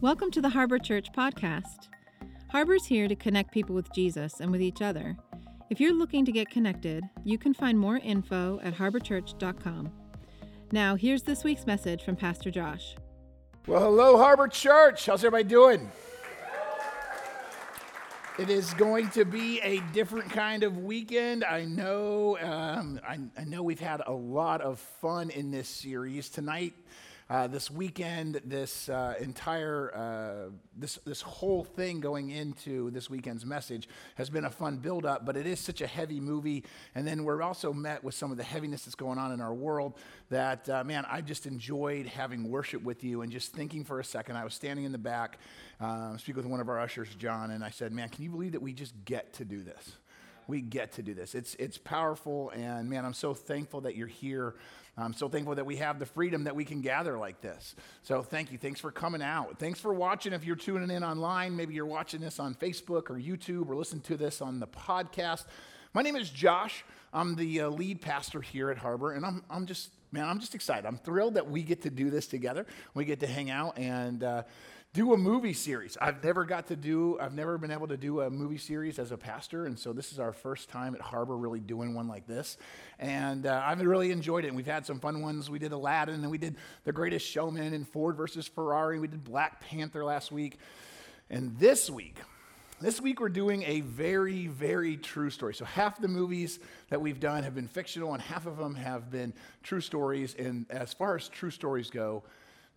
Welcome 0.00 0.30
to 0.30 0.40
the 0.40 0.48
Harbor 0.48 0.78
Church 0.78 1.08
podcast. 1.10 1.88
Harbor's 2.50 2.86
here 2.86 3.08
to 3.08 3.16
connect 3.16 3.50
people 3.50 3.74
with 3.74 3.92
Jesus 3.92 4.38
and 4.38 4.52
with 4.52 4.62
each 4.62 4.80
other. 4.80 5.16
If 5.70 5.80
you're 5.80 5.92
looking 5.92 6.24
to 6.24 6.30
get 6.30 6.50
connected, 6.50 7.02
you 7.24 7.36
can 7.36 7.52
find 7.52 7.76
more 7.76 7.96
info 7.96 8.60
at 8.62 8.74
harborchurch.com. 8.74 9.92
Now, 10.70 10.94
here's 10.94 11.22
this 11.22 11.42
week's 11.42 11.66
message 11.66 12.04
from 12.04 12.14
Pastor 12.14 12.52
Josh. 12.52 12.94
Well, 13.66 13.82
hello, 13.82 14.16
Harbor 14.16 14.46
Church. 14.46 15.06
How's 15.06 15.24
everybody 15.24 15.48
doing? 15.48 15.90
It 18.38 18.50
is 18.50 18.72
going 18.74 19.10
to 19.10 19.24
be 19.24 19.60
a 19.62 19.80
different 19.92 20.30
kind 20.30 20.62
of 20.62 20.78
weekend. 20.78 21.42
I 21.42 21.64
know. 21.64 22.38
Um, 22.40 23.00
I, 23.04 23.18
I 23.36 23.42
know 23.42 23.64
we've 23.64 23.80
had 23.80 24.02
a 24.06 24.12
lot 24.12 24.60
of 24.60 24.78
fun 24.78 25.30
in 25.30 25.50
this 25.50 25.68
series 25.68 26.28
tonight. 26.28 26.74
Uh, 27.30 27.46
this 27.46 27.70
weekend, 27.70 28.40
this 28.46 28.88
uh, 28.88 29.14
entire, 29.20 29.94
uh, 29.94 30.50
this, 30.74 30.98
this 31.04 31.20
whole 31.20 31.62
thing 31.62 32.00
going 32.00 32.30
into 32.30 32.90
this 32.90 33.10
weekend's 33.10 33.44
message 33.44 33.86
has 34.14 34.30
been 34.30 34.46
a 34.46 34.50
fun 34.50 34.78
build 34.78 35.04
up, 35.04 35.26
but 35.26 35.36
it 35.36 35.46
is 35.46 35.60
such 35.60 35.82
a 35.82 35.86
heavy 35.86 36.20
movie. 36.20 36.64
And 36.94 37.06
then 37.06 37.24
we're 37.24 37.42
also 37.42 37.70
met 37.70 38.02
with 38.02 38.14
some 38.14 38.30
of 38.30 38.38
the 38.38 38.44
heaviness 38.44 38.86
that's 38.86 38.94
going 38.94 39.18
on 39.18 39.30
in 39.32 39.42
our 39.42 39.52
world 39.52 39.98
that, 40.30 40.66
uh, 40.70 40.84
man, 40.84 41.04
I 41.06 41.20
just 41.20 41.44
enjoyed 41.44 42.06
having 42.06 42.48
worship 42.48 42.82
with 42.82 43.04
you 43.04 43.20
and 43.20 43.30
just 43.30 43.52
thinking 43.52 43.84
for 43.84 44.00
a 44.00 44.04
second. 44.04 44.36
I 44.36 44.44
was 44.44 44.54
standing 44.54 44.86
in 44.86 44.92
the 44.92 44.96
back, 44.96 45.38
uh, 45.82 46.16
speaking 46.16 46.42
with 46.42 46.50
one 46.50 46.60
of 46.60 46.70
our 46.70 46.80
ushers, 46.80 47.14
John, 47.14 47.50
and 47.50 47.62
I 47.62 47.68
said, 47.68 47.92
man, 47.92 48.08
can 48.08 48.24
you 48.24 48.30
believe 48.30 48.52
that 48.52 48.62
we 48.62 48.72
just 48.72 48.94
get 49.04 49.34
to 49.34 49.44
do 49.44 49.62
this? 49.62 49.92
we 50.48 50.62
get 50.62 50.92
to 50.92 51.02
do 51.02 51.14
this. 51.14 51.34
It's, 51.34 51.54
it's 51.56 51.76
powerful, 51.76 52.50
and 52.56 52.88
man, 52.88 53.04
I'm 53.04 53.12
so 53.12 53.34
thankful 53.34 53.82
that 53.82 53.94
you're 53.96 54.06
here. 54.06 54.54
I'm 55.00 55.12
so 55.12 55.28
thankful 55.28 55.54
that 55.54 55.66
we 55.66 55.76
have 55.76 55.98
the 55.98 56.06
freedom 56.06 56.44
that 56.44 56.56
we 56.56 56.64
can 56.64 56.80
gather 56.80 57.16
like 57.16 57.40
this. 57.40 57.76
So 58.02 58.22
thank 58.22 58.50
you. 58.50 58.58
Thanks 58.58 58.80
for 58.80 58.90
coming 58.90 59.22
out. 59.22 59.58
Thanks 59.58 59.78
for 59.78 59.94
watching. 59.94 60.32
If 60.32 60.44
you're 60.44 60.56
tuning 60.56 60.90
in 60.90 61.04
online, 61.04 61.54
maybe 61.56 61.74
you're 61.74 61.86
watching 61.86 62.20
this 62.20 62.40
on 62.40 62.54
Facebook 62.54 63.10
or 63.10 63.14
YouTube 63.14 63.68
or 63.68 63.76
listening 63.76 64.02
to 64.02 64.16
this 64.16 64.40
on 64.40 64.60
the 64.60 64.66
podcast. 64.66 65.44
My 65.94 66.02
name 66.02 66.16
is 66.16 66.30
Josh. 66.30 66.84
I'm 67.12 67.36
the 67.36 67.62
uh, 67.62 67.68
lead 67.70 68.02
pastor 68.02 68.40
here 68.40 68.70
at 68.70 68.78
Harbor, 68.78 69.12
and 69.12 69.24
I'm, 69.24 69.42
I'm 69.48 69.66
just, 69.66 69.90
man, 70.12 70.24
I'm 70.24 70.40
just 70.40 70.54
excited. 70.54 70.84
I'm 70.86 70.98
thrilled 70.98 71.34
that 71.34 71.50
we 71.50 71.62
get 71.62 71.82
to 71.82 71.90
do 71.90 72.10
this 72.10 72.26
together. 72.26 72.66
We 72.92 73.04
get 73.04 73.20
to 73.20 73.26
hang 73.26 73.50
out 73.50 73.78
and, 73.78 74.22
uh, 74.22 74.42
do 74.94 75.12
a 75.12 75.16
movie 75.18 75.52
series. 75.52 75.98
I've 76.00 76.24
never 76.24 76.44
got 76.44 76.68
to 76.68 76.76
do, 76.76 77.18
I've 77.20 77.34
never 77.34 77.58
been 77.58 77.70
able 77.70 77.88
to 77.88 77.96
do 77.96 78.22
a 78.22 78.30
movie 78.30 78.56
series 78.56 78.98
as 78.98 79.12
a 79.12 79.18
pastor, 79.18 79.66
and 79.66 79.78
so 79.78 79.92
this 79.92 80.12
is 80.12 80.18
our 80.18 80.32
first 80.32 80.70
time 80.70 80.94
at 80.94 81.02
Harbor 81.02 81.36
really 81.36 81.60
doing 81.60 81.94
one 81.94 82.08
like 82.08 82.26
this. 82.26 82.56
And 82.98 83.46
uh, 83.46 83.62
I've 83.64 83.80
really 83.80 84.10
enjoyed 84.10 84.44
it. 84.44 84.48
And 84.48 84.56
we've 84.56 84.66
had 84.66 84.86
some 84.86 84.98
fun 84.98 85.20
ones. 85.20 85.50
We 85.50 85.58
did 85.58 85.72
Aladdin, 85.72 86.14
and 86.16 86.30
we 86.30 86.38
did 86.38 86.56
The 86.84 86.92
Greatest 86.92 87.26
Showman, 87.26 87.74
and 87.74 87.86
Ford 87.86 88.16
versus 88.16 88.48
Ferrari. 88.48 88.98
We 88.98 89.08
did 89.08 89.24
Black 89.24 89.60
Panther 89.60 90.04
last 90.04 90.32
week. 90.32 90.58
And 91.28 91.58
this 91.58 91.90
week, 91.90 92.16
this 92.80 93.00
week 93.00 93.20
we're 93.20 93.28
doing 93.28 93.64
a 93.64 93.82
very, 93.82 94.46
very 94.46 94.96
true 94.96 95.28
story. 95.28 95.54
So 95.54 95.66
half 95.66 96.00
the 96.00 96.08
movies 96.08 96.60
that 96.88 97.00
we've 97.00 97.20
done 97.20 97.42
have 97.42 97.54
been 97.54 97.68
fictional, 97.68 98.14
and 98.14 98.22
half 98.22 98.46
of 98.46 98.56
them 98.56 98.74
have 98.76 99.10
been 99.10 99.34
true 99.62 99.82
stories. 99.82 100.34
And 100.38 100.64
as 100.70 100.94
far 100.94 101.14
as 101.14 101.28
true 101.28 101.50
stories 101.50 101.90
go, 101.90 102.22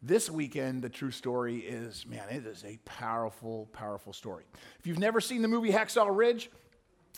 this 0.02 0.32
weekend, 0.32 0.82
the 0.82 0.90
true 0.90 1.12
story 1.12 1.60
is 1.60 2.06
man, 2.08 2.24
it 2.30 2.46
is 2.46 2.64
a 2.66 2.78
powerful, 2.86 3.70
powerful 3.72 4.14
story. 4.14 4.46
If 4.80 4.88
you've 4.88 5.00
never 5.00 5.22
seen 5.22 5.42
the 5.42 5.48
movie 5.48 5.72
Hacksaw 5.72 6.16
Ridge, 6.16 6.50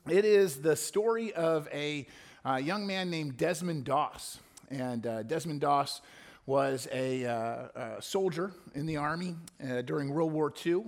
it 0.09 0.26
is 0.26 0.58
the 0.58 0.76
story 0.76 1.31
of 1.34 1.70
a 1.72 2.06
uh, 2.45 2.56
young 2.56 2.86
man 2.86 3.09
named 3.09 3.38
Desmond 3.38 3.86
Doss. 3.86 4.39
And 4.70 5.08
uh, 5.08 5.23
Desmond 5.23 5.61
Doss 5.61 6.02
was 6.45 6.89
a, 6.92 7.26
uh, 7.26 7.67
a, 7.76 8.02
soldier 8.02 8.52
in 8.76 8.86
the 8.86 8.98
army 8.98 9.36
uh, 9.66 9.81
during 9.84 10.09
World 10.09 10.34
War 10.34 10.54
II. 10.66 10.84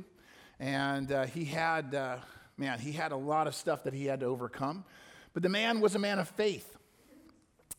And 0.59 1.13
uh, 1.13 1.25
he 1.27 1.45
had, 1.45 1.95
uh, 1.95 2.17
man, 2.57 2.79
he 2.79 2.91
had 2.91 3.13
a 3.13 3.17
lot 3.17 3.47
of 3.47 3.55
stuff 3.55 3.85
that 3.85 3.93
he 3.93 4.05
had 4.05 4.19
to 4.19 4.25
overcome. 4.25 4.83
But 5.33 5.43
the 5.43 5.49
man 5.49 5.79
was 5.79 5.95
a 5.95 5.99
man 5.99 6.19
of 6.19 6.27
faith. 6.27 6.77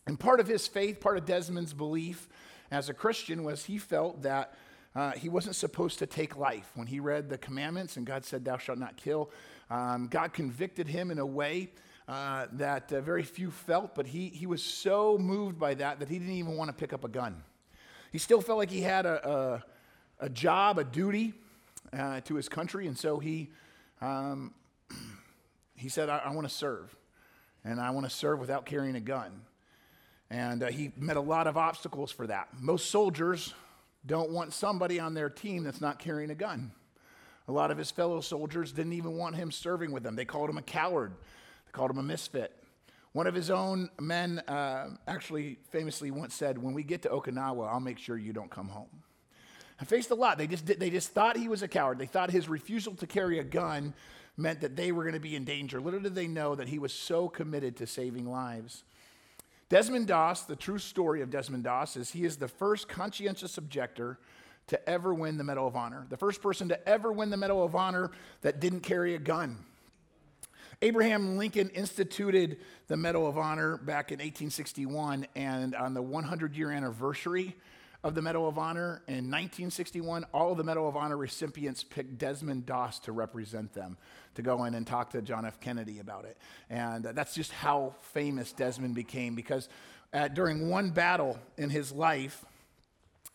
And 0.07 0.19
part 0.19 0.41
of 0.41 0.47
his 0.47 0.67
faith, 0.67 1.01
part 1.01 1.19
of 1.19 1.27
Desmond's 1.27 1.75
belief, 1.75 2.29
as 2.71 2.89
a 2.89 2.95
Christian 2.95 3.45
was 3.45 3.65
he 3.65 3.79
felt 3.79 4.23
that 4.23 4.55
uh, 4.95 5.13
he 5.13 5.29
wasn't 5.29 5.55
supposed 5.55 5.99
to 5.99 6.07
take 6.07 6.37
life. 6.37 6.71
When 6.75 6.87
he 6.87 7.01
read 7.01 7.29
the 7.29 7.39
commandments 7.39 7.97
and 7.97 8.07
God 8.07 8.25
said, 8.25 8.45
Thou 8.45 8.57
shalt 8.57 8.79
not 8.79 8.97
kill, 8.97 9.31
um, 9.71 10.09
God 10.09 10.33
convicted 10.33 10.89
him 10.89 11.11
in 11.11 11.19
a 11.19 11.27
way 11.27 11.71
uh, 12.09 12.47
that 12.53 12.93
uh, 12.93 13.01
very 13.01 13.23
few 13.23 13.51
felt, 13.51 13.95
but 13.95 14.07
he, 14.07 14.29
he 14.29 14.47
was 14.47 14.63
so 14.63 15.19
moved 15.19 15.59
by 15.59 15.75
that 15.75 15.99
that 15.99 16.09
he 16.09 16.19
didn't 16.19 16.35
even 16.35 16.57
want 16.57 16.69
to 16.69 16.75
pick 16.75 16.93
up 16.93 17.05
a 17.05 17.09
gun. 17.09 17.43
He 18.13 18.19
still 18.19 18.41
felt 18.41 18.59
like 18.59 18.71
he 18.71 18.81
had 18.81 19.05
a, 19.07 19.63
a, 20.21 20.27
a 20.27 20.29
job, 20.29 20.79
a 20.79 20.85
duty 20.85 21.35
uh, 21.93 22.21
to 22.23 22.37
his 22.37 22.49
country, 22.49 22.87
and 22.87 22.97
so 22.97 23.19
he, 23.19 23.51
um, 24.01 24.55
he 25.75 25.89
said, 25.89 26.09
I, 26.09 26.19
I 26.19 26.31
want 26.31 26.49
to 26.49 26.55
serve, 26.55 26.97
and 27.65 27.81
I 27.81 27.91
want 27.91 28.09
to 28.09 28.15
serve 28.15 28.39
without 28.39 28.67
carrying 28.67 28.97
a 28.97 29.01
gun. 29.01 29.43
And 30.31 30.63
uh, 30.63 30.67
he 30.69 30.93
met 30.97 31.17
a 31.17 31.21
lot 31.21 31.47
of 31.47 31.57
obstacles 31.57 32.11
for 32.11 32.27
that. 32.27 32.49
Most 32.61 32.91
soldiers 32.91 33.55
don't 34.05 34.31
want 34.31 34.53
somebody 34.53 34.99
on 34.99 35.15
their 35.15 35.29
team 35.29 35.65
that's 35.65 35.81
not 35.81 35.99
carrying 35.99 36.31
a 36.31 36.35
gun. 36.35 36.73
A 37.49 37.53
lot 37.53 37.71
of 37.71 37.79
his 37.79 37.91
fellow 37.91 38.21
soldiers 38.21 38.73
didn't 38.73 38.93
even 38.93 39.17
want 39.17 39.37
him 39.37 39.53
serving 39.53 39.93
with 39.93 40.03
them. 40.03 40.17
They 40.17 40.25
called 40.25 40.51
him 40.51 40.59
a 40.59 40.63
coward, 40.63 41.13
they 41.67 41.73
called 41.73 41.91
him 41.91 41.99
a 41.99 42.03
misfit. 42.03 42.53
One 43.13 43.27
of 43.27 43.35
his 43.35 43.51
own 43.51 43.89
men 43.99 44.41
uh, 44.41 44.91
actually 45.07 45.57
famously 45.71 46.11
once 46.11 46.35
said, 46.35 46.59
When 46.59 46.75
we 46.75 46.83
get 46.83 47.03
to 47.03 47.09
Okinawa, 47.09 47.67
I'll 47.73 47.81
make 47.81 47.99
sure 47.99 48.19
you 48.19 48.35
don't 48.35 48.51
come 48.51 48.69
home. 48.69 49.03
I 49.81 49.85
faced 49.85 50.11
a 50.11 50.15
lot. 50.15 50.39
They 50.39 50.47
just, 50.47 50.67
did, 50.67 50.81
they 50.81 50.91
just 50.91 51.11
thought 51.11 51.37
he 51.37 51.49
was 51.49 51.63
a 51.63 51.69
coward. 51.69 51.99
They 51.99 52.07
thought 52.07 52.31
his 52.31 52.49
refusal 52.49 52.95
to 52.97 53.07
carry 53.07 53.39
a 53.39 53.45
gun 53.45 53.95
meant 54.37 54.61
that 54.61 54.77
they 54.77 54.93
were 54.93 55.03
going 55.03 55.15
to 55.15 55.21
be 55.21 55.35
in 55.35 55.45
danger. 55.45 55.81
Little 55.81 56.01
did 56.01 56.15
they 56.15 56.27
know 56.27 56.55
that 56.55 56.69
he 56.69 56.79
was 56.79 56.93
so 56.93 57.29
committed 57.29 57.77
to 57.77 57.87
saving 57.87 58.31
lives. 58.31 58.85
Desmond 59.69 60.07
Doss, 60.07 60.43
the 60.43 60.55
true 60.55 60.79
story 60.79 61.23
of 61.23 61.31
Desmond 61.31 61.65
Doss 61.65 61.97
is 61.97 62.11
he 62.11 62.25
is 62.25 62.37
the 62.37 62.49
first 62.49 62.89
conscientious 62.89 63.59
objector 63.59 64.19
to 64.69 64.89
ever 64.89 65.13
win 65.13 65.39
the 65.39 65.45
Medal 65.45 65.67
of 65.67 65.77
Honor, 65.77 66.07
the 66.09 66.17
first 66.17 66.41
person 66.41 66.69
to 66.69 66.89
ever 66.89 67.11
win 67.11 67.31
the 67.31 67.37
Medal 67.37 67.65
of 67.65 67.75
Honor 67.75 68.11
that 68.43 68.61
didn't 68.61 68.81
carry 68.81 69.15
a 69.15 69.19
gun. 69.19 69.59
Abraham 70.83 71.37
Lincoln 71.37 71.71
instituted 71.71 72.59
the 72.87 72.97
Medal 72.97 73.27
of 73.27 73.39
Honor 73.39 73.77
back 73.77 74.13
in 74.13 74.19
1861, 74.19 75.27
and 75.35 75.75
on 75.75 75.95
the 75.95 76.03
100 76.03 76.55
year 76.55 76.71
anniversary 76.71 77.57
of 78.07 78.15
the 78.15 78.23
Medal 78.23 78.47
of 78.49 78.57
Honor 78.57 79.03
in 79.09 79.31
1961, 79.31 80.25
all 80.33 80.53
of 80.53 80.59
the 80.59 80.65
Medal 80.65 80.89
of 80.89 80.97
Honor 80.97 81.17
recipients 81.17 81.83
picked 81.83 82.19
Desmond 82.19 82.65
Doss 82.65 83.01
to 83.01 83.13
represent 83.13 83.73
them 83.75 83.97
to 84.37 84.43
go 84.43 84.65
in 84.65 84.75
and 84.75 84.87
talk 84.87 85.11
to 85.11 85.23
John 85.23 85.45
F. 85.45 85.61
Kennedy 85.61 85.99
about 85.99 86.25
it. 86.25 86.37
And 86.71 87.05
that's 87.05 87.35
just 87.35 87.51
how 87.51 87.95
famous 88.01 88.53
Desmond 88.53 88.95
became 88.95 89.35
because 89.35 89.69
uh, 90.13 90.29
during 90.29 90.69
one 90.69 90.91
battle 90.91 91.39
in 91.59 91.71
his 91.71 91.91
life, 91.91 92.45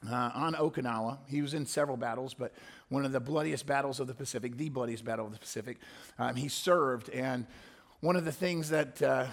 uh, 0.10 0.32
on 0.34 0.56
Okinawa. 0.56 1.20
He 1.28 1.44
was 1.44 1.54
in 1.54 1.68
several 1.68 1.96
battles, 1.96 2.34
but 2.34 2.54
one 2.90 3.06
of 3.06 3.12
the 3.12 3.20
bloodiest 3.20 3.68
battles 3.68 4.00
of 4.00 4.08
the 4.08 4.16
Pacific, 4.16 4.58
the 4.58 4.70
bloodiest 4.70 5.06
battle 5.06 5.28
of 5.28 5.32
the 5.32 5.38
Pacific, 5.38 5.78
um, 6.18 6.36
he 6.36 6.48
served. 6.48 7.10
And 7.12 7.46
one 8.00 8.16
of 8.16 8.26
the 8.26 8.32
things 8.32 8.70
that, 8.70 9.00
uh, 9.00 9.28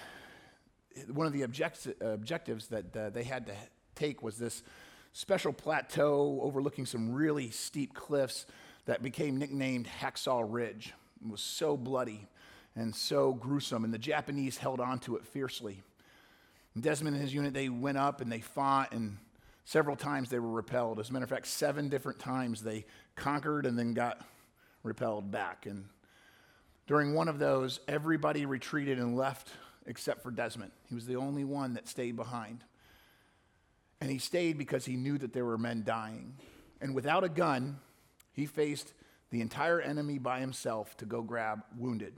one 1.11 1.27
of 1.27 1.33
the 1.33 1.43
object- 1.43 1.89
objectives 2.03 2.67
that 2.67 2.95
uh, 2.95 3.09
they 3.09 3.23
had 3.25 3.47
to 3.47 3.55
take 3.95 4.23
was 4.23 4.37
this 4.37 4.63
special 5.13 5.53
plateau 5.53 6.39
overlooking 6.43 6.87
some 6.87 7.13
really 7.13 7.51
steep 7.51 7.95
cliffs 7.95 8.47
that 8.87 9.03
became 9.03 9.37
nicknamed 9.37 9.87
Hacksaw 10.01 10.45
Ridge. 10.47 10.95
It 11.25 11.31
was 11.31 11.41
so 11.41 11.77
bloody 11.77 12.27
and 12.75 12.95
so 12.95 13.33
gruesome, 13.33 13.85
and 13.85 13.93
the 13.93 13.99
Japanese 13.99 14.57
held 14.57 14.81
on 14.81 14.99
to 15.01 15.17
it 15.17 15.27
fiercely. 15.27 15.83
And 16.75 16.83
Desmond 16.83 17.17
and 17.17 17.23
his 17.23 17.35
unit, 17.35 17.53
they 17.53 17.69
went 17.69 17.99
up 17.99 18.21
and 18.21 18.31
they 18.31 18.41
fought, 18.41 18.93
and 18.93 19.19
several 19.65 19.97
times 19.97 20.31
they 20.31 20.39
were 20.39 20.51
repelled. 20.51 21.01
As 21.01 21.11
a 21.11 21.13
matter 21.13 21.25
of 21.25 21.31
fact, 21.31 21.47
seven 21.47 21.89
different 21.89 22.19
times 22.19 22.63
they 22.63 22.87
conquered 23.17 23.67
and 23.67 23.79
then 23.79 23.95
got 23.95 24.25
repelled 24.85 25.31
back. 25.31 25.67
And 25.67 25.87
during 26.87 27.15
one 27.15 27.29
of 27.29 27.39
those, 27.39 27.81
everybody 27.89 28.47
retreated 28.47 28.99
and 28.99 29.17
left 29.17 29.51
except 29.87 30.23
for 30.23 30.31
Desmond. 30.31 30.71
He 30.89 30.95
was 30.95 31.07
the 31.07 31.17
only 31.17 31.45
one 31.45 31.75
that 31.75 31.89
stayed 31.89 32.15
behind. 32.15 32.63
And 34.01 34.11
he 34.11 34.19
stayed 34.19 34.59
because 34.59 34.85
he 34.85 34.97
knew 34.97 35.19
that 35.19 35.33
there 35.33 35.45
were 35.45 35.59
men 35.59 35.83
dying. 35.85 36.35
And 36.81 36.95
without 36.95 37.25
a 37.25 37.29
gun, 37.29 37.79
he 38.33 38.47
faced 38.47 38.93
the 39.31 39.41
entire 39.41 39.81
enemy 39.81 40.19
by 40.19 40.41
himself 40.41 40.97
to 40.99 41.05
go 41.05 41.23
grab 41.23 41.63
wounded. 41.77 42.15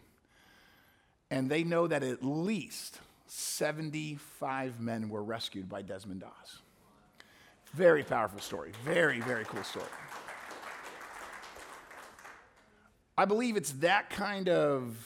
And 1.31 1.51
they 1.51 1.65
know 1.65 1.87
that 1.87 2.03
at 2.03 2.23
least 2.25 3.01
75 3.27 4.81
men 4.81 5.09
were 5.09 5.23
rescued 5.23 5.69
by 5.69 5.83
Desmond 5.83 6.21
Doss. 6.21 6.59
Very 7.73 8.03
powerful 8.03 8.41
story. 8.41 8.73
Very, 8.85 9.21
very 9.21 9.45
cool 9.45 9.63
story. 9.63 9.87
I 13.17 13.27
believe 13.27 13.57
it's 13.57 13.73
that 13.73 14.11
kind 14.11 14.49
of, 14.49 14.97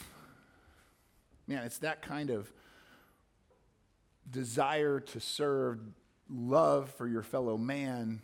man, 1.47 1.63
it's 1.65 1.79
that 1.79 2.01
kind 2.01 2.29
of 2.29 2.51
desire 4.29 4.99
to 4.99 5.19
serve, 5.19 5.79
love 6.29 6.89
for 6.91 7.07
your 7.07 7.23
fellow 7.23 7.57
man, 7.57 8.21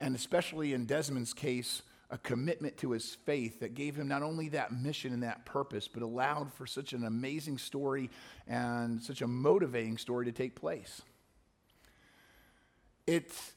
and 0.00 0.14
especially 0.14 0.72
in 0.72 0.86
Desmond's 0.86 1.32
case, 1.34 1.82
a 2.10 2.18
commitment 2.18 2.76
to 2.78 2.92
his 2.92 3.14
faith 3.14 3.60
that 3.60 3.74
gave 3.74 3.96
him 3.96 4.06
not 4.06 4.22
only 4.22 4.48
that 4.50 4.72
mission 4.72 5.12
and 5.12 5.22
that 5.22 5.44
purpose, 5.44 5.88
but 5.88 6.02
allowed 6.02 6.52
for 6.52 6.66
such 6.66 6.92
an 6.92 7.04
amazing 7.04 7.58
story 7.58 8.10
and 8.46 9.02
such 9.02 9.22
a 9.22 9.26
motivating 9.26 9.98
story 9.98 10.24
to 10.26 10.32
take 10.32 10.54
place. 10.54 11.02
It's, 13.06 13.52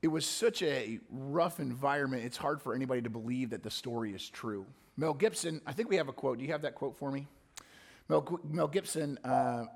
it 0.00 0.08
was 0.08 0.24
such 0.24 0.62
a 0.62 1.00
rough 1.10 1.60
environment, 1.60 2.24
it's 2.24 2.36
hard 2.36 2.62
for 2.62 2.74
anybody 2.74 3.02
to 3.02 3.10
believe 3.10 3.50
that 3.50 3.62
the 3.62 3.70
story 3.70 4.12
is 4.12 4.28
true. 4.28 4.64
Mel 4.96 5.14
Gibson, 5.14 5.60
I 5.66 5.72
think 5.72 5.90
we 5.90 5.96
have 5.96 6.08
a 6.08 6.12
quote. 6.12 6.38
Do 6.38 6.44
you 6.44 6.52
have 6.52 6.62
that 6.62 6.74
quote 6.74 6.96
for 6.96 7.10
me? 7.10 7.26
Mel, 8.08 8.40
Mel 8.42 8.68
Gibson 8.68 9.18
uh, 9.22 9.66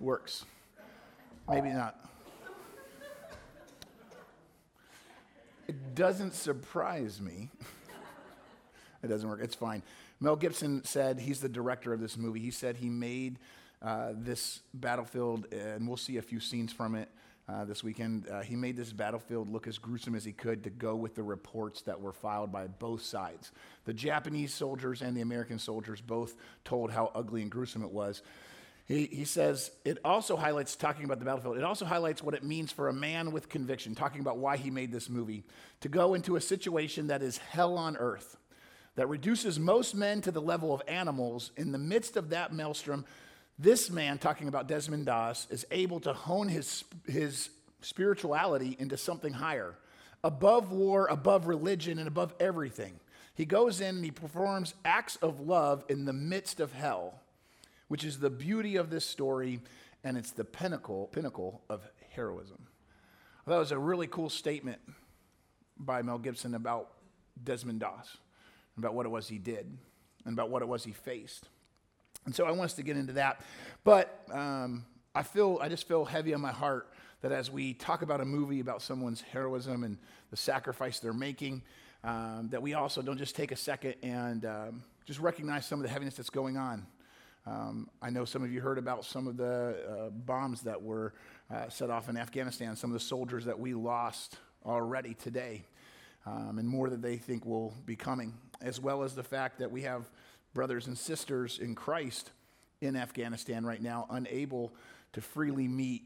works. 0.00 0.44
Maybe 1.48 1.70
not. 1.70 1.98
It 5.66 5.94
doesn't 5.94 6.34
surprise 6.34 7.20
me. 7.20 7.50
it 9.02 9.08
doesn't 9.08 9.28
work. 9.28 9.40
It's 9.42 9.54
fine. 9.54 9.82
Mel 10.20 10.36
Gibson 10.36 10.84
said, 10.84 11.18
he's 11.18 11.40
the 11.40 11.48
director 11.48 11.92
of 11.92 12.00
this 12.00 12.16
movie. 12.16 12.40
He 12.40 12.50
said 12.50 12.76
he 12.76 12.88
made 12.88 13.38
uh, 13.82 14.12
this 14.14 14.60
battlefield, 14.72 15.46
and 15.52 15.86
we'll 15.86 15.96
see 15.96 16.16
a 16.16 16.22
few 16.22 16.40
scenes 16.40 16.72
from 16.72 16.94
it 16.94 17.08
uh, 17.48 17.64
this 17.64 17.84
weekend. 17.84 18.26
Uh, 18.28 18.40
he 18.40 18.56
made 18.56 18.76
this 18.76 18.92
battlefield 18.92 19.50
look 19.50 19.66
as 19.66 19.78
gruesome 19.78 20.14
as 20.14 20.24
he 20.24 20.32
could 20.32 20.64
to 20.64 20.70
go 20.70 20.96
with 20.96 21.14
the 21.14 21.22
reports 21.22 21.82
that 21.82 22.00
were 22.00 22.12
filed 22.12 22.50
by 22.50 22.66
both 22.66 23.02
sides. 23.02 23.52
The 23.84 23.92
Japanese 23.92 24.54
soldiers 24.54 25.02
and 25.02 25.16
the 25.16 25.20
American 25.20 25.58
soldiers 25.58 26.00
both 26.00 26.36
told 26.64 26.90
how 26.90 27.10
ugly 27.14 27.42
and 27.42 27.50
gruesome 27.50 27.82
it 27.82 27.90
was. 27.90 28.22
He, 28.86 29.06
he 29.06 29.24
says 29.24 29.70
it 29.84 29.98
also 30.04 30.36
highlights, 30.36 30.76
talking 30.76 31.04
about 31.04 31.18
the 31.18 31.24
battlefield, 31.24 31.56
it 31.56 31.64
also 31.64 31.86
highlights 31.86 32.22
what 32.22 32.34
it 32.34 32.44
means 32.44 32.70
for 32.70 32.88
a 32.88 32.92
man 32.92 33.32
with 33.32 33.48
conviction, 33.48 33.94
talking 33.94 34.20
about 34.20 34.38
why 34.38 34.56
he 34.56 34.70
made 34.70 34.92
this 34.92 35.08
movie, 35.08 35.44
to 35.80 35.88
go 35.88 36.14
into 36.14 36.36
a 36.36 36.40
situation 36.40 37.06
that 37.06 37.22
is 37.22 37.38
hell 37.38 37.78
on 37.78 37.96
earth, 37.96 38.36
that 38.96 39.08
reduces 39.08 39.58
most 39.58 39.94
men 39.94 40.20
to 40.20 40.30
the 40.30 40.42
level 40.42 40.74
of 40.74 40.82
animals. 40.86 41.50
In 41.56 41.72
the 41.72 41.78
midst 41.78 42.16
of 42.16 42.30
that 42.30 42.52
maelstrom, 42.52 43.06
this 43.58 43.88
man, 43.88 44.18
talking 44.18 44.48
about 44.48 44.68
Desmond 44.68 45.06
Doss, 45.06 45.46
is 45.50 45.66
able 45.70 46.00
to 46.00 46.12
hone 46.12 46.48
his, 46.48 46.84
his 47.06 47.48
spirituality 47.80 48.76
into 48.78 48.98
something 48.98 49.32
higher, 49.32 49.76
above 50.22 50.72
war, 50.72 51.06
above 51.06 51.46
religion, 51.46 51.98
and 51.98 52.08
above 52.08 52.34
everything. 52.38 53.00
He 53.34 53.46
goes 53.46 53.80
in 53.80 53.96
and 53.96 54.04
he 54.04 54.10
performs 54.10 54.74
acts 54.84 55.16
of 55.16 55.40
love 55.40 55.84
in 55.88 56.04
the 56.04 56.12
midst 56.12 56.60
of 56.60 56.72
hell 56.72 57.20
which 57.94 58.02
is 58.02 58.18
the 58.18 58.28
beauty 58.28 58.74
of 58.74 58.90
this 58.90 59.06
story, 59.06 59.60
and 60.02 60.16
it's 60.16 60.32
the 60.32 60.42
pinnacle, 60.42 61.08
pinnacle 61.12 61.62
of 61.70 61.80
heroism. 62.10 62.66
It 63.46 63.50
was 63.50 63.70
a 63.70 63.78
really 63.78 64.08
cool 64.08 64.28
statement 64.28 64.80
by 65.78 66.02
Mel 66.02 66.18
Gibson 66.18 66.56
about 66.56 66.90
Desmond 67.44 67.78
Doss, 67.78 68.16
about 68.76 68.94
what 68.94 69.06
it 69.06 69.10
was 69.10 69.28
he 69.28 69.38
did, 69.38 69.78
and 70.24 70.32
about 70.32 70.50
what 70.50 70.60
it 70.60 70.66
was 70.66 70.82
he 70.82 70.90
faced. 70.90 71.48
And 72.26 72.34
so 72.34 72.46
I 72.46 72.50
want 72.50 72.62
us 72.62 72.74
to 72.74 72.82
get 72.82 72.96
into 72.96 73.12
that. 73.12 73.42
But 73.84 74.24
um, 74.32 74.84
I 75.14 75.22
feel, 75.22 75.60
I 75.62 75.68
just 75.68 75.86
feel 75.86 76.04
heavy 76.04 76.34
on 76.34 76.40
my 76.40 76.50
heart 76.50 76.90
that 77.20 77.30
as 77.30 77.48
we 77.48 77.74
talk 77.74 78.02
about 78.02 78.20
a 78.20 78.24
movie 78.24 78.58
about 78.58 78.82
someone's 78.82 79.20
heroism 79.20 79.84
and 79.84 79.98
the 80.32 80.36
sacrifice 80.36 80.98
they're 80.98 81.12
making, 81.12 81.62
um, 82.02 82.48
that 82.50 82.60
we 82.60 82.74
also 82.74 83.02
don't 83.02 83.18
just 83.18 83.36
take 83.36 83.52
a 83.52 83.56
second 83.56 83.94
and 84.02 84.44
um, 84.46 84.82
just 85.04 85.20
recognize 85.20 85.64
some 85.64 85.78
of 85.78 85.84
the 85.84 85.90
heaviness 85.90 86.16
that's 86.16 86.28
going 86.28 86.56
on 86.56 86.88
um, 87.46 87.88
I 88.00 88.10
know 88.10 88.24
some 88.24 88.42
of 88.42 88.50
you 88.52 88.60
heard 88.60 88.78
about 88.78 89.04
some 89.04 89.26
of 89.26 89.36
the 89.36 89.76
uh, 90.06 90.10
bombs 90.10 90.62
that 90.62 90.82
were 90.82 91.12
uh, 91.52 91.68
set 91.68 91.90
off 91.90 92.08
in 92.08 92.16
Afghanistan, 92.16 92.74
some 92.74 92.90
of 92.90 92.94
the 92.94 93.04
soldiers 93.04 93.44
that 93.44 93.58
we 93.58 93.74
lost 93.74 94.38
already 94.64 95.12
today, 95.14 95.66
um, 96.24 96.58
and 96.58 96.66
more 96.66 96.88
that 96.88 97.02
they 97.02 97.18
think 97.18 97.44
will 97.44 97.74
be 97.84 97.96
coming, 97.96 98.32
as 98.62 98.80
well 98.80 99.02
as 99.02 99.14
the 99.14 99.22
fact 99.22 99.58
that 99.58 99.70
we 99.70 99.82
have 99.82 100.08
brothers 100.54 100.86
and 100.86 100.96
sisters 100.96 101.58
in 101.58 101.74
Christ 101.74 102.30
in 102.80 102.96
Afghanistan 102.96 103.66
right 103.66 103.82
now, 103.82 104.06
unable 104.10 104.72
to 105.12 105.20
freely 105.20 105.68
meet 105.68 106.02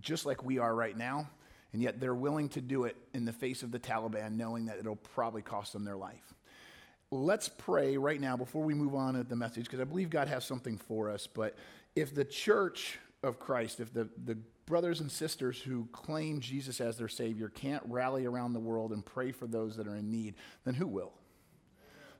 just 0.00 0.26
like 0.26 0.44
we 0.44 0.58
are 0.58 0.74
right 0.74 0.96
now, 0.96 1.28
and 1.72 1.80
yet 1.80 2.00
they're 2.00 2.14
willing 2.14 2.48
to 2.48 2.60
do 2.60 2.84
it 2.84 2.96
in 3.14 3.24
the 3.24 3.32
face 3.32 3.62
of 3.62 3.70
the 3.70 3.78
Taliban, 3.78 4.32
knowing 4.32 4.66
that 4.66 4.78
it'll 4.78 4.96
probably 4.96 5.42
cost 5.42 5.72
them 5.72 5.84
their 5.84 5.96
life 5.96 6.34
let's 7.12 7.48
pray 7.48 7.96
right 7.98 8.20
now 8.20 8.36
before 8.36 8.64
we 8.64 8.72
move 8.74 8.94
on 8.94 9.16
at 9.16 9.28
the 9.28 9.36
message, 9.36 9.64
because 9.64 9.80
I 9.80 9.84
believe 9.84 10.08
God 10.10 10.28
has 10.28 10.44
something 10.44 10.78
for 10.78 11.10
us. 11.10 11.26
But 11.26 11.54
if 11.94 12.14
the 12.14 12.24
church 12.24 12.98
of 13.22 13.38
Christ, 13.38 13.80
if 13.80 13.92
the, 13.92 14.08
the 14.24 14.36
brothers 14.64 15.00
and 15.00 15.12
sisters 15.12 15.60
who 15.60 15.86
claim 15.92 16.40
Jesus 16.40 16.80
as 16.80 16.96
their 16.96 17.08
Savior 17.08 17.50
can't 17.50 17.82
rally 17.86 18.24
around 18.24 18.54
the 18.54 18.60
world 18.60 18.92
and 18.92 19.04
pray 19.04 19.30
for 19.30 19.46
those 19.46 19.76
that 19.76 19.86
are 19.86 19.94
in 19.94 20.10
need, 20.10 20.34
then 20.64 20.74
who 20.74 20.86
will? 20.86 21.12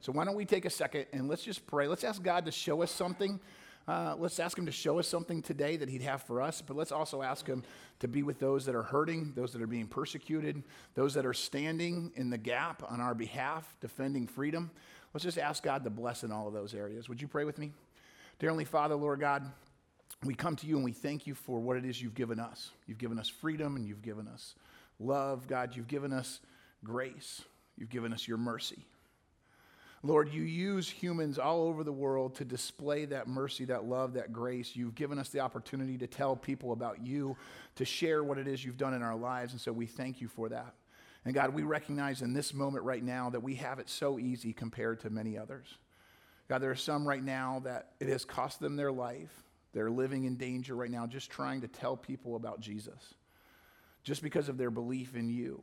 So 0.01 0.13
why 0.13 0.25
don't 0.25 0.37
we 0.37 0.45
take 0.45 0.67
a 0.67 0.71
second 0.71 1.07
and 1.13 1.27
let's 1.27 1.43
just 1.43 1.67
pray. 1.67 1.89
Let's 1.89 2.05
ask 2.05 2.23
God 2.23 2.45
to 2.45 2.53
show 2.53 2.83
us 2.83 2.91
something 2.91 3.41
uh, 3.89 4.15
let's 4.19 4.39
ask 4.39 4.57
him 4.57 4.67
to 4.67 4.73
show 4.73 4.99
us 4.99 5.09
something 5.09 5.43
today 5.43 5.77
that 5.77 5.89
he'd 5.89 6.03
have 6.03 6.23
for 6.23 6.41
us, 6.41 6.63
but 6.63 6.77
let's 6.77 6.93
also 6.93 7.23
ask 7.23 7.47
him 7.47 7.65
to 8.01 8.09
be 8.09 8.23
with 8.23 8.39
those 8.39 8.65
that 8.67 8.75
are 8.75 8.83
hurting, 8.83 9.33
those 9.35 9.53
that 9.53 9.63
are 9.63 9.67
being 9.67 9.87
persecuted, 9.87 10.63
those 10.95 11.15
that 11.15 11.27
are 11.27 11.35
standing 11.35 12.13
in 12.15 12.31
the 12.31 12.39
gap 12.39 12.83
on 12.89 13.01
our 13.01 13.15
behalf, 13.15 13.77
defending 13.81 14.27
freedom. 14.27 14.71
Let's 15.13 15.25
just 15.25 15.39
ask 15.39 15.63
God 15.63 15.85
to 15.85 15.91
bless 15.91 16.23
in 16.25 16.31
all 16.31 16.47
of 16.47 16.55
those 16.55 16.75
areas. 16.75 17.09
Would 17.09 17.21
you 17.21 17.29
pray 17.29 17.45
with 17.45 17.59
me? 17.59 17.73
Dear 18.39 18.53
Father, 18.65 18.95
Lord 18.95 19.21
God, 19.21 19.45
we 20.25 20.35
come 20.35 20.57
to 20.57 20.67
you 20.67 20.77
and 20.77 20.85
we 20.85 20.93
thank 20.93 21.27
you 21.27 21.35
for 21.35 21.61
what 21.61 21.77
it 21.77 21.85
is 21.85 22.01
you've 22.01 22.15
given 22.15 22.39
us. 22.39 22.71
You've 22.87 22.99
given 22.99 23.19
us 23.19 23.29
freedom 23.29 23.77
and 23.77 23.87
you've 23.87 24.03
given 24.03 24.29
us 24.29 24.55
love. 25.01 25.47
God, 25.49 25.77
you've 25.77 25.89
given 25.89 26.13
us 26.13 26.41
grace. 26.85 27.43
You've 27.77 27.91
given 27.91 28.13
us 28.13 28.29
your 28.29 28.39
mercy. 28.39 28.87
Lord, 30.05 30.33
you 30.33 30.43
use 30.43 30.91
humans 30.91 31.39
all 31.39 31.63
over 31.63 31.85
the 31.85 31.93
world 31.93 32.35
to 32.37 32.45
display 32.45 33.05
that 33.05 33.29
mercy, 33.29 33.65
that 33.67 33.85
love, 33.85 34.15
that 34.15 34.33
grace. 34.33 34.75
You've 34.75 34.97
given 34.97 35.17
us 35.17 35.29
the 35.29 35.39
opportunity 35.39 35.97
to 35.99 36.09
tell 36.09 36.35
people 36.35 36.73
about 36.73 37.07
you, 37.07 37.37
to 37.77 37.85
share 37.85 38.25
what 38.25 38.37
it 38.37 38.49
is 38.49 38.65
you've 38.65 38.77
done 38.77 38.95
in 38.95 39.03
our 39.03 39.15
lives. 39.15 39.53
And 39.53 39.61
so 39.61 39.73
we 39.73 39.87
thank 39.87 40.21
you 40.21 40.27
for 40.27 40.49
that. 40.49 40.75
And 41.25 41.35
God, 41.35 41.55
we 41.55 41.63
recognize 41.63 42.21
in 42.21 42.33
this 42.33 42.53
moment 42.53 42.85
right 42.85 43.03
now 43.03 43.31
that 43.31 43.45
we 43.45 43.55
have 43.57 43.79
it 43.79 43.89
so 43.89 44.19
easy 44.19 44.53
compared 44.53 44.99
to 45.01 45.11
many 45.11 45.39
others. 45.39 45.69
God, 46.49 46.59
there 46.59 46.73
are 46.73 46.77
some 46.77 47.07
right 47.07 47.23
now 47.23 47.61
that 47.65 47.93
it 48.01 48.09
has 48.09 48.25
cost 48.25 48.59
them 48.59 48.75
their 48.75 48.91
life. 48.91 49.31
They're 49.73 49.91
living 49.91 50.25
in 50.25 50.37
danger 50.37 50.75
right 50.75 50.91
now 50.91 51.07
just 51.07 51.31
trying 51.31 51.61
to 51.61 51.69
tell 51.69 51.97
people 51.97 52.35
about 52.35 52.61
Jesus, 52.61 53.15
just 54.03 54.21
because 54.21 54.49
of 54.49 54.59
their 54.59 54.71
belief 54.71 55.15
in 55.15 55.31
you. 55.31 55.63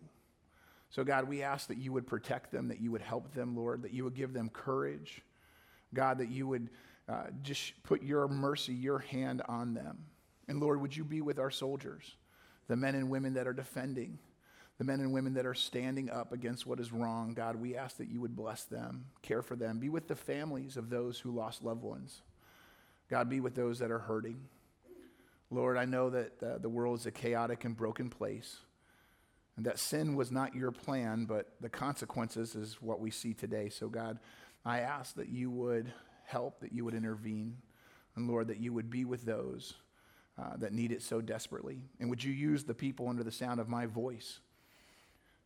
So, 0.90 1.04
God, 1.04 1.28
we 1.28 1.44
ask 1.44 1.68
that 1.68 1.78
you 1.78 1.94
would 1.94 2.08
protect 2.08 2.52
them, 2.52 2.68
that 2.70 2.82
you 2.82 2.92
would 2.92 3.02
help 3.02 3.34
them, 3.34 3.56
Lord, 3.56 3.84
that 3.84 3.94
you 3.94 4.04
would 4.04 4.16
give 4.16 4.34
them 4.34 4.50
courage. 4.50 5.22
God, 5.94 6.18
that 6.20 6.30
you 6.30 6.48
would 6.48 6.70
uh, 7.08 7.26
just 7.42 7.82
put 7.84 8.04
your 8.04 8.28
mercy, 8.28 8.74
your 8.74 9.00
hand 9.00 9.42
on 9.48 9.74
them. 9.74 10.06
And 10.48 10.60
Lord, 10.60 10.82
would 10.82 10.96
you 10.96 11.04
be 11.04 11.22
with 11.22 11.40
our 11.40 11.52
soldiers, 11.52 12.16
the 12.68 12.76
men 12.76 12.96
and 12.96 13.10
women 13.10 13.34
that 13.36 13.48
are 13.48 13.54
defending, 13.54 14.18
the 14.80 14.84
men 14.84 15.00
and 15.00 15.12
women 15.12 15.34
that 15.34 15.46
are 15.46 15.54
standing 15.54 16.10
up 16.10 16.32
against 16.32 16.66
what 16.66 16.80
is 16.80 16.92
wrong. 16.92 17.34
God, 17.34 17.58
we 17.58 17.76
ask 17.76 17.98
that 17.98 18.10
you 18.10 18.22
would 18.22 18.36
bless 18.36 18.64
them, 18.64 19.06
care 19.22 19.42
for 19.42 19.56
them, 19.56 19.78
be 19.78 19.90
with 19.90 20.08
the 20.08 20.16
families 20.16 20.78
of 20.78 20.90
those 20.90 21.20
who 21.20 21.32
lost 21.32 21.64
loved 21.64 21.84
ones. 21.84 22.22
God, 23.10 23.30
be 23.30 23.42
with 23.42 23.56
those 23.56 23.80
that 23.80 23.92
are 23.92 24.00
hurting. 24.00 24.40
Lord, 25.52 25.78
I 25.78 25.86
know 25.86 26.10
that 26.12 26.44
uh, 26.44 26.58
the 26.60 26.70
world 26.70 27.00
is 27.00 27.06
a 27.08 27.12
chaotic 27.12 27.66
and 27.66 27.76
broken 27.76 28.10
place 28.10 28.58
and 29.60 29.66
that 29.66 29.78
sin 29.78 30.16
was 30.16 30.32
not 30.32 30.56
your 30.56 30.72
plan, 30.72 31.26
but 31.26 31.50
the 31.60 31.68
consequences 31.68 32.56
is 32.56 32.82
what 32.82 33.02
we 33.02 33.12
see 33.12 33.34
today. 33.34 33.68
So, 33.68 33.90
God, 33.90 34.18
I 34.64 34.80
ask 34.80 35.16
that 35.16 35.28
you 35.28 35.52
would 35.52 35.92
help, 36.24 36.62
that 36.62 36.72
you 36.72 36.86
would 36.86 36.94
intervene, 36.94 37.58
and 38.16 38.30
Lord, 38.30 38.48
that 38.48 38.62
you 38.62 38.72
would 38.72 38.90
be 38.90 39.04
with 39.04 39.26
those 39.26 39.74
uh, 40.38 40.56
that 40.60 40.72
need 40.72 40.94
it 40.94 41.02
so 41.02 41.20
desperately. 41.20 41.82
And 42.00 42.10
would 42.10 42.24
you 42.24 42.32
use 42.32 42.64
the 42.64 42.74
people 42.74 43.10
under 43.10 43.22
the 43.22 43.34
sound 43.34 43.60
of 43.60 43.68
my 43.68 43.86
voice 43.86 44.40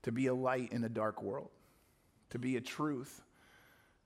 to 0.03 0.12
be 0.12 0.27
a 0.27 0.34
light 0.36 0.72
in 0.72 0.84
a 0.84 0.89
dark 0.89 1.24
world, 1.24 1.50
to 2.29 2.38
be 2.38 2.55
a 2.55 2.62
truth, 2.62 3.24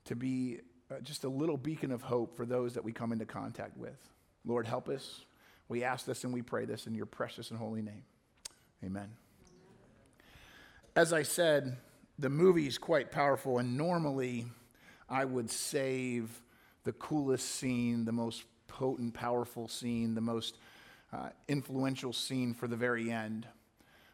to 0.05 0.15
be 0.15 0.61
uh, 0.89 1.01
just 1.01 1.25
a 1.25 1.29
little 1.29 1.57
beacon 1.57 1.91
of 1.91 2.01
hope 2.01 2.37
for 2.37 2.45
those 2.45 2.75
that 2.75 2.83
we 2.85 2.93
come 2.93 3.11
into 3.11 3.25
contact 3.25 3.75
with. 3.75 3.99
Lord, 4.45 4.67
help 4.67 4.87
us. 4.87 5.25
We 5.67 5.83
ask 5.83 6.05
this 6.05 6.23
and 6.23 6.31
we 6.31 6.43
pray 6.43 6.63
this 6.63 6.87
in 6.87 6.95
your 6.95 7.07
precious 7.07 7.51
and 7.51 7.59
holy 7.59 7.81
name. 7.81 8.05
Amen. 8.85 9.09
As 10.97 11.13
I 11.13 11.21
said, 11.21 11.77
the 12.17 12.27
movie 12.27 12.65
is 12.65 12.79
quite 12.79 13.11
powerful, 13.11 13.59
and 13.59 13.77
normally 13.77 14.47
I 15.07 15.25
would 15.25 15.51
save 15.51 16.41
the 16.85 16.93
coolest 16.93 17.47
scene, 17.47 18.03
the 18.03 18.11
most 18.11 18.45
potent, 18.67 19.13
powerful 19.13 19.67
scene, 19.67 20.15
the 20.15 20.21
most 20.21 20.57
uh, 21.13 21.29
influential 21.47 22.13
scene 22.13 22.55
for 22.55 22.67
the 22.67 22.75
very 22.75 23.11
end. 23.11 23.45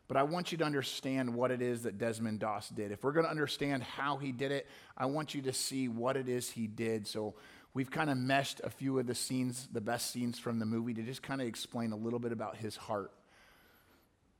But 0.10 0.18
I 0.18 0.24
want 0.24 0.52
you 0.52 0.58
to 0.58 0.66
understand 0.66 1.34
what 1.34 1.52
it 1.52 1.62
is 1.62 1.84
that 1.84 2.00
Desmond 2.00 2.40
Doss 2.40 2.68
did. 2.68 2.92
If 2.92 3.06
we're 3.06 3.14
going 3.14 3.28
to 3.28 3.32
understand 3.32 3.82
how 3.82 4.18
he 4.18 4.34
did 4.34 4.52
it, 4.52 4.68
I 4.98 5.06
want 5.06 5.34
you 5.34 5.42
to 5.44 5.54
see 5.54 5.88
what 5.88 6.18
it 6.18 6.28
is 6.28 6.50
he 6.50 6.68
did. 6.68 7.08
So 7.08 7.34
we've 7.74 7.92
kind 7.92 8.10
of 8.10 8.18
meshed 8.18 8.60
a 8.62 8.70
few 8.70 9.00
of 9.00 9.08
the 9.08 9.16
scenes, 9.16 9.70
the 9.72 9.80
best 9.80 10.12
scenes 10.12 10.38
from 10.38 10.60
the 10.60 10.66
movie, 10.66 10.94
to 10.96 11.02
just 11.02 11.24
kind 11.24 11.40
of 11.40 11.48
explain 11.48 11.94
a 11.94 11.98
little 11.98 12.20
bit 12.20 12.34
about 12.34 12.58
his 12.58 12.76
heart 12.76 13.14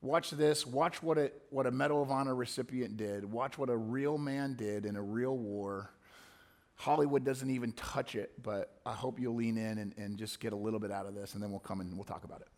Watch 0.04 0.32
this. 0.32 0.66
Watch 0.66 1.02
what, 1.02 1.16
it, 1.16 1.40
what 1.48 1.64
a 1.66 1.70
Medal 1.70 2.02
of 2.02 2.10
Honor 2.10 2.34
recipient 2.34 2.98
did. 2.98 3.24
Watch 3.24 3.56
what 3.56 3.70
a 3.70 3.76
real 3.76 4.18
man 4.18 4.54
did 4.54 4.84
in 4.84 4.96
a 4.96 5.02
real 5.02 5.34
war. 5.34 5.92
Hollywood 6.74 7.24
doesn't 7.24 7.48
even 7.48 7.72
touch 7.72 8.14
it, 8.14 8.32
but 8.42 8.82
I 8.84 8.92
hope 8.92 9.18
you'll 9.18 9.36
lean 9.36 9.56
in 9.56 9.78
and, 9.78 9.94
and 9.96 10.18
just 10.18 10.40
get 10.40 10.52
a 10.52 10.56
little 10.56 10.78
bit 10.78 10.90
out 10.90 11.06
of 11.06 11.14
this, 11.14 11.32
and 11.32 11.42
then 11.42 11.50
we'll 11.50 11.58
come 11.58 11.80
and 11.80 11.96
we'll 11.96 12.04
talk 12.04 12.24
about 12.24 12.42
it. 12.42 12.48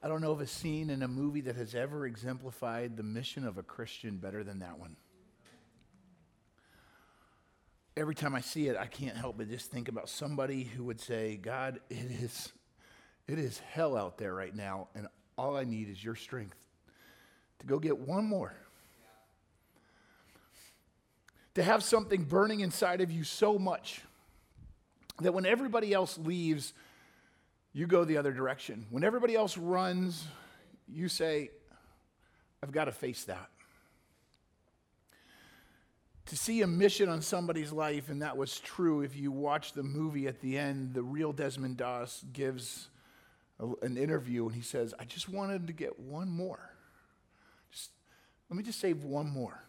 I 0.00 0.06
don't 0.06 0.20
know 0.20 0.30
of 0.30 0.40
a 0.40 0.46
scene 0.46 0.90
in 0.90 1.02
a 1.02 1.08
movie 1.08 1.40
that 1.40 1.56
has 1.56 1.74
ever 1.74 2.06
exemplified 2.06 2.96
the 2.96 3.02
mission 3.02 3.44
of 3.44 3.58
a 3.58 3.64
Christian 3.64 4.18
better 4.18 4.44
than 4.44 4.60
that 4.60 4.78
one. 4.78 4.94
Every 7.96 8.14
time 8.14 8.34
I 8.34 8.40
see 8.40 8.66
it, 8.66 8.76
I 8.76 8.86
can't 8.86 9.16
help 9.16 9.38
but 9.38 9.48
just 9.48 9.70
think 9.70 9.88
about 9.88 10.08
somebody 10.08 10.64
who 10.64 10.84
would 10.84 11.00
say, 11.00 11.36
God, 11.36 11.80
it 11.90 12.10
is, 12.22 12.52
it 13.28 13.38
is 13.38 13.60
hell 13.70 13.96
out 13.96 14.18
there 14.18 14.34
right 14.34 14.54
now, 14.54 14.88
and 14.96 15.06
all 15.38 15.56
I 15.56 15.64
need 15.64 15.88
is 15.88 16.02
your 16.02 16.16
strength 16.16 16.56
to 17.60 17.66
go 17.66 17.78
get 17.78 17.98
one 17.98 18.24
more. 18.24 18.52
To 21.54 21.62
have 21.62 21.84
something 21.84 22.24
burning 22.24 22.60
inside 22.60 23.00
of 23.00 23.12
you 23.12 23.22
so 23.22 23.60
much 23.60 24.00
that 25.20 25.32
when 25.32 25.46
everybody 25.46 25.92
else 25.92 26.18
leaves, 26.18 26.72
you 27.72 27.86
go 27.86 28.04
the 28.04 28.16
other 28.16 28.32
direction. 28.32 28.86
When 28.90 29.04
everybody 29.04 29.36
else 29.36 29.56
runs, 29.56 30.26
you 30.88 31.08
say, 31.08 31.50
I've 32.60 32.72
got 32.72 32.86
to 32.86 32.92
face 32.92 33.24
that. 33.24 33.50
To 36.26 36.36
see 36.36 36.62
a 36.62 36.66
mission 36.66 37.08
on 37.08 37.20
somebody's 37.20 37.70
life, 37.70 38.08
and 38.08 38.22
that 38.22 38.36
was 38.36 38.58
true 38.58 39.02
if 39.02 39.14
you 39.14 39.30
watch 39.30 39.72
the 39.72 39.82
movie 39.82 40.26
at 40.26 40.40
the 40.40 40.56
end, 40.56 40.94
the 40.94 41.02
real 41.02 41.32
Desmond 41.32 41.76
Doss 41.76 42.24
gives 42.32 42.88
a, 43.60 43.66
an 43.82 43.96
interview 43.96 44.46
and 44.46 44.54
he 44.54 44.62
says, 44.62 44.94
I 44.98 45.04
just 45.04 45.28
wanted 45.28 45.66
to 45.66 45.72
get 45.72 46.00
one 46.00 46.30
more. 46.30 46.70
Just, 47.70 47.90
let 48.48 48.56
me 48.56 48.62
just 48.62 48.80
save 48.80 49.04
one 49.04 49.28
more. 49.28 49.62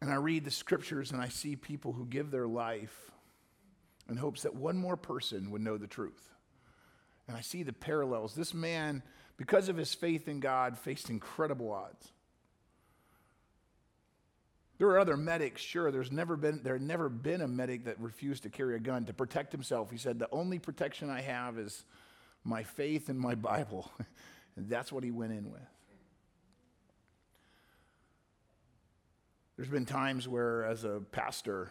And 0.00 0.10
I 0.10 0.16
read 0.16 0.44
the 0.44 0.50
scriptures 0.50 1.12
and 1.12 1.20
I 1.20 1.28
see 1.28 1.56
people 1.56 1.92
who 1.92 2.04
give 2.04 2.30
their 2.30 2.46
life 2.46 3.10
in 4.08 4.16
hopes 4.16 4.42
that 4.42 4.54
one 4.54 4.76
more 4.76 4.96
person 4.96 5.50
would 5.52 5.62
know 5.62 5.78
the 5.78 5.86
truth. 5.86 6.28
And 7.28 7.36
I 7.36 7.40
see 7.40 7.62
the 7.62 7.72
parallels. 7.72 8.34
This 8.34 8.52
man, 8.52 9.02
because 9.36 9.68
of 9.68 9.76
his 9.76 9.94
faith 9.94 10.28
in 10.28 10.40
God, 10.40 10.76
faced 10.76 11.08
incredible 11.08 11.70
odds. 11.70 12.10
There 14.82 14.90
are 14.90 14.98
other 14.98 15.16
medics, 15.16 15.62
sure. 15.62 15.92
There's 15.92 16.10
never 16.10 16.36
been 16.36 16.60
there 16.64 16.72
had 16.72 16.82
never 16.82 17.08
been 17.08 17.40
a 17.40 17.46
medic 17.46 17.84
that 17.84 18.00
refused 18.00 18.42
to 18.42 18.50
carry 18.50 18.74
a 18.74 18.80
gun 18.80 19.04
to 19.04 19.12
protect 19.12 19.52
himself. 19.52 19.92
He 19.92 19.96
said, 19.96 20.18
"The 20.18 20.28
only 20.32 20.58
protection 20.58 21.08
I 21.08 21.20
have 21.20 21.56
is 21.56 21.84
my 22.42 22.64
faith 22.64 23.08
and 23.08 23.16
my 23.16 23.36
Bible," 23.36 23.92
and 24.56 24.68
that's 24.68 24.90
what 24.90 25.04
he 25.04 25.12
went 25.12 25.34
in 25.34 25.52
with. 25.52 25.62
There's 29.54 29.68
been 29.68 29.86
times 29.86 30.26
where, 30.26 30.64
as 30.64 30.82
a 30.82 31.00
pastor, 31.12 31.70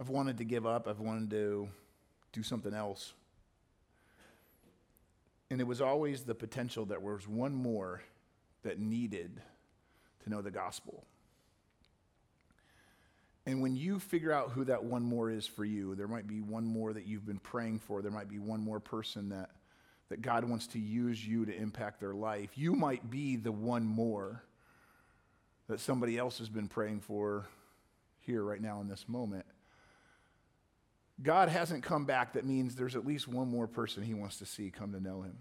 I've 0.00 0.08
wanted 0.08 0.38
to 0.38 0.44
give 0.44 0.66
up, 0.66 0.88
I've 0.88 0.98
wanted 0.98 1.30
to 1.30 1.68
do 2.32 2.42
something 2.42 2.74
else. 2.74 3.12
And 5.48 5.60
it 5.60 5.64
was 5.64 5.80
always 5.80 6.24
the 6.24 6.34
potential 6.34 6.86
that 6.86 7.00
there 7.00 7.14
was 7.14 7.28
one 7.28 7.54
more 7.54 8.02
that 8.64 8.80
needed 8.80 9.40
to 10.28 10.34
know 10.34 10.42
the 10.42 10.50
gospel. 10.50 11.04
And 13.46 13.62
when 13.62 13.76
you 13.76 13.98
figure 13.98 14.30
out 14.30 14.50
who 14.50 14.64
that 14.64 14.84
one 14.84 15.02
more 15.02 15.30
is 15.30 15.46
for 15.46 15.64
you, 15.64 15.94
there 15.94 16.08
might 16.08 16.26
be 16.26 16.40
one 16.40 16.66
more 16.66 16.92
that 16.92 17.06
you've 17.06 17.24
been 17.24 17.38
praying 17.38 17.78
for, 17.78 18.02
there 18.02 18.12
might 18.12 18.28
be 18.28 18.38
one 18.38 18.60
more 18.60 18.78
person 18.78 19.30
that, 19.30 19.50
that 20.10 20.20
God 20.20 20.44
wants 20.44 20.66
to 20.68 20.78
use 20.78 21.26
you 21.26 21.46
to 21.46 21.56
impact 21.56 21.98
their 22.00 22.12
life. 22.12 22.50
You 22.56 22.74
might 22.74 23.10
be 23.10 23.36
the 23.36 23.52
one 23.52 23.84
more 23.84 24.42
that 25.68 25.80
somebody 25.80 26.18
else 26.18 26.38
has 26.38 26.48
been 26.48 26.68
praying 26.68 27.00
for 27.00 27.46
here 28.20 28.42
right 28.42 28.60
now 28.60 28.80
in 28.82 28.88
this 28.88 29.06
moment. 29.08 29.46
God 31.22 31.48
hasn't 31.48 31.82
come 31.82 32.04
back, 32.04 32.34
that 32.34 32.44
means 32.44 32.74
there's 32.74 32.94
at 32.96 33.06
least 33.06 33.26
one 33.26 33.48
more 33.48 33.66
person 33.66 34.02
he 34.02 34.14
wants 34.14 34.38
to 34.38 34.46
see 34.46 34.70
come 34.70 34.92
to 34.92 35.00
know 35.00 35.22
him. 35.22 35.38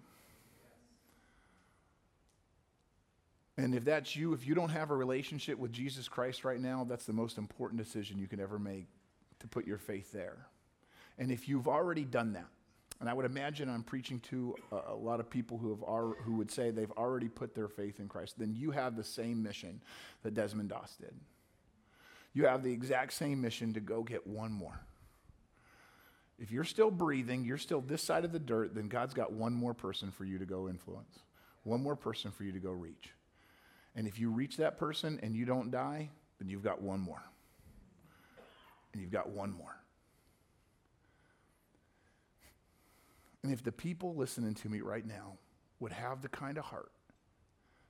And 3.58 3.74
if 3.74 3.86
that's 3.86 4.16
you, 4.16 4.34
if 4.34 4.46
you 4.46 4.54
don't 4.54 4.70
have 4.70 4.92
a 4.92 4.96
relationship 4.96 5.58
with 5.58 5.72
Jesus 5.72 6.08
Christ 6.08 6.46
right 6.46 6.60
now, 6.60 6.86
that's 6.88 7.06
the 7.06 7.14
most 7.14 7.40
important 7.40 7.82
decision 7.82 8.20
you 8.20 8.28
can 8.28 8.40
ever 8.40 8.60
make 8.60 8.86
to 9.40 9.48
put 9.48 9.66
your 9.66 9.80
faith 9.80 10.12
there. 10.12 10.46
And 11.18 11.32
if 11.32 11.50
you've 11.50 11.68
already 11.68 12.06
done 12.06 12.34
that, 12.34 12.48
and 13.00 13.10
I 13.10 13.14
would 13.14 13.26
imagine 13.26 13.70
I'm 13.70 13.84
preaching 13.84 14.20
to 14.32 14.56
a, 14.72 14.94
a 14.94 14.96
lot 14.96 15.20
of 15.20 15.30
people 15.30 15.58
who, 15.58 15.72
have 15.72 15.84
al- 15.88 16.16
who 16.24 16.34
would 16.36 16.52
say 16.52 16.70
they've 16.70 16.92
already 16.92 17.30
put 17.30 17.56
their 17.56 17.68
faith 17.68 18.00
in 18.00 18.08
Christ, 18.08 18.36
then 18.38 18.54
you 18.56 18.72
have 18.72 18.96
the 18.96 19.04
same 19.04 19.42
mission 19.42 19.82
that 20.24 20.34
Desmond 20.34 20.70
Doss 20.70 20.96
did. 21.00 21.14
You 22.34 22.46
have 22.46 22.64
the 22.64 22.72
exact 22.72 23.14
same 23.14 23.42
mission 23.42 23.74
to 23.74 23.80
go 23.80 24.04
get 24.04 24.28
one 24.28 24.52
more. 24.52 24.80
If 26.40 26.52
you're 26.52 26.64
still 26.64 26.92
breathing, 26.92 27.44
you're 27.44 27.58
still 27.58 27.82
this 27.82 28.04
side 28.04 28.24
of 28.24 28.32
the 28.32 28.40
dirt, 28.40 28.76
then 28.76 28.88
God's 28.88 29.16
got 29.16 29.32
one 29.32 29.54
more 29.54 29.74
person 29.74 30.12
for 30.12 30.24
you 30.24 30.38
to 30.38 30.46
go 30.46 30.70
influence, 30.70 31.18
one 31.64 31.82
more 31.82 31.96
person 31.96 32.30
for 32.32 32.44
you 32.44 32.52
to 32.52 32.60
go 32.60 32.70
reach. 32.70 33.10
And 33.98 34.08
if 34.08 34.20
you 34.20 34.30
reach 34.30 34.58
that 34.58 34.78
person 34.78 35.20
and 35.24 35.36
you 35.36 35.44
don't 35.44 35.72
die, 35.72 36.12
then 36.40 36.48
you've 36.48 36.64
got 36.64 36.82
one 36.82 37.00
more. 37.00 37.24
And 38.94 39.02
you've 39.02 39.12
got 39.12 39.30
one 39.30 39.52
more. 39.52 39.76
And 43.44 43.52
if 43.52 43.64
the 43.64 43.72
people 43.72 44.16
listening 44.16 44.54
to 44.56 44.70
me 44.70 44.82
right 44.82 45.06
now 45.06 45.38
would 45.80 45.92
have 45.92 46.22
the 46.22 46.30
kind 46.30 46.60
of 46.60 46.66
heart 46.66 46.92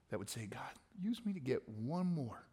that 0.10 0.18
would 0.18 0.30
say, 0.30 0.46
God, 0.46 0.62
use 1.02 1.20
me 1.26 1.34
to 1.34 1.40
get 1.42 1.68
one 1.68 2.08
more. 2.08 2.46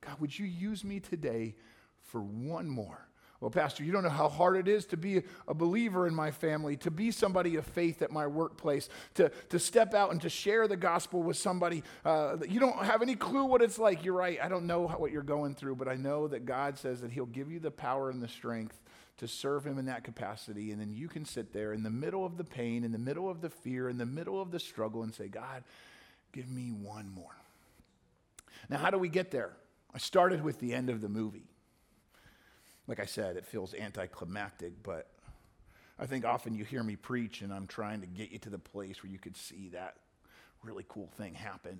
God, 0.00 0.20
would 0.20 0.38
you 0.38 0.46
use 0.46 0.84
me 0.84 1.00
today 1.00 1.56
for 2.02 2.20
one 2.20 2.68
more? 2.68 3.07
Well, 3.40 3.50
Pastor, 3.50 3.84
you 3.84 3.92
don't 3.92 4.02
know 4.02 4.08
how 4.08 4.28
hard 4.28 4.56
it 4.56 4.66
is 4.66 4.84
to 4.86 4.96
be 4.96 5.22
a 5.46 5.54
believer 5.54 6.08
in 6.08 6.14
my 6.14 6.32
family, 6.32 6.76
to 6.78 6.90
be 6.90 7.12
somebody 7.12 7.54
of 7.54 7.64
faith 7.64 8.02
at 8.02 8.10
my 8.10 8.26
workplace, 8.26 8.88
to, 9.14 9.30
to 9.50 9.60
step 9.60 9.94
out 9.94 10.10
and 10.10 10.20
to 10.22 10.28
share 10.28 10.66
the 10.66 10.76
gospel 10.76 11.22
with 11.22 11.36
somebody. 11.36 11.84
Uh, 12.04 12.38
you 12.48 12.58
don't 12.58 12.84
have 12.84 13.00
any 13.00 13.14
clue 13.14 13.44
what 13.44 13.62
it's 13.62 13.78
like. 13.78 14.04
You're 14.04 14.14
right. 14.14 14.40
I 14.42 14.48
don't 14.48 14.66
know 14.66 14.88
what 14.88 15.12
you're 15.12 15.22
going 15.22 15.54
through, 15.54 15.76
but 15.76 15.86
I 15.86 15.94
know 15.94 16.26
that 16.26 16.46
God 16.46 16.78
says 16.78 17.00
that 17.02 17.12
He'll 17.12 17.26
give 17.26 17.52
you 17.52 17.60
the 17.60 17.70
power 17.70 18.10
and 18.10 18.20
the 18.20 18.28
strength 18.28 18.80
to 19.18 19.28
serve 19.28 19.64
Him 19.64 19.78
in 19.78 19.86
that 19.86 20.02
capacity. 20.02 20.72
And 20.72 20.80
then 20.80 20.92
you 20.92 21.06
can 21.06 21.24
sit 21.24 21.52
there 21.52 21.72
in 21.72 21.84
the 21.84 21.90
middle 21.90 22.26
of 22.26 22.38
the 22.38 22.44
pain, 22.44 22.82
in 22.82 22.90
the 22.90 22.98
middle 22.98 23.30
of 23.30 23.40
the 23.40 23.50
fear, 23.50 23.88
in 23.88 23.98
the 23.98 24.06
middle 24.06 24.42
of 24.42 24.50
the 24.50 24.58
struggle, 24.58 25.04
and 25.04 25.14
say, 25.14 25.28
God, 25.28 25.62
give 26.32 26.50
me 26.50 26.70
one 26.70 27.08
more. 27.14 27.36
Now, 28.68 28.78
how 28.78 28.90
do 28.90 28.98
we 28.98 29.08
get 29.08 29.30
there? 29.30 29.52
I 29.94 29.98
started 29.98 30.42
with 30.42 30.58
the 30.58 30.74
end 30.74 30.90
of 30.90 31.00
the 31.00 31.08
movie. 31.08 31.46
Like 32.88 32.98
I 32.98 33.04
said, 33.04 33.36
it 33.36 33.46
feels 33.46 33.74
anticlimactic, 33.74 34.82
but 34.82 35.06
I 35.98 36.06
think 36.06 36.24
often 36.24 36.54
you 36.54 36.64
hear 36.64 36.82
me 36.82 36.96
preach 36.96 37.42
and 37.42 37.52
I'm 37.52 37.66
trying 37.66 38.00
to 38.00 38.06
get 38.06 38.30
you 38.30 38.38
to 38.40 38.50
the 38.50 38.58
place 38.58 39.02
where 39.02 39.12
you 39.12 39.18
could 39.18 39.36
see 39.36 39.68
that 39.74 39.96
really 40.62 40.84
cool 40.88 41.08
thing 41.16 41.34
happen. 41.34 41.78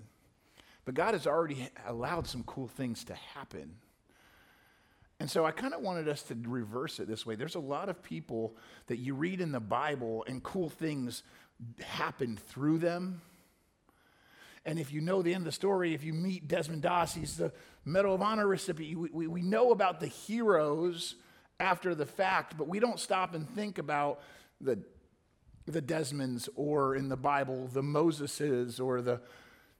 But 0.84 0.94
God 0.94 1.14
has 1.14 1.26
already 1.26 1.68
allowed 1.86 2.26
some 2.26 2.44
cool 2.44 2.68
things 2.68 3.04
to 3.04 3.14
happen. 3.14 3.76
And 5.20 5.30
so 5.30 5.44
I 5.44 5.50
kind 5.50 5.74
of 5.74 5.80
wanted 5.80 6.08
us 6.08 6.22
to 6.24 6.36
reverse 6.46 7.00
it 7.00 7.08
this 7.08 7.26
way. 7.26 7.34
There's 7.34 7.56
a 7.56 7.60
lot 7.60 7.88
of 7.88 8.02
people 8.02 8.54
that 8.86 8.98
you 8.98 9.14
read 9.14 9.40
in 9.40 9.50
the 9.50 9.60
Bible 9.60 10.24
and 10.28 10.42
cool 10.42 10.68
things 10.68 11.22
happen 11.80 12.38
through 12.48 12.78
them. 12.78 13.20
And 14.64 14.78
if 14.78 14.92
you 14.92 15.00
know 15.00 15.22
the 15.22 15.34
end 15.34 15.42
of 15.42 15.46
the 15.46 15.52
story, 15.52 15.94
if 15.94 16.04
you 16.04 16.12
meet 16.12 16.48
Desmond 16.48 16.82
Doss, 16.82 17.14
he's 17.14 17.36
the 17.36 17.52
Medal 17.84 18.14
of 18.14 18.22
Honor 18.22 18.46
recipient. 18.46 18.98
We, 18.98 19.10
we, 19.10 19.26
we 19.26 19.42
know 19.42 19.70
about 19.70 20.00
the 20.00 20.06
heroes 20.06 21.14
after 21.60 21.94
the 21.94 22.06
fact, 22.06 22.56
but 22.56 22.68
we 22.68 22.80
don't 22.80 23.00
stop 23.00 23.34
and 23.34 23.48
think 23.50 23.78
about 23.78 24.20
the, 24.60 24.78
the 25.66 25.82
Desmonds 25.82 26.48
or 26.56 26.94
in 26.94 27.08
the 27.08 27.16
Bible, 27.16 27.68
the 27.72 27.82
Moseses 27.82 28.80
or 28.80 29.00
the 29.00 29.20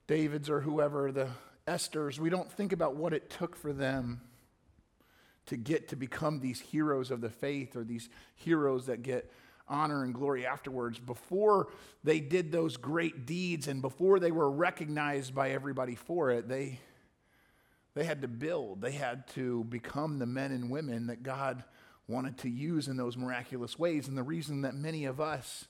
Davids 0.07 0.49
or 0.49 0.61
whoever, 0.61 1.11
the 1.11 1.29
Esthers. 1.67 2.19
We 2.19 2.29
don't 2.29 2.51
think 2.51 2.73
about 2.73 2.95
what 2.95 3.13
it 3.13 3.29
took 3.29 3.55
for 3.55 3.71
them 3.71 4.21
to 5.45 5.57
get 5.57 5.89
to 5.89 5.95
become 5.95 6.39
these 6.39 6.59
heroes 6.59 7.11
of 7.11 7.21
the 7.21 7.29
faith 7.29 7.75
or 7.75 7.83
these 7.83 8.09
heroes 8.35 8.85
that 8.85 9.01
get 9.01 9.31
honor 9.69 10.03
and 10.03 10.13
glory 10.13 10.45
afterwards. 10.45 10.99
Before 10.99 11.69
they 12.03 12.19
did 12.19 12.51
those 12.51 12.77
great 12.77 13.25
deeds 13.25 13.67
and 13.67 13.81
before 13.81 14.19
they 14.19 14.31
were 14.31 14.49
recognized 14.49 15.33
by 15.35 15.51
everybody 15.51 15.95
for 15.95 16.31
it, 16.31 16.47
they, 16.47 16.79
they 17.93 18.03
had 18.03 18.21
to 18.21 18.27
build, 18.27 18.81
they 18.81 18.91
had 18.91 19.27
to 19.29 19.63
become 19.65 20.19
the 20.19 20.25
men 20.25 20.51
and 20.51 20.69
women 20.69 21.07
that 21.07 21.23
God 21.23 21.63
wanted 22.07 22.37
to 22.39 22.49
use 22.49 22.87
in 22.87 22.97
those 22.97 23.15
miraculous 23.15 23.77
ways. 23.77 24.07
And 24.07 24.17
the 24.17 24.23
reason 24.23 24.63
that 24.63 24.73
many 24.73 25.05
of 25.05 25.21
us 25.21 25.67